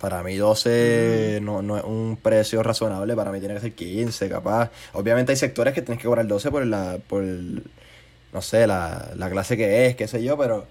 Para 0.00 0.22
mí 0.22 0.36
12 0.36 1.40
no, 1.42 1.62
no 1.62 1.78
es 1.78 1.84
un 1.84 2.18
precio 2.22 2.62
razonable, 2.62 3.16
para 3.16 3.32
mí 3.32 3.40
tiene 3.40 3.54
que 3.54 3.60
ser 3.60 3.74
15, 3.74 4.28
capaz. 4.28 4.70
Obviamente 4.92 5.32
hay 5.32 5.36
sectores 5.36 5.72
que 5.72 5.82
tienes 5.82 6.02
que 6.02 6.06
cobrar 6.06 6.26
12 6.26 6.50
por 6.50 6.66
la, 6.66 6.98
por, 7.08 7.22
no 7.22 8.42
sé, 8.42 8.66
la, 8.66 9.10
la 9.16 9.30
clase 9.30 9.56
que 9.56 9.86
es, 9.86 9.96
qué 9.96 10.06
sé 10.06 10.22
yo, 10.22 10.36
pero 10.36 10.66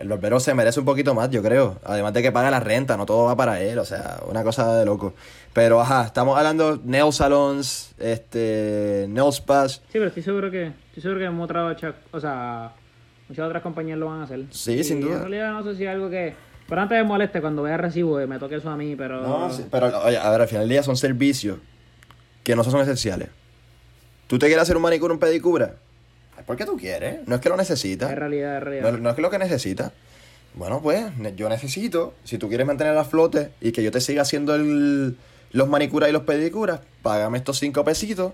El 0.00 0.08
barbero 0.08 0.40
se 0.40 0.54
merece 0.54 0.80
un 0.80 0.86
poquito 0.86 1.14
más, 1.14 1.28
yo 1.28 1.42
creo. 1.42 1.78
Además 1.84 2.14
de 2.14 2.22
que 2.22 2.32
paga 2.32 2.50
la 2.50 2.58
renta, 2.58 2.96
no 2.96 3.04
todo 3.04 3.26
va 3.26 3.36
para 3.36 3.60
él, 3.60 3.78
o 3.78 3.84
sea, 3.84 4.18
una 4.26 4.42
cosa 4.42 4.74
de 4.78 4.86
loco. 4.86 5.12
Pero 5.52 5.78
ajá, 5.78 6.06
estamos 6.06 6.38
hablando 6.38 6.78
de 6.78 6.82
nail 6.86 7.12
salons, 7.12 7.94
este, 7.98 9.04
nail 9.10 9.30
spas. 9.30 9.82
Sí, 9.88 9.92
pero 9.92 10.06
estoy 10.06 10.22
seguro 10.22 10.50
que, 10.50 10.68
estoy 10.88 11.02
seguro 11.02 11.20
que 11.20 11.26
en 11.26 11.38
otra, 11.38 11.76
o 12.12 12.18
sea, 12.18 12.72
muchas 13.28 13.46
otras 13.46 13.62
compañías 13.62 13.98
lo 13.98 14.06
van 14.06 14.22
a 14.22 14.24
hacer. 14.24 14.46
Sí, 14.48 14.72
Y 14.72 14.84
sin 14.84 15.02
duda. 15.02 15.16
En 15.16 15.20
realidad 15.20 15.52
no 15.52 15.62
sé 15.64 15.76
si 15.76 15.84
es 15.84 15.90
algo 15.90 16.08
que, 16.08 16.32
pero 16.66 16.80
antes 16.80 16.96
me 16.96 17.04
moleste 17.04 17.42
cuando 17.42 17.62
vea 17.62 17.76
recibo 17.76 18.22
y 18.22 18.26
me 18.26 18.38
toque 18.38 18.54
eso 18.54 18.70
a 18.70 18.78
mí, 18.78 18.96
pero... 18.96 19.20
No, 19.20 19.50
sí, 19.50 19.66
pero 19.70 20.00
oye, 20.02 20.16
a 20.16 20.30
ver, 20.30 20.40
al 20.40 20.48
final 20.48 20.62
del 20.62 20.70
día 20.70 20.82
son 20.82 20.96
servicios 20.96 21.58
que 22.42 22.56
no 22.56 22.64
son 22.64 22.80
esenciales. 22.80 23.28
¿Tú 24.28 24.38
te 24.38 24.46
quieres 24.46 24.62
hacer 24.62 24.76
un 24.76 24.82
manicure 24.82 25.12
un 25.12 25.20
pedicura? 25.20 25.74
Es 26.40 26.44
porque 26.46 26.64
tú 26.64 26.76
quieres, 26.76 27.20
no 27.26 27.34
es 27.36 27.40
que 27.40 27.48
lo 27.48 27.56
necesitas. 27.56 28.10
Es 28.10 28.18
realidad, 28.18 28.56
es 28.56 28.62
realidad. 28.62 28.92
No, 28.92 28.98
no 28.98 29.10
es 29.10 29.16
que 29.16 29.22
lo 29.22 29.30
que 29.30 29.38
necesitas. 29.38 29.92
Bueno, 30.54 30.80
pues 30.82 31.06
yo 31.36 31.48
necesito, 31.48 32.14
si 32.24 32.36
tú 32.38 32.48
quieres 32.48 32.66
mantener 32.66 32.96
a 32.98 33.04
flote 33.04 33.50
y 33.60 33.70
que 33.72 33.82
yo 33.82 33.90
te 33.92 34.00
siga 34.00 34.22
haciendo 34.22 34.54
el- 34.56 35.16
los 35.52 35.68
manicuras 35.68 36.08
y 36.08 36.12
los 36.12 36.22
pedicuras, 36.22 36.80
págame 37.02 37.38
estos 37.38 37.58
cinco 37.58 37.84
pesitos 37.84 38.32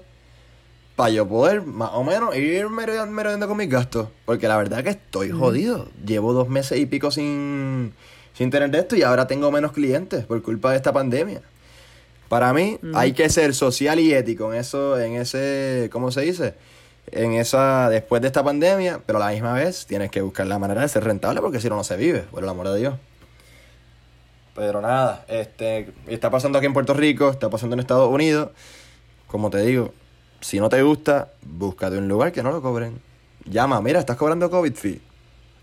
para 0.97 1.11
yo 1.11 1.29
poder 1.29 1.63
más 1.63 1.91
o 1.93 2.05
menos 2.05 2.35
ir 2.37 2.69
merodeando, 2.71 3.49
con 3.49 3.57
mis 3.59 3.69
gastos. 3.69 4.09
Porque 4.25 4.49
la 4.49 4.57
verdad 4.57 4.83
que 4.83 4.91
estoy 4.91 5.31
jodido. 5.31 5.89
Llevo 6.07 6.33
dos 6.33 6.49
meses 6.49 6.79
y 6.79 6.87
pico 6.87 7.11
sin, 7.11 7.93
sin 8.33 8.51
tener 8.51 8.71
de 8.71 8.79
esto 8.79 8.97
y 8.97 9.03
ahora 9.03 9.27
tengo 9.27 9.51
menos 9.51 9.73
clientes 9.73 10.25
por 10.25 10.41
culpa 10.43 10.71
de 10.71 10.77
esta 10.77 10.93
pandemia. 10.93 11.43
Para 12.31 12.53
mí 12.55 12.79
hay 12.95 13.13
que 13.13 13.29
ser 13.29 13.55
social 13.55 14.01
y 14.01 14.13
ético 14.15 14.53
en 14.53 14.61
eso, 14.61 14.99
en 14.99 15.17
ese, 15.17 15.89
¿cómo 15.93 16.11
se 16.11 16.23
dice? 16.23 16.55
En 17.13 17.33
esa, 17.35 17.89
después 17.89 18.21
de 18.21 18.29
esta 18.29 18.43
pandemia, 18.43 19.01
pero 19.07 19.23
a 19.23 19.27
la 19.27 19.33
misma 19.33 19.53
vez 19.53 19.87
tienes 19.87 20.11
que 20.11 20.21
buscar 20.23 20.47
la 20.47 20.59
manera 20.59 20.81
de 20.81 20.89
ser 20.89 21.05
rentable 21.05 21.41
porque 21.41 21.61
si 21.61 21.69
no, 21.69 21.77
no 21.77 21.85
se 21.85 21.97
vive, 21.97 22.21
por 22.23 22.43
el 22.43 22.49
amor 22.49 22.69
de 22.69 22.79
Dios. 22.79 22.95
Pero 24.55 24.81
nada, 24.81 25.25
este, 25.29 25.93
está 26.07 26.31
pasando 26.31 26.59
aquí 26.59 26.67
en 26.67 26.73
Puerto 26.73 26.95
Rico, 26.95 27.31
está 27.31 27.51
pasando 27.51 27.75
en 27.75 27.81
Estados 27.81 28.11
Unidos. 28.11 28.51
Como 29.27 29.51
te 29.51 29.61
digo, 29.63 29.93
si 30.41 30.59
no 30.59 30.69
te 30.69 30.83
gusta, 30.83 31.33
búscate 31.43 31.99
un 31.99 32.09
lugar 32.09 32.33
que 32.33 32.43
no 32.43 32.51
lo 32.51 32.63
cobren. 32.63 32.99
Llama, 33.45 33.81
mira, 33.83 34.01
estás 34.01 34.17
cobrando 34.17 34.51
COVID 34.51 34.75
fee. 34.75 35.01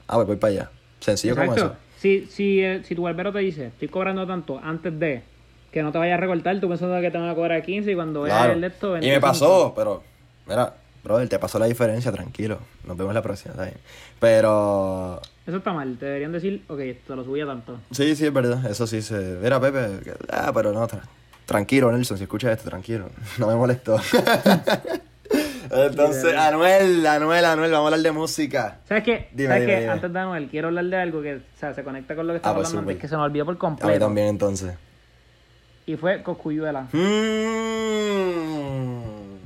Ah, 0.08 0.16
pues 0.16 0.28
voy 0.28 0.36
para 0.38 0.54
allá. 0.54 0.72
Sencillo 1.00 1.36
como 1.36 1.54
eso. 1.56 1.76
Si, 1.98 2.28
si, 2.28 2.62
eh, 2.62 2.84
si 2.84 2.96
tu 2.96 3.04
barbero 3.04 3.32
te 3.34 3.40
dice, 3.40 3.68
estoy 3.68 3.88
cobrando 3.88 4.28
tanto 4.28 4.60
antes 4.64 4.98
de 5.00 5.24
que 5.72 5.82
no 5.82 5.92
te 5.92 5.98
vayas 5.98 6.18
a 6.18 6.22
recortar, 6.22 6.60
tú 6.60 6.70
pensando 6.70 7.02
que 7.02 7.10
te 7.10 7.18
van 7.18 7.30
a 7.30 7.36
cobrar 7.36 7.64
15 7.64 7.92
y 7.92 7.96
cuando 7.96 8.22
veas 8.22 8.38
Claro. 8.38 8.54
el 8.54 8.62
de 8.62 8.68
esto... 8.68 8.88
Y 8.90 9.00
me 9.00 9.00
25. 9.00 9.22
pasó, 9.22 9.74
pero, 9.76 10.04
mira, 10.46 10.76
brother, 11.04 11.28
te 11.30 11.40
pasó 11.40 11.60
la 11.60 11.66
diferencia, 11.66 12.12
tranquilo. 12.12 12.60
Nos 12.86 12.98
vemos 12.98 13.14
la 13.14 13.22
próxima, 13.22 13.52
está 13.52 13.64
bien. 13.66 13.78
Pero, 14.20 15.22
Eso 15.46 15.58
está 15.58 15.74
mal, 15.74 15.98
te 15.98 16.06
deberían 16.06 16.32
decir, 16.32 16.64
ok, 16.68 16.80
te 17.06 17.16
lo 17.16 17.24
subía 17.24 17.46
tanto. 17.46 17.80
sí, 17.92 18.16
sí, 18.16 18.26
es 18.26 18.34
verdad, 18.34 18.66
eso 18.70 18.88
sí 18.88 19.02
se... 19.02 19.38
Mira, 19.42 19.60
Pepe, 19.60 20.00
que- 20.04 20.14
ah, 20.32 20.52
pero 20.54 20.72
no, 20.72 20.88
tra- 20.88 21.02
tranquilo, 21.46 21.92
Nelson, 21.92 22.18
si 22.18 22.24
escuchas 22.24 22.58
esto, 22.58 22.70
tranquilo, 22.70 23.10
no 23.38 23.48
me 23.48 23.56
molestó. 23.56 24.00
Entonces, 25.72 26.36
Anuel, 26.36 27.06
Anuel, 27.08 27.46
Anuel, 27.46 27.72
vamos 27.72 27.86
a 27.86 27.88
hablar 27.96 28.02
de 28.04 28.12
música. 28.12 28.80
¿Sabes 28.88 29.04
qué? 29.04 29.30
Dime, 29.34 29.48
¿Sabes 29.50 29.62
dime, 29.62 29.74
qué? 29.74 29.80
dime. 29.82 29.92
Antes 29.94 30.14
de 30.14 30.20
Anuel, 30.20 30.48
quiero 30.50 30.68
hablar 30.68 30.86
de 30.86 30.98
algo 30.98 31.22
que 31.24 31.36
o 31.38 31.42
sea, 31.60 31.74
se 31.74 31.84
conecta 31.84 32.16
con 32.16 32.28
lo 32.28 32.34
que 32.34 32.38
Ah, 32.38 32.38
estaba 32.38 32.56
pues, 32.58 32.68
hablando 32.68 32.92
antes, 32.92 33.02
que 33.02 33.08
se 33.08 33.18
me 33.18 33.24
olvidó 33.24 33.46
por 33.46 33.54
A 33.54 33.56
mí 33.56 33.60
completo. 33.60 34.06
también, 34.06 34.28
entonces. 34.28 34.76
Y 35.88 35.96
fue 35.96 36.22
Coscuyuela. 36.22 36.82
Mm. 36.92 38.93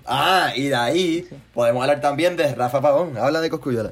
Ah, 0.08 0.52
y 0.56 0.70
de 0.70 0.76
ahí 0.76 1.28
podemos 1.54 1.82
hablar 1.82 2.00
también 2.02 2.38
de 2.38 2.56
Rafa 2.56 2.82
Pavón. 2.82 3.18
Habla 3.18 3.42
de 3.42 3.50
Coscuyola. 3.50 3.90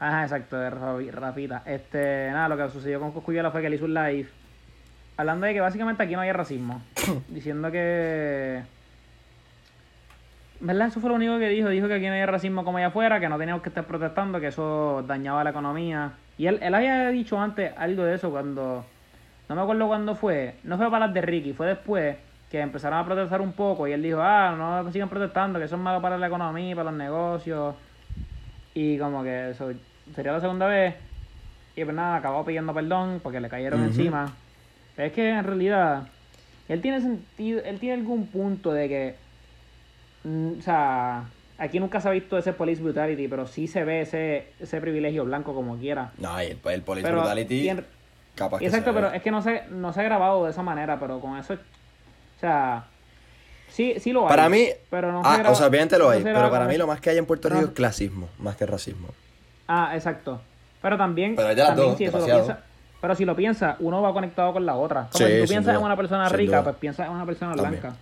Ajá, 0.00 0.24
exacto, 0.24 0.56
de 0.58 0.70
Rafi- 0.70 1.10
Rafita. 1.12 1.62
Este, 1.64 2.28
nada, 2.32 2.48
lo 2.48 2.56
que 2.56 2.68
sucedió 2.72 2.98
con 3.00 3.12
Coscuyuela 3.12 3.50
fue 3.50 3.60
que 3.60 3.68
él 3.68 3.74
hizo 3.74 3.84
un 3.84 3.94
live 3.94 4.28
hablando 5.16 5.46
de 5.46 5.54
que 5.54 5.60
básicamente 5.60 6.02
aquí 6.02 6.14
no 6.14 6.20
hay 6.20 6.32
racismo. 6.32 6.82
diciendo 7.28 7.70
que. 7.70 8.62
¿Verdad? 10.60 10.88
Eso 10.88 11.00
fue 11.00 11.10
lo 11.10 11.16
único 11.16 11.38
que 11.38 11.48
dijo. 11.48 11.68
Dijo 11.68 11.88
que 11.88 11.94
aquí 11.94 12.06
no 12.06 12.12
hay 12.14 12.26
racismo 12.26 12.64
como 12.64 12.78
allá 12.78 12.88
afuera, 12.88 13.20
que 13.20 13.28
no 13.28 13.38
teníamos 13.38 13.62
que 13.62 13.68
estar 13.68 13.84
protestando, 13.84 14.40
que 14.40 14.48
eso 14.48 15.04
dañaba 15.06 15.44
la 15.44 15.50
economía. 15.50 16.12
Y 16.38 16.46
él, 16.46 16.58
él 16.62 16.74
había 16.74 17.08
dicho 17.10 17.38
antes 17.40 17.72
algo 17.76 18.04
de 18.04 18.14
eso 18.16 18.30
cuando. 18.30 18.84
No 19.48 19.54
me 19.54 19.62
acuerdo 19.62 19.86
cuándo 19.86 20.14
fue. 20.16 20.56
No 20.64 20.76
fue 20.78 20.90
para 20.90 21.06
las 21.06 21.14
de 21.14 21.20
Ricky, 21.20 21.52
fue 21.52 21.66
después 21.68 22.16
que 22.54 22.60
empezaron 22.60 23.00
a 23.00 23.04
protestar 23.04 23.40
un 23.40 23.50
poco. 23.52 23.88
Y 23.88 23.92
él 23.92 24.00
dijo, 24.00 24.20
ah, 24.22 24.54
no 24.56 24.92
sigan 24.92 25.08
protestando, 25.08 25.58
que 25.58 25.64
eso 25.64 25.74
es 25.74 25.82
malo 25.82 26.00
para 26.00 26.16
la 26.16 26.28
economía, 26.28 26.76
para 26.76 26.92
los 26.92 26.98
negocios. 26.98 27.74
Y 28.74 28.96
como 28.96 29.24
que 29.24 29.50
eso 29.50 29.72
sería 30.14 30.30
la 30.30 30.40
segunda 30.40 30.68
vez. 30.68 30.94
Y 31.74 31.82
pues 31.82 31.96
nada, 31.96 32.14
acabó 32.14 32.44
pidiendo 32.44 32.72
perdón 32.72 33.18
porque 33.24 33.40
le 33.40 33.48
cayeron 33.48 33.82
encima. 33.82 34.32
Pero 34.94 35.08
es 35.08 35.12
que 35.14 35.28
en 35.30 35.42
realidad, 35.42 36.06
él 36.68 36.80
tiene 36.80 37.00
sentido, 37.00 37.60
él 37.64 37.80
tiene 37.80 37.96
algún 38.00 38.28
punto 38.28 38.72
de 38.72 38.88
que, 38.88 39.14
mm, 40.22 40.58
o 40.60 40.62
sea, 40.62 41.24
aquí 41.58 41.80
nunca 41.80 42.00
se 42.00 42.06
ha 42.08 42.12
visto 42.12 42.38
ese 42.38 42.52
police 42.52 42.80
brutality, 42.80 43.26
pero 43.26 43.48
sí 43.48 43.66
se 43.66 43.82
ve 43.82 44.02
ese, 44.02 44.52
ese 44.60 44.80
privilegio 44.80 45.24
blanco 45.24 45.54
como 45.54 45.76
quiera. 45.76 46.12
No, 46.18 46.40
y 46.40 46.46
el, 46.46 46.58
el 46.66 46.82
Police 46.82 47.04
Pero, 47.04 47.18
Brutality, 47.22 47.68
en- 47.68 47.84
capaz 48.36 48.60
que 48.60 48.66
Exacto, 48.66 48.90
se 48.90 48.94
pero 48.94 49.10
ve. 49.10 49.16
es 49.16 49.22
que 49.24 49.32
no 49.32 49.42
se, 49.42 49.62
no 49.70 49.92
se 49.92 50.00
ha 50.02 50.04
grabado 50.04 50.44
de 50.44 50.52
esa 50.52 50.62
manera, 50.62 51.00
pero 51.00 51.18
con 51.18 51.36
eso, 51.36 51.56
sea, 52.46 52.84
sí, 53.68 53.94
sí 53.98 54.12
lo 54.12 54.22
hay. 54.22 54.28
Para 54.28 54.48
mí, 54.48 54.68
pero 54.90 55.12
no 55.12 55.22
ah, 55.24 55.42
o 55.48 55.54
sea, 55.54 55.66
obviamente 55.66 55.98
lo 55.98 56.04
no 56.04 56.10
hay, 56.10 56.22
pero 56.22 56.50
para 56.50 56.66
mí 56.66 56.76
lo 56.76 56.86
más 56.86 57.00
que 57.00 57.10
hay 57.10 57.18
en 57.18 57.26
Puerto 57.26 57.48
No. 57.48 57.56
Rico 57.56 57.68
es 57.68 57.74
clasismo, 57.74 58.28
más 58.38 58.56
que 58.56 58.66
racismo. 58.66 59.08
Ah, 59.68 59.92
exacto. 59.94 60.40
Pero 60.82 60.96
también, 60.98 61.34
Pero 61.36 61.48
también 61.56 61.76
dos, 61.88 61.96
si 61.98 62.04
eso 62.04 62.18
lo 62.18 62.24
piensa, 62.26 62.58
pero 63.00 63.14
si 63.14 63.24
lo 63.24 63.34
piensas, 63.36 63.76
uno 63.80 64.02
va 64.02 64.12
conectado 64.12 64.52
con 64.52 64.64
la 64.66 64.74
otra. 64.76 65.08
Como 65.12 65.24
Sí, 65.26 65.32
si 65.32 65.40
tú 65.42 65.48
piensas 65.48 65.64
duda, 65.74 65.78
en 65.78 65.84
una 65.84 65.96
persona 65.96 66.28
rica, 66.28 66.62
pues 66.62 66.76
piensas 66.76 67.06
en 67.06 67.12
una 67.14 67.24
persona 67.26 67.54
También. 67.54 67.80
blanca. 67.80 67.96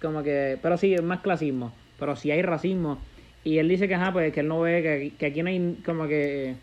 Como 0.00 0.22
que, 0.22 0.58
pero 0.62 0.76
sí, 0.76 0.94
es 0.94 1.02
más 1.02 1.20
clasismo. 1.20 1.72
Pero 1.98 2.16
sí 2.16 2.30
hay 2.30 2.42
racismo. 2.42 2.98
Y 3.44 3.58
él 3.58 3.68
dice 3.68 3.86
que, 3.88 3.94
ajá, 3.94 4.12
pues 4.12 4.32
que 4.32 4.40
él 4.40 4.48
no 4.48 4.60
ve 4.60 4.82
que, 4.82 5.12
que 5.18 5.26
aquí 5.26 5.42
no 5.42 5.48
hay 5.50 5.78
como 5.84 6.06
que... 6.06 6.56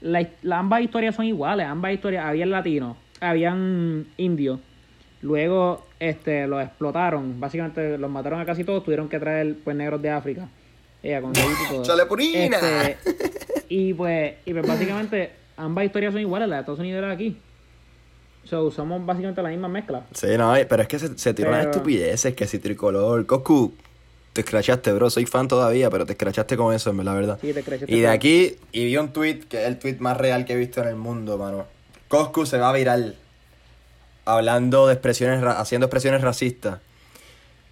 La, 0.00 0.24
la- 0.42 0.58
ambas 0.60 0.80
historias 0.82 1.14
son 1.16 1.24
iguales, 1.24 1.66
ambas 1.66 1.92
historias, 1.92 2.24
habían 2.24 2.50
latinos, 2.50 2.96
habían 3.20 4.06
indios. 4.16 4.60
Luego 5.20 5.84
este 5.98 6.46
los 6.46 6.62
explotaron, 6.62 7.40
básicamente 7.40 7.98
los 7.98 8.10
mataron 8.10 8.40
a 8.40 8.46
casi 8.46 8.62
todos, 8.64 8.84
tuvieron 8.84 9.08
que 9.08 9.18
traer 9.18 9.56
pues 9.64 9.76
negros 9.76 10.00
de 10.00 10.10
África. 10.10 10.48
Ella 11.02 11.20
con. 11.20 11.32
Este, 11.36 12.96
y 13.68 13.94
pues, 13.94 14.34
y 14.44 14.52
pues 14.52 14.66
básicamente 14.66 15.32
ambas 15.56 15.84
historias 15.84 16.12
son 16.12 16.20
iguales, 16.20 16.48
la 16.48 16.56
de 16.56 16.60
Estados 16.60 16.80
Unidos 16.80 17.04
de 17.06 17.12
aquí. 17.12 17.36
So, 18.44 18.70
somos 18.70 19.04
básicamente 19.04 19.42
la 19.42 19.50
misma 19.50 19.68
mezcla. 19.68 20.06
Sí, 20.14 20.28
no, 20.38 20.54
pero 20.68 20.82
es 20.82 20.88
que 20.88 20.98
se, 20.98 21.18
se 21.18 21.34
tiró 21.34 21.50
Pero- 21.50 21.70
estupideces, 21.70 22.34
que 22.34 22.46
si 22.46 22.58
tricolor. 22.58 23.26
Coscu, 23.26 23.74
te 24.32 24.40
escrachaste, 24.40 24.92
bro. 24.92 25.10
Soy 25.10 25.26
fan 25.26 25.48
todavía, 25.48 25.90
pero 25.90 26.06
te 26.06 26.12
escrachaste 26.12 26.56
con 26.56 26.74
eso, 26.74 26.90
en 26.90 27.04
la 27.04 27.12
verdad. 27.12 27.38
Sí, 27.40 27.52
te 27.52 27.60
escrachaste 27.60 27.94
Y 27.94 28.00
de 28.00 28.08
aquí, 28.08 28.56
y 28.72 28.86
vi 28.86 28.96
un 28.96 29.12
tweet 29.12 29.40
que 29.48 29.62
es 29.62 29.68
el 29.68 29.78
tweet 29.78 29.96
más 29.98 30.16
real 30.16 30.44
que 30.46 30.54
he 30.54 30.56
visto 30.56 30.80
en 30.80 30.88
el 30.88 30.96
mundo, 30.96 31.36
mano. 31.36 31.66
Coscu 32.08 32.46
se 32.46 32.56
va 32.56 32.72
viral. 32.72 33.16
Hablando 34.28 34.86
de 34.86 34.92
expresiones, 34.94 35.42
haciendo 35.42 35.86
expresiones 35.86 36.20
racistas. 36.20 36.80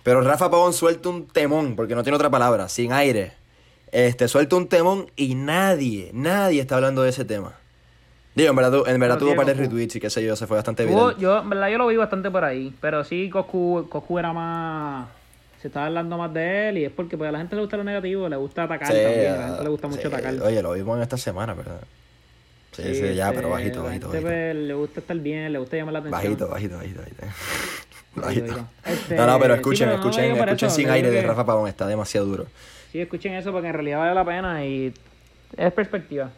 Pero 0.02 0.20
Rafa 0.22 0.50
Pavón 0.50 0.72
suelta 0.72 1.08
un 1.08 1.26
temón, 1.26 1.76
porque 1.76 1.94
no 1.94 2.02
tiene 2.02 2.16
otra 2.16 2.30
palabra, 2.30 2.68
sin 2.68 2.92
aire. 2.92 3.32
Este, 3.92 4.26
suelta 4.28 4.56
un 4.56 4.68
temón 4.68 5.10
y 5.16 5.34
nadie, 5.34 6.10
nadie 6.14 6.60
está 6.60 6.76
hablando 6.76 7.02
de 7.02 7.10
ese 7.10 7.24
tema. 7.24 7.52
Digo, 8.34 8.50
en 8.50 8.56
verdad, 8.56 8.72
tu- 8.72 8.86
en 8.86 9.00
verdad 9.00 9.18
tuvo 9.18 9.30
un 9.30 9.36
par 9.36 9.46
de 9.46 9.54
retweets 9.54 9.96
y 9.96 10.00
qué 10.00 10.10
sé 10.10 10.22
yo, 10.24 10.36
se 10.36 10.46
fue 10.46 10.56
bastante 10.56 10.84
viral. 10.84 11.16
yo, 11.18 11.38
en 11.40 11.48
verdad, 11.50 11.68
yo 11.70 11.78
lo 11.78 11.86
vi 11.86 11.96
bastante 11.96 12.30
por 12.30 12.44
ahí. 12.44 12.74
Pero 12.80 13.02
sí, 13.04 13.28
Coscu, 13.30 13.86
Coscu 13.90 14.18
era 14.18 14.32
más. 14.32 15.08
Se 15.60 15.68
estaba 15.68 15.86
hablando 15.86 16.16
más 16.18 16.32
de 16.34 16.68
él 16.68 16.78
y 16.78 16.84
es 16.84 16.92
porque 16.92 17.16
pues, 17.16 17.28
a 17.28 17.32
la 17.32 17.38
gente 17.38 17.56
le 17.56 17.62
gusta 17.62 17.76
lo 17.78 17.84
negativo, 17.84 18.28
le 18.28 18.36
gusta 18.36 18.64
atacar 18.64 18.92
Sí, 18.92 19.02
también. 19.02 19.32
A 19.32 19.36
la 19.36 19.44
ah, 19.44 19.48
gente 19.48 19.62
le 19.64 19.68
gusta 19.70 19.88
mucho 19.88 20.02
sí. 20.02 20.06
atacar. 20.08 20.34
Oye, 20.42 20.62
lo 20.62 20.72
vimos 20.72 20.96
en 20.96 21.02
esta 21.02 21.16
semana, 21.16 21.54
¿verdad? 21.54 21.80
Sí, 22.76 22.94
sí, 22.94 23.14
ya, 23.14 23.28
este, 23.28 23.36
pero 23.36 23.50
bajito, 23.50 23.78
la 23.78 23.84
bajito, 23.84 24.06
gente, 24.06 24.06
bajito. 24.06 24.22
pues, 24.22 24.56
le 24.56 24.74
gusta 24.74 25.00
estar 25.00 25.16
bien, 25.16 25.52
le 25.52 25.58
gusta 25.58 25.76
llamar 25.76 25.92
la 25.94 25.98
atención. 26.00 26.22
Bajito, 26.22 26.48
bajito, 26.48 26.76
bajito, 26.76 27.00
bajito. 28.14 28.68
Este, 28.86 29.14
No, 29.14 29.26
no, 29.26 29.38
pero 29.38 29.54
sí, 29.54 29.60
escuchen, 29.60 29.88
pero 29.88 30.00
escuchen, 30.00 30.24
escuchen 30.36 30.68
eso, 30.68 30.70
sin 30.70 30.90
aire 30.90 31.10
de 31.10 31.22
Rafa 31.22 31.44
Pavón, 31.44 31.68
está 31.68 31.86
demasiado 31.86 32.26
duro. 32.26 32.46
Sí, 32.92 33.00
escuchen 33.00 33.34
eso 33.34 33.52
porque 33.52 33.68
en 33.68 33.74
realidad 33.74 33.98
vale 33.98 34.14
la 34.14 34.24
pena 34.24 34.64
y 34.64 34.92
es 35.56 35.72
perspectiva. 35.72 36.30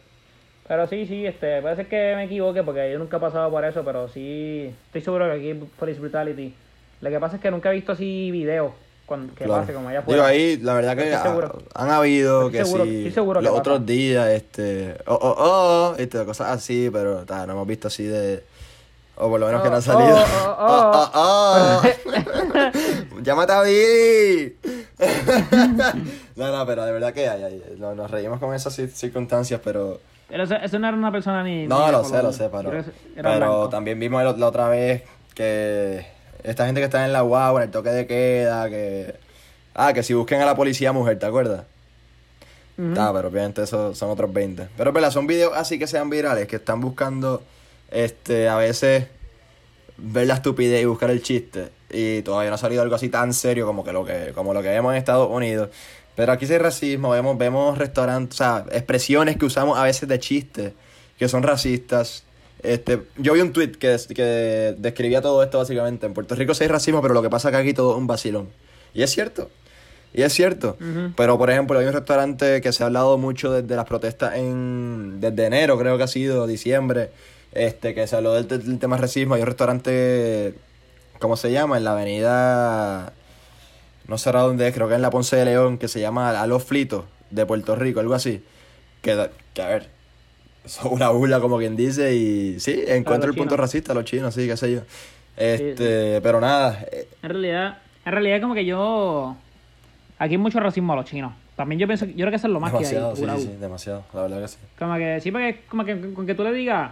Pero 0.67 0.87
sí, 0.87 1.05
sí, 1.07 1.25
este, 1.25 1.61
puede 1.61 1.75
ser 1.77 1.87
que 1.87 2.13
me 2.15 2.25
equivoque 2.25 2.63
porque 2.63 2.91
yo 2.91 2.99
nunca 2.99 3.17
he 3.17 3.19
pasado 3.19 3.49
por 3.49 3.63
eso, 3.65 3.83
pero 3.83 4.07
sí, 4.07 4.71
estoy 4.85 5.01
seguro 5.01 5.25
que 5.25 5.37
aquí 5.37 5.53
Police 5.79 5.99
Brutality. 5.99 6.53
Lo 7.01 7.09
que 7.09 7.19
pasa 7.19 7.37
es 7.37 7.41
que 7.41 7.49
nunca 7.49 7.71
he 7.71 7.75
visto 7.75 7.93
así 7.93 8.29
videos 8.31 8.73
cuando, 9.09 9.33
que 9.35 9.43
Claro. 9.43 9.61
pase 9.63 9.73
como 9.73 9.89
allá 9.89 9.99
Digo, 9.99 10.11
afuera. 10.13 10.27
ahí, 10.27 10.55
la 10.57 10.73
verdad 10.75 10.95
que 10.95 11.13
ha- 11.13 11.51
han 11.75 11.89
habido 11.91 12.45
Estoy 12.47 12.51
que 12.59 12.65
seguro- 12.65 12.83
sí, 12.85 12.97
estoy 12.99 13.11
seguro 13.11 13.39
que 13.41 13.43
los 13.43 13.51
pasa. 13.51 13.59
otros 13.61 13.85
días, 13.85 14.27
este, 14.29 14.95
oh, 15.07 15.15
oh, 15.21 15.35
oh, 15.37 15.95
este, 15.97 16.23
cosas 16.23 16.47
así, 16.51 16.89
pero 16.93 17.25
ta, 17.25 17.45
no 17.45 17.53
hemos 17.53 17.67
visto 17.67 17.87
así 17.89 18.03
de, 18.05 18.41
o 19.17 19.27
por 19.29 19.39
lo 19.39 19.47
menos 19.47 19.61
que 19.61 19.67
no 19.67 19.73
Oh, 19.73 19.77
han 19.77 19.81
salido. 19.81 20.17
oh, 20.17 20.55
oh, 20.59 21.09
oh, 21.15 21.81
oh. 21.83 23.19
Llámate 23.21 23.51
a 23.51 23.61
Billy. 23.63 24.55
no, 26.35 26.51
no, 26.57 26.65
pero 26.65 26.85
de 26.85 26.91
verdad 26.91 27.13
que 27.13 27.27
hay, 27.27 27.43
hay- 27.43 27.63
no, 27.77 27.95
nos 27.95 28.09
reímos 28.09 28.39
con 28.39 28.53
esas 28.53 28.77
cir- 28.77 28.91
circunstancias, 28.91 29.59
pero 29.63 29.99
Pero 30.29 30.43
eso, 30.43 30.79
no 30.79 30.87
era 30.87 30.95
una 30.97 31.11
persona 31.11 31.43
ni. 31.43 31.67
No, 31.67 31.85
ni 31.85 31.91
lo 31.91 32.03
sé, 32.03 32.21
lo 32.23 32.31
sé, 32.31 32.49
pero, 32.49 32.71
pero 33.15 33.69
también 33.69 33.99
vimos 33.99 34.23
la 34.37 34.47
otra 34.47 34.69
vez 34.69 35.03
que 35.33 36.05
esta 36.43 36.65
gente 36.65 36.81
que 36.81 36.85
está 36.85 37.05
en 37.05 37.13
la 37.13 37.21
guagua, 37.21 37.61
en 37.61 37.67
el 37.67 37.71
toque 37.71 37.89
de 37.89 38.07
queda, 38.07 38.69
que... 38.69 39.15
Ah, 39.73 39.93
que 39.93 40.03
si 40.03 40.13
busquen 40.13 40.41
a 40.41 40.45
la 40.45 40.55
policía 40.55 40.91
mujer, 40.91 41.19
¿te 41.19 41.25
acuerdas? 41.25 41.63
Ujú. 42.77 42.93
Ah, 42.97 43.11
pero 43.13 43.27
obviamente 43.27 43.63
esos 43.63 43.97
son 43.97 44.09
otros 44.09 44.31
20. 44.31 44.69
Pero, 44.77 44.91
¿verdad? 44.91 45.11
Son 45.11 45.27
videos 45.27 45.53
así 45.55 45.77
que 45.77 45.87
sean 45.87 46.09
virales, 46.09 46.47
que 46.47 46.57
están 46.57 46.81
buscando, 46.81 47.43
este, 47.91 48.49
a 48.49 48.55
veces, 48.55 49.07
ver 49.97 50.27
la 50.27 50.35
estupidez 50.35 50.81
y 50.81 50.85
buscar 50.85 51.09
el 51.09 51.21
chiste. 51.21 51.69
Y 51.89 52.21
todavía 52.21 52.49
no 52.49 52.55
ha 52.55 52.59
salido 52.59 52.81
algo 52.81 52.95
así 52.95 53.09
tan 53.09 53.33
serio 53.33 53.65
como 53.65 53.83
que 53.83 53.91
lo 53.91 54.05
que, 54.05 54.31
como 54.33 54.53
lo 54.53 54.61
que 54.61 54.69
vemos 54.69 54.91
en 54.93 54.97
Estados 54.97 55.29
Unidos. 55.29 55.69
Pero 56.15 56.31
aquí 56.31 56.45
sí 56.45 56.53
hay 56.53 56.59
racismo, 56.59 57.11
vemos, 57.11 57.37
vemos 57.37 57.77
restaurantes, 57.77 58.39
o 58.41 58.43
sea, 58.43 58.65
expresiones 58.71 59.37
que 59.37 59.45
usamos 59.45 59.77
a 59.77 59.83
veces 59.83 60.07
de 60.09 60.19
chiste, 60.19 60.73
que 61.17 61.29
son 61.29 61.43
racistas. 61.43 62.23
Este, 62.61 63.03
yo 63.17 63.33
vi 63.33 63.41
un 63.41 63.53
tweet 63.53 63.71
que, 63.71 63.97
que 64.13 64.75
describía 64.77 65.21
todo 65.21 65.41
esto 65.43 65.57
básicamente. 65.57 66.05
En 66.05 66.13
Puerto 66.13 66.35
Rico 66.35 66.53
sí 66.53 66.63
hay 66.63 66.69
racismo, 66.69 67.01
pero 67.01 67.13
lo 67.13 67.21
que 67.21 67.29
pasa 67.29 67.49
es 67.49 67.55
que 67.55 67.61
aquí 67.61 67.73
todo 67.73 67.91
es 67.91 67.97
un 67.97 68.07
vacilón. 68.07 68.49
Y 68.93 69.03
es 69.03 69.11
cierto. 69.11 69.49
Y 70.13 70.23
es 70.23 70.33
cierto. 70.33 70.75
Pero, 71.15 71.37
por 71.37 71.51
ejemplo, 71.51 71.77
hay 71.77 71.85
un 71.85 71.93
restaurante 71.93 72.61
que 72.61 72.71
se 72.71 72.83
ha 72.83 72.87
hablado 72.87 73.17
mucho 73.17 73.51
desde 73.51 73.75
las 73.75 73.85
protestas 73.85 74.35
en... 74.35 75.21
Desde 75.21 75.45
enero, 75.45 75.77
creo 75.77 75.97
que 75.97 76.03
ha 76.03 76.07
sido, 76.07 76.47
diciembre, 76.47 77.11
este, 77.51 77.93
que 77.93 78.07
se 78.07 78.15
habló 78.15 78.33
del, 78.33 78.47
del 78.47 78.79
tema 78.79 78.97
racismo. 78.97 79.35
Hay 79.35 79.41
un 79.41 79.47
restaurante, 79.47 80.55
¿cómo 81.19 81.37
se 81.37 81.51
llama? 81.51 81.77
En 81.77 81.83
la 81.83 81.91
avenida... 81.91 83.13
No 84.07 84.17
sé 84.17 84.29
ahora 84.29 84.41
dónde 84.41 84.67
es, 84.67 84.73
creo 84.73 84.89
que 84.89 84.95
en 84.95 85.03
la 85.03 85.11
Ponce 85.11 85.35
de 85.35 85.45
León, 85.45 85.77
que 85.77 85.87
se 85.87 85.99
llama 85.99 86.41
A 86.41 86.47
los 86.47 86.63
Flitos, 86.63 87.05
de 87.29 87.45
Puerto 87.45 87.75
Rico, 87.75 87.99
algo 87.99 88.15
así. 88.15 88.43
Que, 89.03 89.29
que 89.53 89.61
a 89.61 89.67
ver, 89.67 89.89
es 90.85 90.91
una 90.91 91.09
burla, 91.09 91.39
como 91.39 91.57
quien 91.57 91.75
dice, 91.75 92.13
y 92.15 92.59
sí, 92.59 92.83
encuentro 92.87 93.29
el 93.31 93.35
punto 93.37 93.55
racista, 93.57 93.93
los 93.93 94.05
chinos, 94.05 94.33
sí, 94.33 94.47
qué 94.47 94.55
sé 94.57 94.71
yo. 94.73 94.81
Este, 95.37 96.19
pero 96.21 96.39
nada, 96.41 96.83
eh, 96.91 97.07
En 97.23 97.29
realidad, 97.29 97.77
en 98.05 98.11
realidad 98.11 98.41
como 98.41 98.53
que 98.53 98.65
yo... 98.65 99.35
Aquí 100.17 100.33
hay 100.33 100.37
mucho 100.37 100.59
racismo 100.59 100.91
a 100.93 100.97
los 100.97 101.05
chinos. 101.05 101.31
También 101.55 101.79
yo 101.79 101.87
pienso, 101.87 102.05
yo 102.05 102.13
creo 102.15 102.29
que 102.29 102.35
eso 102.35 102.47
es 102.47 102.53
lo 102.53 102.59
más 102.59 102.71
demasiado, 102.73 103.11
que 103.11 103.15
sí, 103.17 103.23
hay. 103.23 103.29
sí, 103.29 103.35
pura- 103.45 103.51
sí, 103.53 103.57
demasiado, 103.59 104.03
la 104.13 104.21
verdad 104.23 104.41
que 104.41 104.47
sí. 104.49 104.57
Como 104.77 104.95
que, 104.97 105.19
sí, 105.21 105.31
porque 105.31 105.61
como 105.69 105.85
que 105.85 106.13
con 106.13 106.25
que 106.25 106.35
tú 106.35 106.43
le 106.43 106.51
digas, 106.53 106.91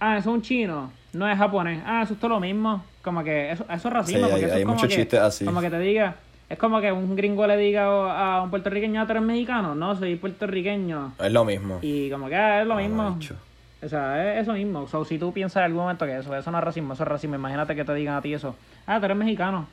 ah, 0.00 0.18
eso 0.18 0.30
es 0.30 0.34
un 0.36 0.42
chino, 0.42 0.92
no 1.12 1.28
es 1.28 1.36
japonés, 1.36 1.82
ah, 1.84 2.02
eso 2.04 2.14
es 2.14 2.20
todo 2.20 2.30
lo 2.30 2.40
mismo. 2.40 2.84
Como 3.02 3.24
que 3.24 3.50
eso, 3.52 3.64
eso 3.68 3.88
es 3.88 3.94
racismo. 3.94 4.26
Sí, 4.26 4.30
porque 4.30 4.34
hay- 4.36 4.44
eso 4.44 4.54
hay 4.54 4.60
es 4.60 4.64
como 4.66 4.74
muchos 4.76 4.88
que, 4.90 4.94
chistes 4.96 5.20
así. 5.20 5.44
Como 5.44 5.60
que 5.60 5.70
te 5.70 5.78
diga, 5.80 6.16
es 6.52 6.58
como 6.58 6.80
que 6.82 6.92
un 6.92 7.16
gringo 7.16 7.46
le 7.46 7.56
diga 7.56 7.84
a 7.86 8.42
un 8.42 8.50
puertorriqueño, 8.50 9.00
ah, 9.00 9.06
tú 9.06 9.12
eres 9.12 9.22
mexicano, 9.22 9.74
no, 9.74 9.96
soy 9.96 10.16
puertorriqueño. 10.16 11.14
Es 11.18 11.32
lo 11.32 11.44
mismo. 11.44 11.78
Y 11.80 12.10
como 12.10 12.28
que 12.28 12.36
ah, 12.36 12.60
es 12.60 12.66
lo 12.66 12.74
Ah, 12.74 12.76
mismo. 12.76 13.12
bicho. 13.14 13.34
O 13.82 13.88
sea, 13.88 14.34
es 14.34 14.42
eso 14.42 14.52
mismo. 14.52 14.86
So, 14.86 15.04
si 15.04 15.18
tú 15.18 15.32
piensas 15.32 15.56
en 15.56 15.64
algún 15.64 15.80
momento 15.82 16.04
que 16.06 16.16
eso, 16.18 16.36
eso 16.36 16.50
no 16.50 16.58
es 16.58 16.64
racismo, 16.64 16.92
eso 16.92 17.02
es 17.02 17.08
racismo. 17.08 17.34
Imagínate 17.36 17.74
que 17.74 17.84
te 17.84 17.94
digan 17.94 18.14
a 18.16 18.22
ti 18.22 18.34
eso. 18.34 18.54
Ah, 18.86 18.98
tú 19.00 19.06
eres 19.06 19.16
mexicano. 19.16 19.66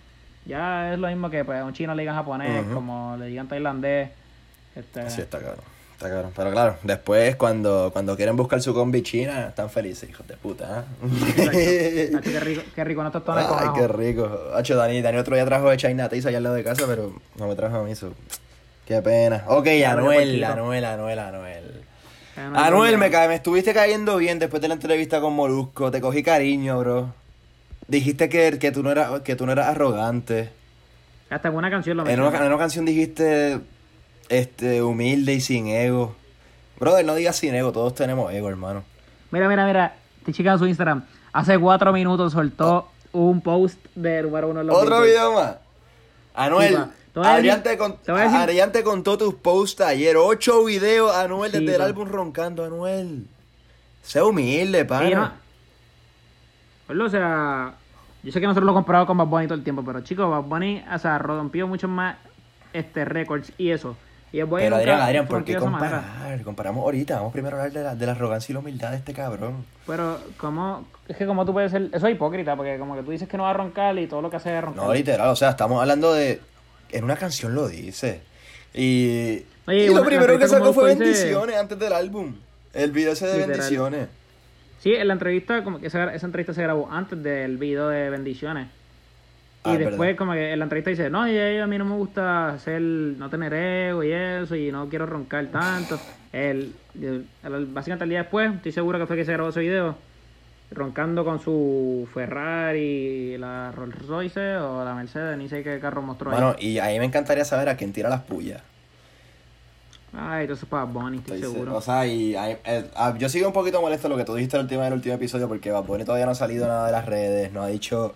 Ya 0.46 0.94
es 0.94 1.00
lo 1.00 1.10
mismo 1.10 1.30
que 1.30 1.44
pues, 1.46 1.60
a 1.60 1.66
un 1.66 1.74
chino 1.74 1.94
le 1.94 2.02
digan 2.04 2.16
japonés, 2.16 2.66
como 2.74 3.16
le 3.20 3.26
digan 3.28 3.48
tailandés. 3.48 4.10
Este, 4.76 5.06
está 5.06 5.38
claro. 5.38 5.62
Está 6.00 6.10
claro. 6.10 6.32
Pero 6.34 6.52
claro, 6.52 6.78
después 6.84 7.36
cuando, 7.36 7.90
cuando 7.92 8.16
quieren 8.16 8.38
buscar 8.38 8.62
su 8.62 8.74
combi 8.74 9.04
china, 9.04 9.48
están 9.50 9.70
felices, 9.70 10.10
hijos 10.10 10.26
de 10.26 10.38
puta. 10.38 10.86
¿eh? 11.04 12.12
Hacho, 12.16 12.22
qué 12.32 12.40
rico, 12.40 12.62
qué 12.74 12.84
rico, 12.86 13.04
no 13.04 13.12
con 13.12 13.38
Ay, 13.38 13.68
qué 13.76 13.86
rico. 13.90 14.40
Hacho, 14.56 14.78
Dani, 14.78 15.02
Dani 15.02 15.18
otro 15.18 15.36
día 15.36 15.44
trajo 15.44 15.70
de 15.70 15.76
China 15.76 16.08
Taste 16.08 16.30
allá 16.30 16.38
al 16.38 16.44
lado 16.44 16.56
de 16.56 16.64
casa, 16.64 16.86
pero 16.88 17.14
no 17.36 17.48
me 17.50 17.56
trajo 17.56 17.80
a 17.80 17.84
mí. 17.84 17.96
so, 17.96 18.14
Qué 18.88 19.02
pena. 19.02 19.44
Ok, 19.48 19.68
Anuel. 19.86 20.42
Anuel, 20.42 20.86
Anuel, 20.86 21.20
Anuel. 21.20 21.84
Anuel, 22.56 22.98
me, 22.98 23.12
ca- 23.12 23.28
me 23.28 23.36
estuviste 23.36 23.74
cayendo 23.74 24.16
bien 24.16 24.40
después 24.40 24.62
de 24.62 24.70
la 24.70 24.76
entrevista 24.76 25.20
con 25.20 25.34
Molusco. 25.34 25.92
Te 25.92 26.00
cogí 26.00 26.24
cariño, 26.24 26.80
bro. 26.80 27.14
Dijiste 27.90 28.30
que, 28.30 28.58
que, 28.58 28.72
tú, 28.72 28.84
no 28.84 28.92
eras, 28.92 29.20
que 29.20 29.36
tú 29.36 29.46
no 29.46 29.52
eras 29.52 29.68
arrogante. 29.68 30.50
Hasta 31.30 31.50
en 31.50 31.56
una 31.56 31.70
canción 31.70 31.98
lo 31.98 32.08
En 32.08 32.22
una, 32.22 32.38
en 32.38 32.44
una 32.46 32.58
canción 32.58 32.86
dijiste 32.86 33.60
este 34.30 34.82
humilde 34.82 35.34
y 35.34 35.42
sin 35.42 35.68
ego. 35.68 36.16
Brother, 36.80 37.06
no 37.06 37.16
digas 37.16 37.36
sin 37.36 37.54
ego, 37.56 37.72
todos 37.72 37.94
tenemos 37.96 38.32
ego, 38.34 38.48
hermano. 38.50 38.84
Mira, 39.32 39.48
mira, 39.50 39.66
mira. 39.66 39.96
Te 40.26 40.32
chica 40.34 40.54
en 40.54 40.60
su 40.60 40.66
Instagram. 40.66 41.04
Hace 41.34 41.58
cuatro 41.60 41.92
minutos 41.94 42.32
soltó 42.34 42.90
un 43.12 43.42
post 43.42 43.84
de 43.96 44.22
número 44.22 44.50
uno 44.50 44.62
Otro 44.74 45.02
video 45.02 45.34
más. 45.34 45.56
Anuel, 46.34 46.78
Adrián, 47.16 47.64
te 47.64 47.78
con- 47.78 47.98
te 47.98 48.84
contó 48.84 49.18
tus 49.18 49.34
posts 49.36 49.82
ayer. 49.82 50.16
Ocho 50.18 50.64
videos, 50.64 51.14
Anuel, 51.16 51.52
Sí, 51.52 51.60
desde 51.60 51.76
el 51.76 51.82
álbum 51.82 52.08
roncando, 52.08 52.64
Anuel. 52.64 53.26
Sé 54.02 54.22
humilde, 54.22 54.86
pana. 54.86 55.10
no. 55.10 55.32
Pues, 56.88 57.00
o 57.00 57.10
sea, 57.10 57.74
yo 58.24 58.32
sé 58.32 58.40
que 58.40 58.48
nosotros 58.48 58.66
lo 58.66 58.74
comparamos 58.74 59.06
con 59.08 59.18
Bad 59.18 59.28
Bunny 59.28 59.48
todo 59.48 59.56
el 59.58 59.64
tiempo, 59.64 59.84
pero 59.86 60.02
chicos, 60.02 60.30
Bad 60.30 60.44
Bunny, 60.44 60.84
o 60.94 60.98
sea, 60.98 61.18
rompió 61.18 61.68
mucho 61.68 61.88
más 61.88 62.18
este 62.74 63.06
récords 63.06 63.52
y 63.58 63.70
eso. 63.72 63.96
Y 64.32 64.40
el 64.40 64.46
Bunny 64.46 64.64
Pero 64.64 64.76
Adrián, 64.76 65.02
Adrián, 65.02 65.28
¿por 65.28 65.44
qué 65.44 65.54
manera. 65.60 65.72
comparar? 65.72 66.42
Comparamos 66.44 66.84
ahorita. 66.84 67.16
Vamos 67.16 67.34
primero 67.34 67.58
a 67.58 67.62
hablar 67.62 67.74
de 67.74 67.84
la, 67.84 67.96
de 67.96 68.06
la 68.06 68.12
arrogancia 68.12 68.52
y 68.52 68.54
la 68.54 68.60
humildad 68.60 68.92
de 68.92 68.98
este 68.98 69.12
cabrón. 69.14 69.66
Pero, 69.88 70.20
como 70.38 70.86
Es 71.08 71.18
que 71.18 71.26
como 71.26 71.46
tú 71.46 71.54
puedes 71.54 71.72
ser... 71.72 71.90
Eso 71.92 72.08
es 72.08 72.14
hipócrita, 72.14 72.56
porque 72.56 72.78
como 72.78 72.96
que 72.96 73.02
tú 73.02 73.10
dices 73.10 73.28
que 73.28 73.38
no 73.38 73.44
va 73.44 73.50
a 73.50 73.54
roncar 73.54 73.98
y 73.98 74.06
todo 74.06 74.22
lo 74.22 74.30
que 74.30 74.36
hace 74.36 74.56
es 74.56 74.64
roncar. 74.64 74.84
No, 74.86 74.94
literal, 74.94 75.30
o 75.30 75.36
sea, 75.36 75.50
estamos 75.50 75.82
hablando 75.82 76.14
de. 76.14 76.42
En 76.92 77.04
una 77.04 77.16
canción 77.16 77.56
lo 77.56 77.68
dice. 77.68 78.22
Y. 78.74 79.42
Oye, 79.68 79.86
y 79.86 79.94
lo 79.94 80.04
primero 80.06 80.38
que 80.38 80.48
sacó 80.48 80.74
fue 80.74 80.96
dice- 80.96 81.04
bendiciones 81.06 81.58
antes 81.58 81.80
del 81.80 81.94
álbum. 81.94 82.36
El 82.74 82.92
video 82.92 83.14
ese 83.14 83.26
de 83.26 83.34
Literal. 83.34 83.58
bendiciones. 83.58 84.08
Sí, 84.80 84.94
en 84.94 85.08
la 85.08 85.14
entrevista, 85.14 85.64
como 85.64 85.80
que 85.80 85.88
esa, 85.88 86.14
esa 86.14 86.26
entrevista 86.28 86.54
se 86.54 86.62
grabó 86.62 86.88
antes 86.92 87.22
del 87.24 87.58
video 87.58 87.90
de 87.90 88.10
bendiciones. 88.12 88.68
Y 89.66 89.70
Ah, 89.70 89.74
es 89.74 89.80
después, 89.80 90.00
verdad. 90.00 90.18
como 90.18 90.32
que 90.34 90.54
en 90.54 90.60
la 90.60 90.64
entrevista 90.66 90.90
dice, 90.90 91.10
no, 91.10 91.28
y 91.28 91.38
a 91.60 91.68
mí 91.68 91.78
no 91.78 91.84
me 91.86 91.96
gusta 91.96 92.50
hacer, 92.50 92.82
no 92.82 93.30
tener 93.30 93.54
ego 93.54 94.04
y 94.04 94.12
eso, 94.14 94.56
y 94.56 94.72
no 94.72 94.88
quiero 94.88 95.06
roncar 95.06 95.48
tanto. 95.48 96.00
El, 96.32 96.74
el- 97.00 97.26
el- 97.44 97.66
básicamente 97.66 98.06
el 98.06 98.10
día 98.10 98.20
después, 98.20 98.54
estoy 98.56 98.72
seguro 98.72 98.98
que 99.00 99.06
fue 99.06 99.18
que 99.18 99.26
se 99.26 99.34
grabó 99.34 99.50
ese 99.50 99.60
video, 99.60 99.98
roncando 100.72 101.26
con 101.26 101.42
su 101.42 102.08
Ferrari, 102.14 103.38
la 103.38 103.72
Rolls 103.74 104.08
Royce 104.08 104.56
o 104.58 104.86
la 104.86 104.94
Mercedes, 104.96 105.38
ni 105.38 105.50
sé 105.50 105.62
qué 105.62 105.78
carro 105.80 106.02
mostró 106.04 106.32
ahí. 106.32 106.38
Bueno, 106.40 106.56
y 106.58 106.78
a 106.78 106.86
mí 106.86 107.00
me 107.00 107.06
encantaría 107.06 107.44
saber 107.44 107.68
a 107.68 107.76
quién 107.76 107.92
tira 107.92 108.08
las 108.10 108.22
pullas. 108.22 108.62
Ay, 110.14 110.44
entonces 110.44 110.68
para 110.68 110.86
Bonnie, 110.86 111.20
estoy 111.20 111.36
Estoy 111.36 111.50
se- 111.52 111.54
seguro. 111.56 111.76
O 111.78 111.82
sea, 111.82 112.06
y 112.08 112.36
eh, 112.36 112.86
ah, 112.96 113.14
yo 113.18 113.30
sigo 113.30 113.48
un 113.48 113.54
poquito 113.54 113.80
molesto 113.82 114.10
lo 114.10 114.18
que 114.18 114.24
tú 114.26 114.34
dijiste 114.36 114.56
en 114.58 114.62
el 114.62 114.66
último, 114.66 114.82
en 114.82 114.88
el 114.88 114.94
último 114.94 115.16
episodio 115.16 115.48
porque 115.48 115.70
Bad 115.72 115.84
Bunny 115.84 116.04
todavía 116.06 116.26
no 116.26 116.32
ha 116.32 116.36
salido 116.36 116.66
nada 116.68 116.86
de 116.88 116.92
las 116.92 117.06
redes, 117.06 117.52
no 117.52 117.62
ha 117.62 117.68
dicho 117.68 118.16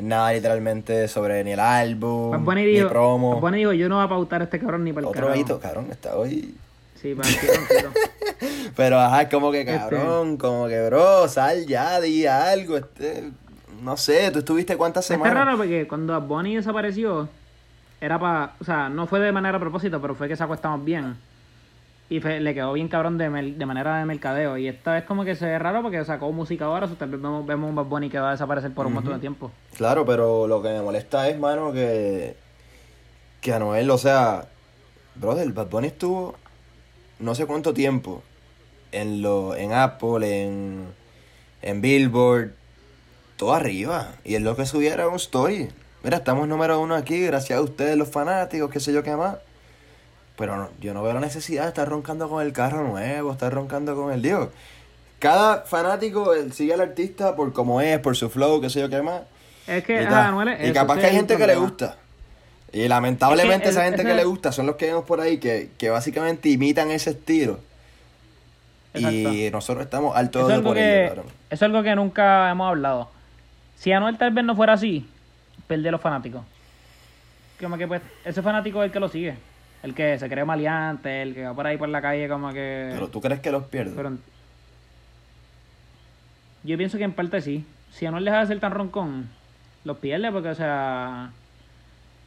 nada 0.00 0.32
literalmente 0.32 1.06
sobre 1.08 1.44
ni 1.44 1.52
el 1.52 1.60
álbum, 1.60 2.44
Bunny 2.44 2.62
ni 2.64 2.72
dijo, 2.72 2.88
promo. 2.88 3.40
Bunny 3.40 3.58
dijo, 3.58 3.72
yo 3.72 3.88
no 3.88 3.96
voy 3.96 4.04
a 4.04 4.08
pautar 4.08 4.40
a 4.40 4.44
este 4.44 4.58
cabrón 4.58 4.84
ni 4.84 4.92
para 4.92 5.06
el 5.06 5.10
Otro 5.10 5.28
carajo. 5.28 5.60
cabrón, 5.60 5.88
está 5.90 6.16
hoy. 6.16 6.54
Sí, 7.00 7.14
para 7.14 7.28
el. 7.28 7.36
Pero 8.76 8.98
ajá, 9.00 9.22
es 9.22 9.28
como 9.28 9.50
que 9.52 9.60
Este- 9.60 9.76
cabrón, 9.76 10.36
como 10.36 10.66
que 10.68 10.80
bro, 10.86 11.28
sal 11.28 11.66
ya, 11.66 12.00
di 12.00 12.26
algo, 12.26 12.76
este, 12.76 13.30
no 13.82 13.96
sé, 13.96 14.30
tú 14.30 14.38
estuviste 14.40 14.76
cuántas 14.76 15.04
Está 15.04 15.14
semanas. 15.14 15.34
raro 15.34 15.56
porque 15.58 15.86
cuando 15.88 16.18
Bunny 16.20 16.56
desapareció, 16.56 17.28
era 18.00 18.18
para, 18.18 18.54
o 18.60 18.64
sea, 18.64 18.88
no 18.88 19.06
fue 19.06 19.20
de 19.20 19.30
manera 19.32 19.56
a 19.56 19.60
propósito, 19.60 20.00
pero 20.00 20.14
fue 20.14 20.28
que 20.28 20.36
sacó 20.36 20.54
Estamos 20.54 20.84
Bien. 20.84 21.16
Y 22.12 22.20
fue- 22.20 22.40
le 22.40 22.52
quedó 22.54 22.74
bien 22.74 22.88
cabrón 22.88 23.16
de, 23.16 23.24
de 23.30 23.66
manera 23.66 23.98
de 23.98 24.04
mercadeo. 24.04 24.58
Y 24.58 24.68
esta 24.68 24.92
vez 24.92 25.04
como 25.04 25.24
que 25.24 25.34
se 25.34 25.46
ve 25.46 25.58
raro 25.58 25.80
porque 25.82 26.04
sacó 26.04 26.30
música 26.30 26.66
ahora, 26.66 26.86
tal 26.86 27.08
vez 27.10 27.20
vemos, 27.22 27.46
vemos 27.46 27.70
un 27.70 27.74
Bad 27.76 27.86
Bunny 27.86 28.10
que 28.10 28.18
va 28.18 28.28
a 28.28 28.32
desaparecer 28.32 28.72
por 28.74 28.86
un 28.86 28.92
montón 28.94 29.14
de 29.14 29.20
tiempo. 29.20 29.50
Claro, 29.76 30.04
pero 30.04 30.46
lo 30.46 30.60
que 30.60 30.68
me 30.68 30.82
molesta 30.82 31.28
es, 31.28 31.38
mano, 31.38 31.72
que 31.72 32.36
que 33.40 33.52
Anuel, 33.52 33.90
o 33.90 33.96
sea, 33.98 34.44
brother, 35.14 35.50
Bad 35.52 35.68
Bunny 35.68 35.86
estuvo 35.88 36.34
no 37.18 37.34
sé 37.34 37.46
cuánto 37.46 37.72
tiempo 37.72 38.22
en 38.92 39.22
lo 39.22 39.56
en 39.56 39.72
Apple, 39.72 40.42
en 40.44 40.84
en 41.62 41.80
Billboard, 41.80 42.50
todo 43.36 43.54
arriba, 43.54 44.08
y 44.24 44.34
es 44.34 44.42
lo 44.42 44.54
que 44.54 44.66
subiera 44.66 45.08
un 45.08 45.14
story. 45.16 45.68
Mira, 46.02 46.18
estamos 46.18 46.46
número 46.46 46.78
uno 46.80 46.94
aquí, 46.94 47.20
gracias 47.24 47.58
a 47.58 47.62
ustedes 47.62 47.96
los 47.96 48.08
fanáticos, 48.10 48.70
qué 48.70 48.80
sé 48.80 48.92
yo 48.92 49.02
qué 49.02 49.16
más. 49.16 49.36
Pero 50.42 50.56
no, 50.56 50.70
yo 50.80 50.92
no 50.92 51.04
veo 51.04 51.14
la 51.14 51.20
necesidad 51.20 51.62
de 51.62 51.68
estar 51.68 51.88
roncando 51.88 52.28
con 52.28 52.44
el 52.44 52.52
carro 52.52 52.82
nuevo, 52.82 53.30
estar 53.30 53.54
roncando 53.54 53.94
con 53.94 54.12
el 54.12 54.22
Dios. 54.22 54.48
Cada 55.20 55.60
fanático 55.60 56.32
sigue 56.50 56.74
al 56.74 56.80
artista 56.80 57.36
por 57.36 57.52
cómo 57.52 57.80
es, 57.80 58.00
por 58.00 58.16
su 58.16 58.28
flow, 58.28 58.60
qué 58.60 58.68
sé 58.68 58.80
yo 58.80 58.90
qué 58.90 59.02
más. 59.02 59.22
Es 59.68 59.84
que, 59.84 60.02
Y, 60.02 60.04
ah, 60.04 60.08
ta. 60.08 60.26
Anuel 60.26 60.48
es 60.48 60.68
Y 60.68 60.72
capaz 60.72 60.98
que 60.98 61.06
hay 61.06 61.14
gente 61.14 61.36
que 61.36 61.46
le 61.46 61.54
gusta. 61.54 61.94
Y 62.72 62.88
lamentablemente 62.88 63.54
Es 63.54 63.62
que 63.62 63.68
esa 63.68 63.84
gente 63.84 64.02
que 64.02 64.14
le 64.14 64.24
gusta 64.24 64.50
son 64.50 64.66
los 64.66 64.74
que 64.74 64.86
vemos 64.86 65.04
por 65.04 65.20
ahí 65.20 65.38
que, 65.38 65.70
que 65.78 65.90
básicamente 65.90 66.48
imitan 66.48 66.90
ese 66.90 67.10
estilo. 67.10 67.60
Y 68.94 69.48
nosotros 69.52 69.84
estamos 69.84 70.16
altos 70.16 70.48
de 70.48 70.58
por 70.58 70.74
que, 70.74 71.04
ello, 71.04 71.14
claro. 71.14 71.28
eso 71.28 71.34
es 71.50 71.62
algo 71.62 71.84
que 71.84 71.94
nunca 71.94 72.50
hemos 72.50 72.68
hablado. 72.68 73.10
Si 73.76 73.92
Anuel 73.92 74.18
tal 74.18 74.32
vez 74.32 74.44
no 74.44 74.56
fuera 74.56 74.72
así, 74.72 75.08
pierde 75.68 75.92
los 75.92 76.00
fanáticos. 76.00 76.42
Como 77.60 77.78
que 77.78 77.86
pues, 77.86 78.02
ese 78.24 78.42
fanático 78.42 78.82
es 78.82 78.86
el 78.86 78.92
que 78.92 78.98
lo 78.98 79.08
sigue. 79.08 79.36
El 79.82 79.94
que 79.94 80.18
se 80.18 80.28
cree 80.28 80.44
maleante, 80.44 81.22
el 81.22 81.34
que 81.34 81.44
va 81.44 81.54
por 81.54 81.66
ahí 81.66 81.76
por 81.76 81.88
la 81.88 82.00
calle 82.00 82.28
como 82.28 82.52
que... 82.52 82.90
Pero 82.92 83.08
tú 83.08 83.20
crees 83.20 83.40
que 83.40 83.50
los 83.50 83.64
pierde. 83.64 83.92
Pero- 83.96 84.12
yo 86.64 86.76
pienso 86.78 86.98
que 86.98 87.04
en 87.04 87.12
parte 87.12 87.40
sí. 87.40 87.64
Si 87.90 88.06
Anuel 88.06 88.24
deja 88.24 88.40
de 88.40 88.46
ser 88.46 88.60
tan 88.60 88.72
roncón, 88.72 89.28
los 89.84 89.98
pierde 89.98 90.30
porque, 90.30 90.50
o 90.50 90.54
sea... 90.54 91.30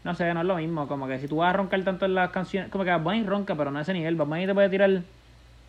No 0.03 0.13
sé, 0.13 0.31
no 0.33 0.41
es 0.41 0.45
lo 0.45 0.55
mismo. 0.57 0.87
Como 0.87 1.07
que 1.07 1.17
si 1.19 1.27
tú 1.27 1.37
vas 1.37 1.49
a 1.49 1.53
roncar 1.57 1.81
tanto 1.83 2.05
en 2.05 2.13
las 2.13 2.29
canciones... 2.31 2.69
Como 2.69 2.83
que 2.83 2.91
Bad 2.91 3.01
Bunny 3.01 3.23
ronca, 3.23 3.55
pero 3.55 3.71
no 3.71 3.79
a 3.79 3.81
ese 3.81 3.93
nivel. 3.93 4.15
Bad 4.15 4.27
Bunny 4.27 4.45
te 4.45 4.53
puede 4.53 4.69
tirar 4.69 5.01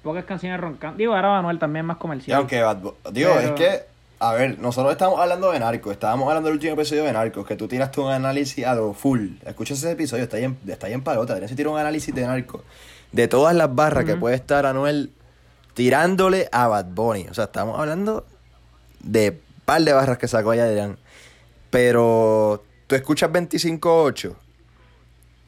pocas 0.03 0.25
canciones 0.25 0.61
roncando. 0.61 0.99
Digo, 0.99 1.15
ahora 1.15 1.39
Anuel 1.39 1.59
también 1.59 1.85
es 1.85 1.89
más 1.89 1.97
Y 1.97 2.01
comercial. 2.01 2.39
aunque 2.39 2.61
Bad 2.63 2.77
Digo, 3.13 3.31
Pero- 3.35 3.41
es 3.41 3.51
que, 3.53 3.81
a 4.19 4.33
ver, 4.35 4.59
nosotros 4.59 4.93
estamos 4.93 5.21
hablando 5.21 5.51
de 5.53 5.59
Narcos, 5.61 5.93
estábamos 5.93 6.29
hablando 6.29 6.49
del 6.49 6.55
último 6.55 6.73
episodio 6.75 7.05
de 7.05 7.13
Narcos, 7.13 7.47
que 7.47 7.57
tú 7.57 7.69
tiraste 7.69 8.01
un 8.01 8.11
análisis 8.11 8.65
a 8.65 8.75
lo 8.75 8.95
full. 8.95 9.29
Escucha 9.45 9.75
ese 9.75 9.91
episodio, 9.91 10.25
está 10.25 10.37
ahí 10.39 10.45
en, 10.45 10.57
está 10.67 10.87
ahí 10.87 10.95
en 10.95 11.03
palota, 11.03 11.35
tienes 11.35 11.51
que 11.51 11.57
tirar 11.57 11.73
un 11.73 11.79
análisis 11.79 12.15
de 12.15 12.27
Narcos. 12.27 12.63
De 13.13 13.29
todas 13.29 13.55
las 13.55 13.75
barras 13.75 14.05
que 14.05 14.17
puede 14.17 14.35
estar 14.35 14.67
Anuel 14.67 15.11
tirándole 15.75 16.49
a 16.53 16.67
Bad 16.69 16.87
Bunny. 16.87 17.27
O 17.31 17.35
sea, 17.35 17.45
estamos 17.45 17.79
hablando 17.79 18.27
de 19.01 19.39
par 19.65 19.83
de 19.83 19.93
barras 19.93 20.19
que 20.19 20.29
sacó 20.29 20.51
allá 20.53 20.65
Adrián. 20.65 20.97
Pero 21.71 22.65
tú 22.87 22.95
escuchas 22.95 23.31
25-8 23.31 24.35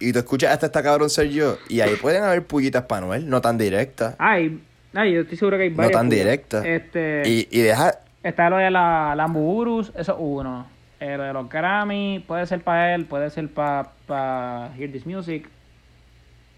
y 0.01 0.13
tú 0.13 0.19
escuchas 0.19 0.53
hasta 0.53 0.67
esta 0.67 0.83
cabrón 0.83 1.11
ser 1.11 1.29
yo. 1.31 1.57
Y 1.69 1.81
ahí 1.81 1.97
pueden 1.97 2.23
haber 2.23 2.47
pullitas 2.47 2.85
para 2.85 3.03
Anuel, 3.05 3.29
no 3.29 3.41
tan 3.41 3.57
directas. 3.59 4.15
Ay, 4.19 4.61
ay, 4.95 5.15
yo 5.15 5.23
estoy 5.23 5.39
seguro 5.39 5.57
que 5.57 5.65
hay 5.65 5.71
No 5.71 5.77
varias. 5.79 5.93
tan 5.93 6.07
porque, 6.07 6.17
directas. 6.17 6.65
Este, 6.65 7.23
Y, 7.27 7.49
y 7.51 7.61
deja, 7.63 7.99
Está 8.23 8.51
lo 8.51 8.57
de 8.57 8.71
la 8.71 9.15
Lamburus, 9.17 9.93
eso 9.97 10.13
es 10.13 10.19
uno. 10.19 10.67
Eh, 11.01 11.17
lo 11.17 11.23
de 11.23 11.33
los 11.33 11.49
Grammy, 11.49 12.25
puede 12.27 12.47
ser 12.47 12.63
para 12.63 12.95
él, 12.95 13.05
puede 13.07 13.31
ser 13.31 13.49
para 13.49 13.91
pa 14.07 14.71
Hear 14.77 14.91
This 14.91 15.07
Music. 15.07 15.49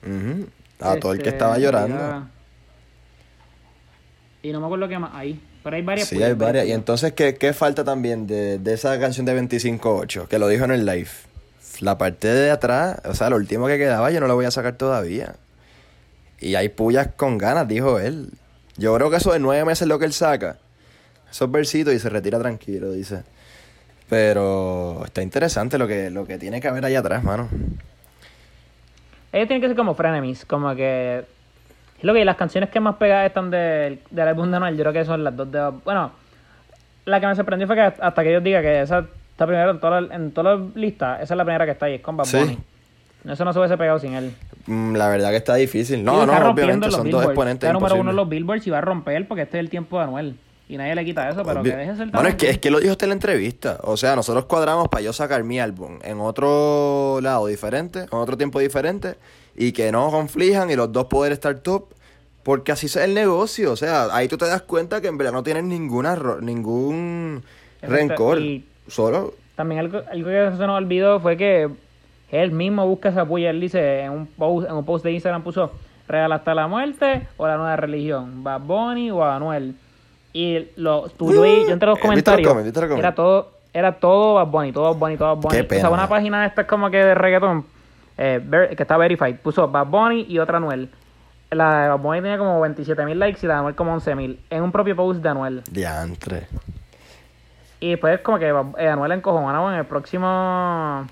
Ujú. 0.02 0.46
A 0.80 0.96
todo 0.96 1.12
el 1.12 1.18
que 1.18 1.28
Este, 1.28 1.36
estaba 1.36 1.58
llorando. 1.58 1.96
ya. 1.98 2.26
Y 4.42 4.52
no 4.52 4.60
me 4.60 4.66
acuerdo 4.66 4.88
qué 4.88 4.98
más 4.98 5.10
hay. 5.14 5.38
Pero 5.62 5.76
hay 5.76 5.82
varias. 5.82 6.08
Sí, 6.08 6.22
hay 6.22 6.32
varias. 6.32 6.66
Y 6.66 6.72
entonces, 6.72 7.12
¿qué, 7.12 7.34
qué 7.34 7.52
falta 7.52 7.84
también 7.84 8.26
de, 8.26 8.58
de 8.58 8.72
esa 8.72 8.98
canción 8.98 9.26
de 9.26 9.38
25-8? 9.38 10.26
Que 10.26 10.38
lo 10.38 10.48
dijo 10.48 10.64
en 10.64 10.70
el 10.70 10.86
live. 10.86 11.10
La 11.80 11.98
parte 11.98 12.28
de 12.28 12.50
atrás, 12.50 13.00
o 13.04 13.14
sea, 13.14 13.28
lo 13.28 13.36
último 13.36 13.66
que 13.66 13.76
quedaba, 13.76 14.10
yo 14.10 14.20
no 14.20 14.26
lo 14.26 14.34
voy 14.34 14.46
a 14.46 14.50
sacar 14.50 14.76
todavía. 14.76 15.34
Y 16.38 16.54
hay 16.54 16.70
pullas 16.70 17.08
con 17.14 17.36
ganas, 17.36 17.68
dijo 17.68 17.98
él. 17.98 18.30
Yo 18.78 18.94
creo 18.94 19.10
que 19.10 19.16
eso 19.16 19.32
de 19.34 19.38
nueve 19.38 19.62
meses 19.66 19.82
es 19.82 19.88
lo 19.88 19.98
que 19.98 20.06
él 20.06 20.14
saca. 20.14 20.56
Esos 21.30 21.50
versitos 21.50 21.94
y 21.94 21.98
se 21.98 22.08
retira 22.08 22.38
tranquilo, 22.38 22.92
dice. 22.92 23.22
Pero 24.08 25.02
está 25.04 25.22
interesante 25.22 25.78
lo 25.78 25.86
que, 25.86 26.10
lo 26.10 26.26
que 26.26 26.38
tiene 26.38 26.60
que 26.60 26.68
haber 26.68 26.84
allá 26.84 26.98
atrás, 26.98 27.22
mano. 27.22 27.48
Ellos 29.32 29.46
tienen 29.46 29.60
que 29.60 29.68
ser 29.68 29.76
como 29.76 29.94
frenemies, 29.94 30.44
como 30.44 30.74
que... 30.74 31.24
Es 31.98 32.04
lo 32.04 32.14
que 32.14 32.24
las 32.24 32.36
canciones 32.36 32.70
que 32.70 32.80
más 32.80 32.96
pegadas 32.96 33.26
están 33.26 33.50
del, 33.50 34.00
del 34.10 34.28
álbum 34.28 34.50
de 34.50 34.58
Noel, 34.58 34.76
yo 34.76 34.82
creo 34.82 34.92
que 34.92 35.04
son 35.04 35.22
las 35.22 35.36
dos 35.36 35.52
de... 35.52 35.70
Bueno, 35.84 36.10
la 37.04 37.20
que 37.20 37.26
me 37.26 37.36
sorprendió 37.36 37.66
fue 37.66 37.76
que 37.76 37.82
hasta 37.82 38.22
que 38.22 38.30
ellos 38.30 38.42
digan 38.42 38.62
que 38.62 38.80
esa 38.80 39.06
está 39.30 39.46
primero 39.46 39.70
en 39.70 39.80
todas 39.80 40.10
en 40.10 40.32
todas 40.32 40.58
las 40.60 40.76
listas, 40.76 41.22
esa 41.22 41.34
es 41.34 41.38
la 41.38 41.44
primera 41.44 41.64
que 41.64 41.72
está 41.72 41.86
ahí, 41.86 41.94
es 41.94 42.00
con 42.00 42.16
Bad 42.16 42.24
Sí. 42.24 42.58
Eso 43.28 43.44
no 43.44 43.52
se 43.52 43.58
hubiese 43.58 43.76
pegado 43.76 43.98
sin 43.98 44.14
él. 44.14 44.34
Mm, 44.66 44.94
La 44.96 45.08
verdad 45.08 45.30
que 45.30 45.36
está 45.36 45.54
difícil. 45.54 46.02
No, 46.02 46.24
no, 46.24 46.32
obviamente 46.50 46.90
son 46.90 47.10
dos 47.10 47.24
exponentes 47.24 47.68
Está 47.68 47.74
número 47.74 47.96
uno 47.96 48.10
en 48.10 48.16
los 48.16 48.28
billboards 48.28 48.66
y 48.66 48.70
va 48.70 48.78
a 48.78 48.80
romper 48.80 49.28
porque 49.28 49.42
este 49.42 49.58
es 49.58 49.60
el 49.60 49.70
tiempo 49.70 49.98
de 49.98 50.04
Anuel. 50.04 50.36
Y 50.70 50.76
nadie 50.76 50.94
le 50.94 51.04
quita 51.04 51.28
eso, 51.28 51.42
pero 51.44 51.60
Obvio. 51.62 51.72
que 51.72 51.78
deje 51.78 51.90
de 51.92 51.96
ser 51.96 52.06
Bueno, 52.10 52.28
es 52.28 52.34
que, 52.36 52.50
es 52.50 52.58
que 52.58 52.70
lo 52.70 52.78
dijo 52.78 52.92
usted 52.92 53.06
en 53.06 53.10
la 53.10 53.14
entrevista. 53.14 53.78
O 53.82 53.96
sea, 53.96 54.14
nosotros 54.14 54.44
cuadramos 54.44 54.86
para 54.88 55.02
yo 55.02 55.12
sacar 55.12 55.42
mi 55.42 55.58
álbum 55.58 55.98
en 56.02 56.20
otro 56.20 57.18
lado 57.20 57.46
diferente, 57.48 58.00
en 58.02 58.08
otro 58.12 58.36
tiempo 58.36 58.60
diferente, 58.60 59.16
y 59.56 59.72
que 59.72 59.90
no 59.90 60.10
conflijan 60.10 60.70
y 60.70 60.76
los 60.76 60.92
dos 60.92 61.06
poder 61.06 61.32
estar 61.32 61.56
top, 61.58 61.86
porque 62.44 62.70
así 62.70 62.86
es 62.86 62.94
el 62.96 63.14
negocio. 63.14 63.72
O 63.72 63.76
sea, 63.76 64.14
ahí 64.14 64.28
tú 64.28 64.38
te 64.38 64.46
das 64.46 64.62
cuenta 64.62 65.00
que 65.00 65.08
en 65.08 65.18
verdad 65.18 65.32
no 65.32 65.42
tienes 65.42 65.64
ninguna 65.64 66.16
ningún 66.40 67.42
Exacto, 67.82 67.96
rencor. 67.96 68.38
y- 68.40 68.64
Solo. 68.86 69.34
También 69.56 69.80
algo, 69.80 70.02
algo 70.10 70.28
que 70.28 70.50
se 70.56 70.66
nos 70.66 70.78
olvidó 70.78 71.20
fue 71.20 71.36
que 71.36 71.68
él 72.30 72.50
mismo 72.52 72.86
busca 72.86 73.08
esa 73.10 73.24
puya. 73.26 73.50
Él 73.50 73.60
dice 73.60 74.00
en 74.02 74.12
un 74.12 74.26
post, 74.26 74.68
en 74.68 74.74
un 74.76 74.84
post 74.84 75.04
de 75.04 75.12
Instagram 75.12 75.42
puso 75.42 75.72
Real 76.08 76.32
hasta 76.32 76.54
la 76.54 76.66
muerte 76.66 77.28
o 77.36 77.46
la 77.46 77.56
nueva 77.56 77.76
religión, 77.76 78.42
Bad 78.42 78.62
Bunny 78.62 79.10
o 79.12 79.22
Anuel. 79.24 79.74
Y 80.32 80.68
lo, 80.76 81.08
tú, 81.08 81.32
yo, 81.32 81.42
vi- 81.42 81.64
yo 81.66 81.72
entre 81.72 81.88
los 81.88 81.98
Eh, 81.98 82.08
¿viste 82.14 82.30
los 82.30 82.40
comentarios 82.40 82.98
era 82.98 83.14
todo, 83.14 83.50
era 83.72 83.92
todo 83.98 84.34
Bad 84.34 84.46
Bunny, 84.46 84.72
todo 84.72 84.84
Bad 84.94 84.96
Bunny, 85.00 85.16
todo 85.16 85.34
Bad 85.36 85.42
Bunny. 85.42 85.66
Qué 85.66 85.76
o 85.76 85.80
sea, 85.80 85.90
una 85.90 86.08
página 86.08 86.42
de 86.42 86.46
estas 86.48 86.66
como 86.66 86.90
que 86.90 86.98
de 86.98 87.14
reggaetón 87.14 87.64
eh, 88.18 88.70
que 88.76 88.82
está 88.82 88.96
verified, 88.96 89.36
puso 89.36 89.66
Bad 89.68 89.86
Bunny 89.86 90.26
y 90.28 90.38
otra 90.38 90.58
Anuel. 90.58 90.88
La 91.50 91.82
de 91.82 91.88
Bad 91.88 91.98
Bunny 91.98 92.20
tenía 92.20 92.38
como 92.38 92.60
27 92.60 93.04
mil 93.04 93.18
likes 93.18 93.40
y 93.42 93.46
la 93.48 93.54
de 93.54 93.58
Anuel 93.60 93.74
como 93.74 93.92
11 93.94 94.14
mil. 94.14 94.40
En 94.50 94.62
un 94.62 94.70
propio 94.70 94.94
post 94.94 95.20
de 95.20 95.28
Anuel. 95.28 95.62
Diantre. 95.70 96.46
Y 97.80 97.90
después 97.90 98.20
como 98.20 98.38
que 98.38 98.54
eh, 98.78 98.88
Anuel 98.88 99.12
encojonado 99.12 99.72
en 99.72 99.78
el 99.78 99.84
próximo 99.86 101.06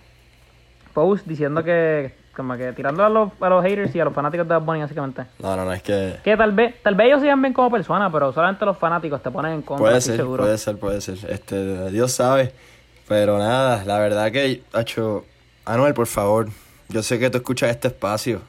post 0.94 1.26
diciendo 1.26 1.64
que 1.64 2.14
como 2.38 2.56
que 2.56 2.72
tirando 2.72 3.04
a 3.04 3.08
los, 3.10 3.30
a 3.40 3.48
los 3.50 3.62
haters 3.62 3.94
y 3.94 4.00
a 4.00 4.04
los 4.06 4.14
fanáticos 4.14 4.48
de 4.48 4.54
Bad 4.54 4.62
Bunny 4.62 4.80
básicamente. 4.80 5.24
No, 5.40 5.54
no, 5.56 5.64
no, 5.66 5.72
es 5.72 5.82
que. 5.82 6.16
Que 6.24 6.36
tal 6.36 6.52
vez, 6.52 6.82
tal 6.82 6.94
vez 6.94 7.08
ellos 7.08 7.20
sigan 7.20 7.42
bien 7.42 7.52
como 7.52 7.70
personas, 7.70 8.10
pero 8.12 8.32
solamente 8.32 8.64
los 8.64 8.78
fanáticos 8.78 9.22
te 9.22 9.30
ponen 9.30 9.52
en 9.52 9.62
contra, 9.62 9.88
Puede 9.88 10.00
ser, 10.00 10.16
seguro. 10.16 10.44
puede 10.44 10.56
ser, 10.58 10.78
puede 10.78 11.00
ser. 11.00 11.18
Este, 11.30 11.90
Dios 11.90 12.12
sabe. 12.12 12.52
Pero 13.06 13.38
nada, 13.38 13.84
la 13.84 13.98
verdad 13.98 14.30
que, 14.30 14.62
Hacho, 14.72 15.24
Anuel, 15.64 15.94
por 15.94 16.06
favor, 16.06 16.48
yo 16.88 17.02
sé 17.02 17.18
que 17.18 17.28
tú 17.30 17.38
escuchas 17.38 17.70
este 17.70 17.88
espacio. 17.88 18.40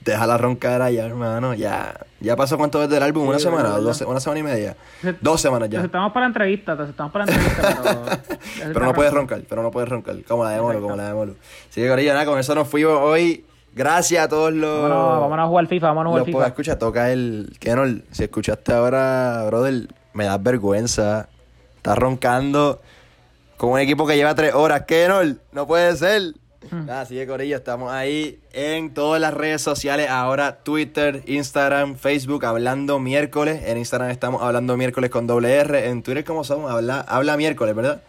Deja 0.00 0.26
la 0.26 0.38
roncadera 0.38 0.90
ya, 0.90 1.06
hermano. 1.06 1.54
Ya, 1.54 1.94
ya 2.20 2.36
pasó 2.36 2.56
cuánto 2.58 2.80
desde 2.80 2.96
el 2.96 3.02
álbum, 3.02 3.24
Sí, 3.24 3.28
una 3.28 3.38
semana, 3.38 3.68
dos 3.78 4.00
una 4.02 4.20
semana 4.20 4.40
y 4.40 4.42
media. 4.42 4.76
Dos 5.20 5.40
semanas 5.40 5.68
ya. 5.70 5.82
estamos 5.82 6.12
para 6.12 6.26
la 6.26 6.28
entrevista, 6.28 6.72
entonces 6.72 6.92
estamos 6.92 7.12
para 7.12 7.26
la 7.26 7.32
entrevista, 7.32 7.78
pero... 7.82 8.72
Pero 8.72 8.84
no 8.86 8.92
puedes 8.94 9.12
roncar, 9.12 9.42
pero 9.48 9.62
no 9.62 9.70
puedes 9.70 9.88
roncar. 9.88 10.16
Como 10.26 10.44
la 10.44 10.50
de 10.50 10.60
Molo, 10.60 10.80
como 10.80 10.96
la 10.96 11.08
de 11.08 11.14
Molo. 11.14 11.34
Así 11.68 11.80
que, 11.80 11.88
Corillo, 11.88 12.12
nada, 12.12 12.26
con 12.26 12.38
eso 12.38 12.54
nos 12.54 12.68
fuimos 12.68 12.98
hoy. 13.00 13.44
Gracias 13.74 14.24
a 14.24 14.28
todos 14.28 14.52
los. 14.52 14.82
Vámonos, 14.82 15.20
vámonos 15.20 15.44
a 15.44 15.48
jugar 15.48 15.66
FIFA, 15.68 15.86
vámonos 15.88 16.10
a 16.10 16.12
jugar 16.12 16.26
FIFA. 16.26 16.46
escuchar, 16.46 16.76
toca 16.78 17.10
el. 17.12 17.56
Kenol, 17.60 18.04
si 18.10 18.24
escuchaste 18.24 18.72
ahora, 18.72 19.44
brother, 19.46 19.88
me 20.12 20.24
das 20.24 20.42
vergüenza. 20.42 21.28
Estás 21.76 21.96
roncando 21.96 22.80
con 23.56 23.70
un 23.70 23.78
equipo 23.78 24.06
que 24.06 24.16
lleva 24.16 24.34
tres 24.34 24.54
horas. 24.54 24.82
Kenol, 24.86 25.40
no 25.52 25.66
puede 25.66 25.96
ser. 25.96 26.34
Nada, 26.70 27.00
así 27.00 27.14
que 27.14 27.26
Corillo, 27.26 27.56
estamos 27.56 27.90
ahí 27.90 28.38
en 28.52 28.92
todas 28.92 29.20
las 29.20 29.32
redes 29.32 29.62
sociales. 29.62 30.08
Ahora 30.10 30.56
Twitter, 30.62 31.22
Instagram, 31.26 31.96
Facebook, 31.96 32.44
hablando 32.44 32.98
miércoles. 32.98 33.62
En 33.64 33.78
Instagram 33.78 34.10
estamos 34.10 34.42
hablando 34.42 34.76
miércoles 34.76 35.08
con 35.10 35.26
doble 35.26 35.54
R. 35.54 35.88
En 35.88 36.02
Twitter, 36.02 36.22
¿cómo 36.24 36.44
somos? 36.44 36.70
Habla, 36.70 37.00
habla 37.00 37.36
miércoles, 37.38 37.74
¿verdad? 37.74 38.02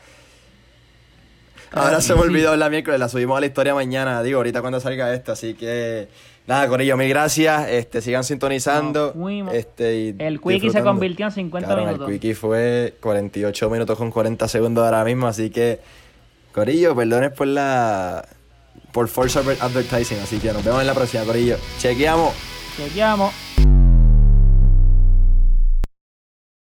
Ahora 1.71 1.97
Ah, 1.97 2.01
se 2.01 2.13
me 2.13 2.21
sí. 2.21 2.27
olvidó 2.27 2.55
la 2.57 2.69
miércoles, 2.69 2.99
la 2.99 3.07
subimos 3.07 3.37
a 3.37 3.39
la 3.39 3.45
historia 3.45 3.73
mañana, 3.73 4.21
digo, 4.21 4.37
ahorita 4.39 4.59
cuando 4.59 4.81
salga 4.81 5.13
esto, 5.13 5.31
así 5.31 5.53
que 5.53 6.09
nada, 6.45 6.67
Corillo, 6.67 6.97
mil 6.97 7.07
gracias, 7.07 7.69
este, 7.69 8.01
sigan 8.01 8.25
sintonizando. 8.25 9.13
Este, 9.53 9.95
y 9.97 10.15
El 10.19 10.41
quickie 10.41 10.69
se 10.71 10.81
convirtió 10.81 11.27
en 11.27 11.31
50 11.31 11.67
Cabrón, 11.69 11.85
minutos. 11.87 12.09
El 12.09 12.13
quickie 12.15 12.35
fue 12.35 12.95
48 12.99 13.69
minutos 13.69 13.97
con 13.97 14.11
40 14.11 14.45
segundos 14.49 14.83
ahora 14.83 15.05
mismo, 15.05 15.27
así 15.27 15.49
que, 15.49 15.79
Corillo, 16.51 16.93
perdones 16.93 17.31
por 17.31 17.47
la... 17.47 18.27
por 18.91 19.07
Force 19.07 19.39
Advertising, 19.39 20.19
así 20.19 20.37
que 20.37 20.51
nos 20.51 20.63
vemos 20.63 20.81
en 20.81 20.87
la 20.87 20.93
próxima, 20.93 21.23
Corillo. 21.23 21.57
Chequeamos. 21.79 22.33
Chequeamos. 22.77 23.33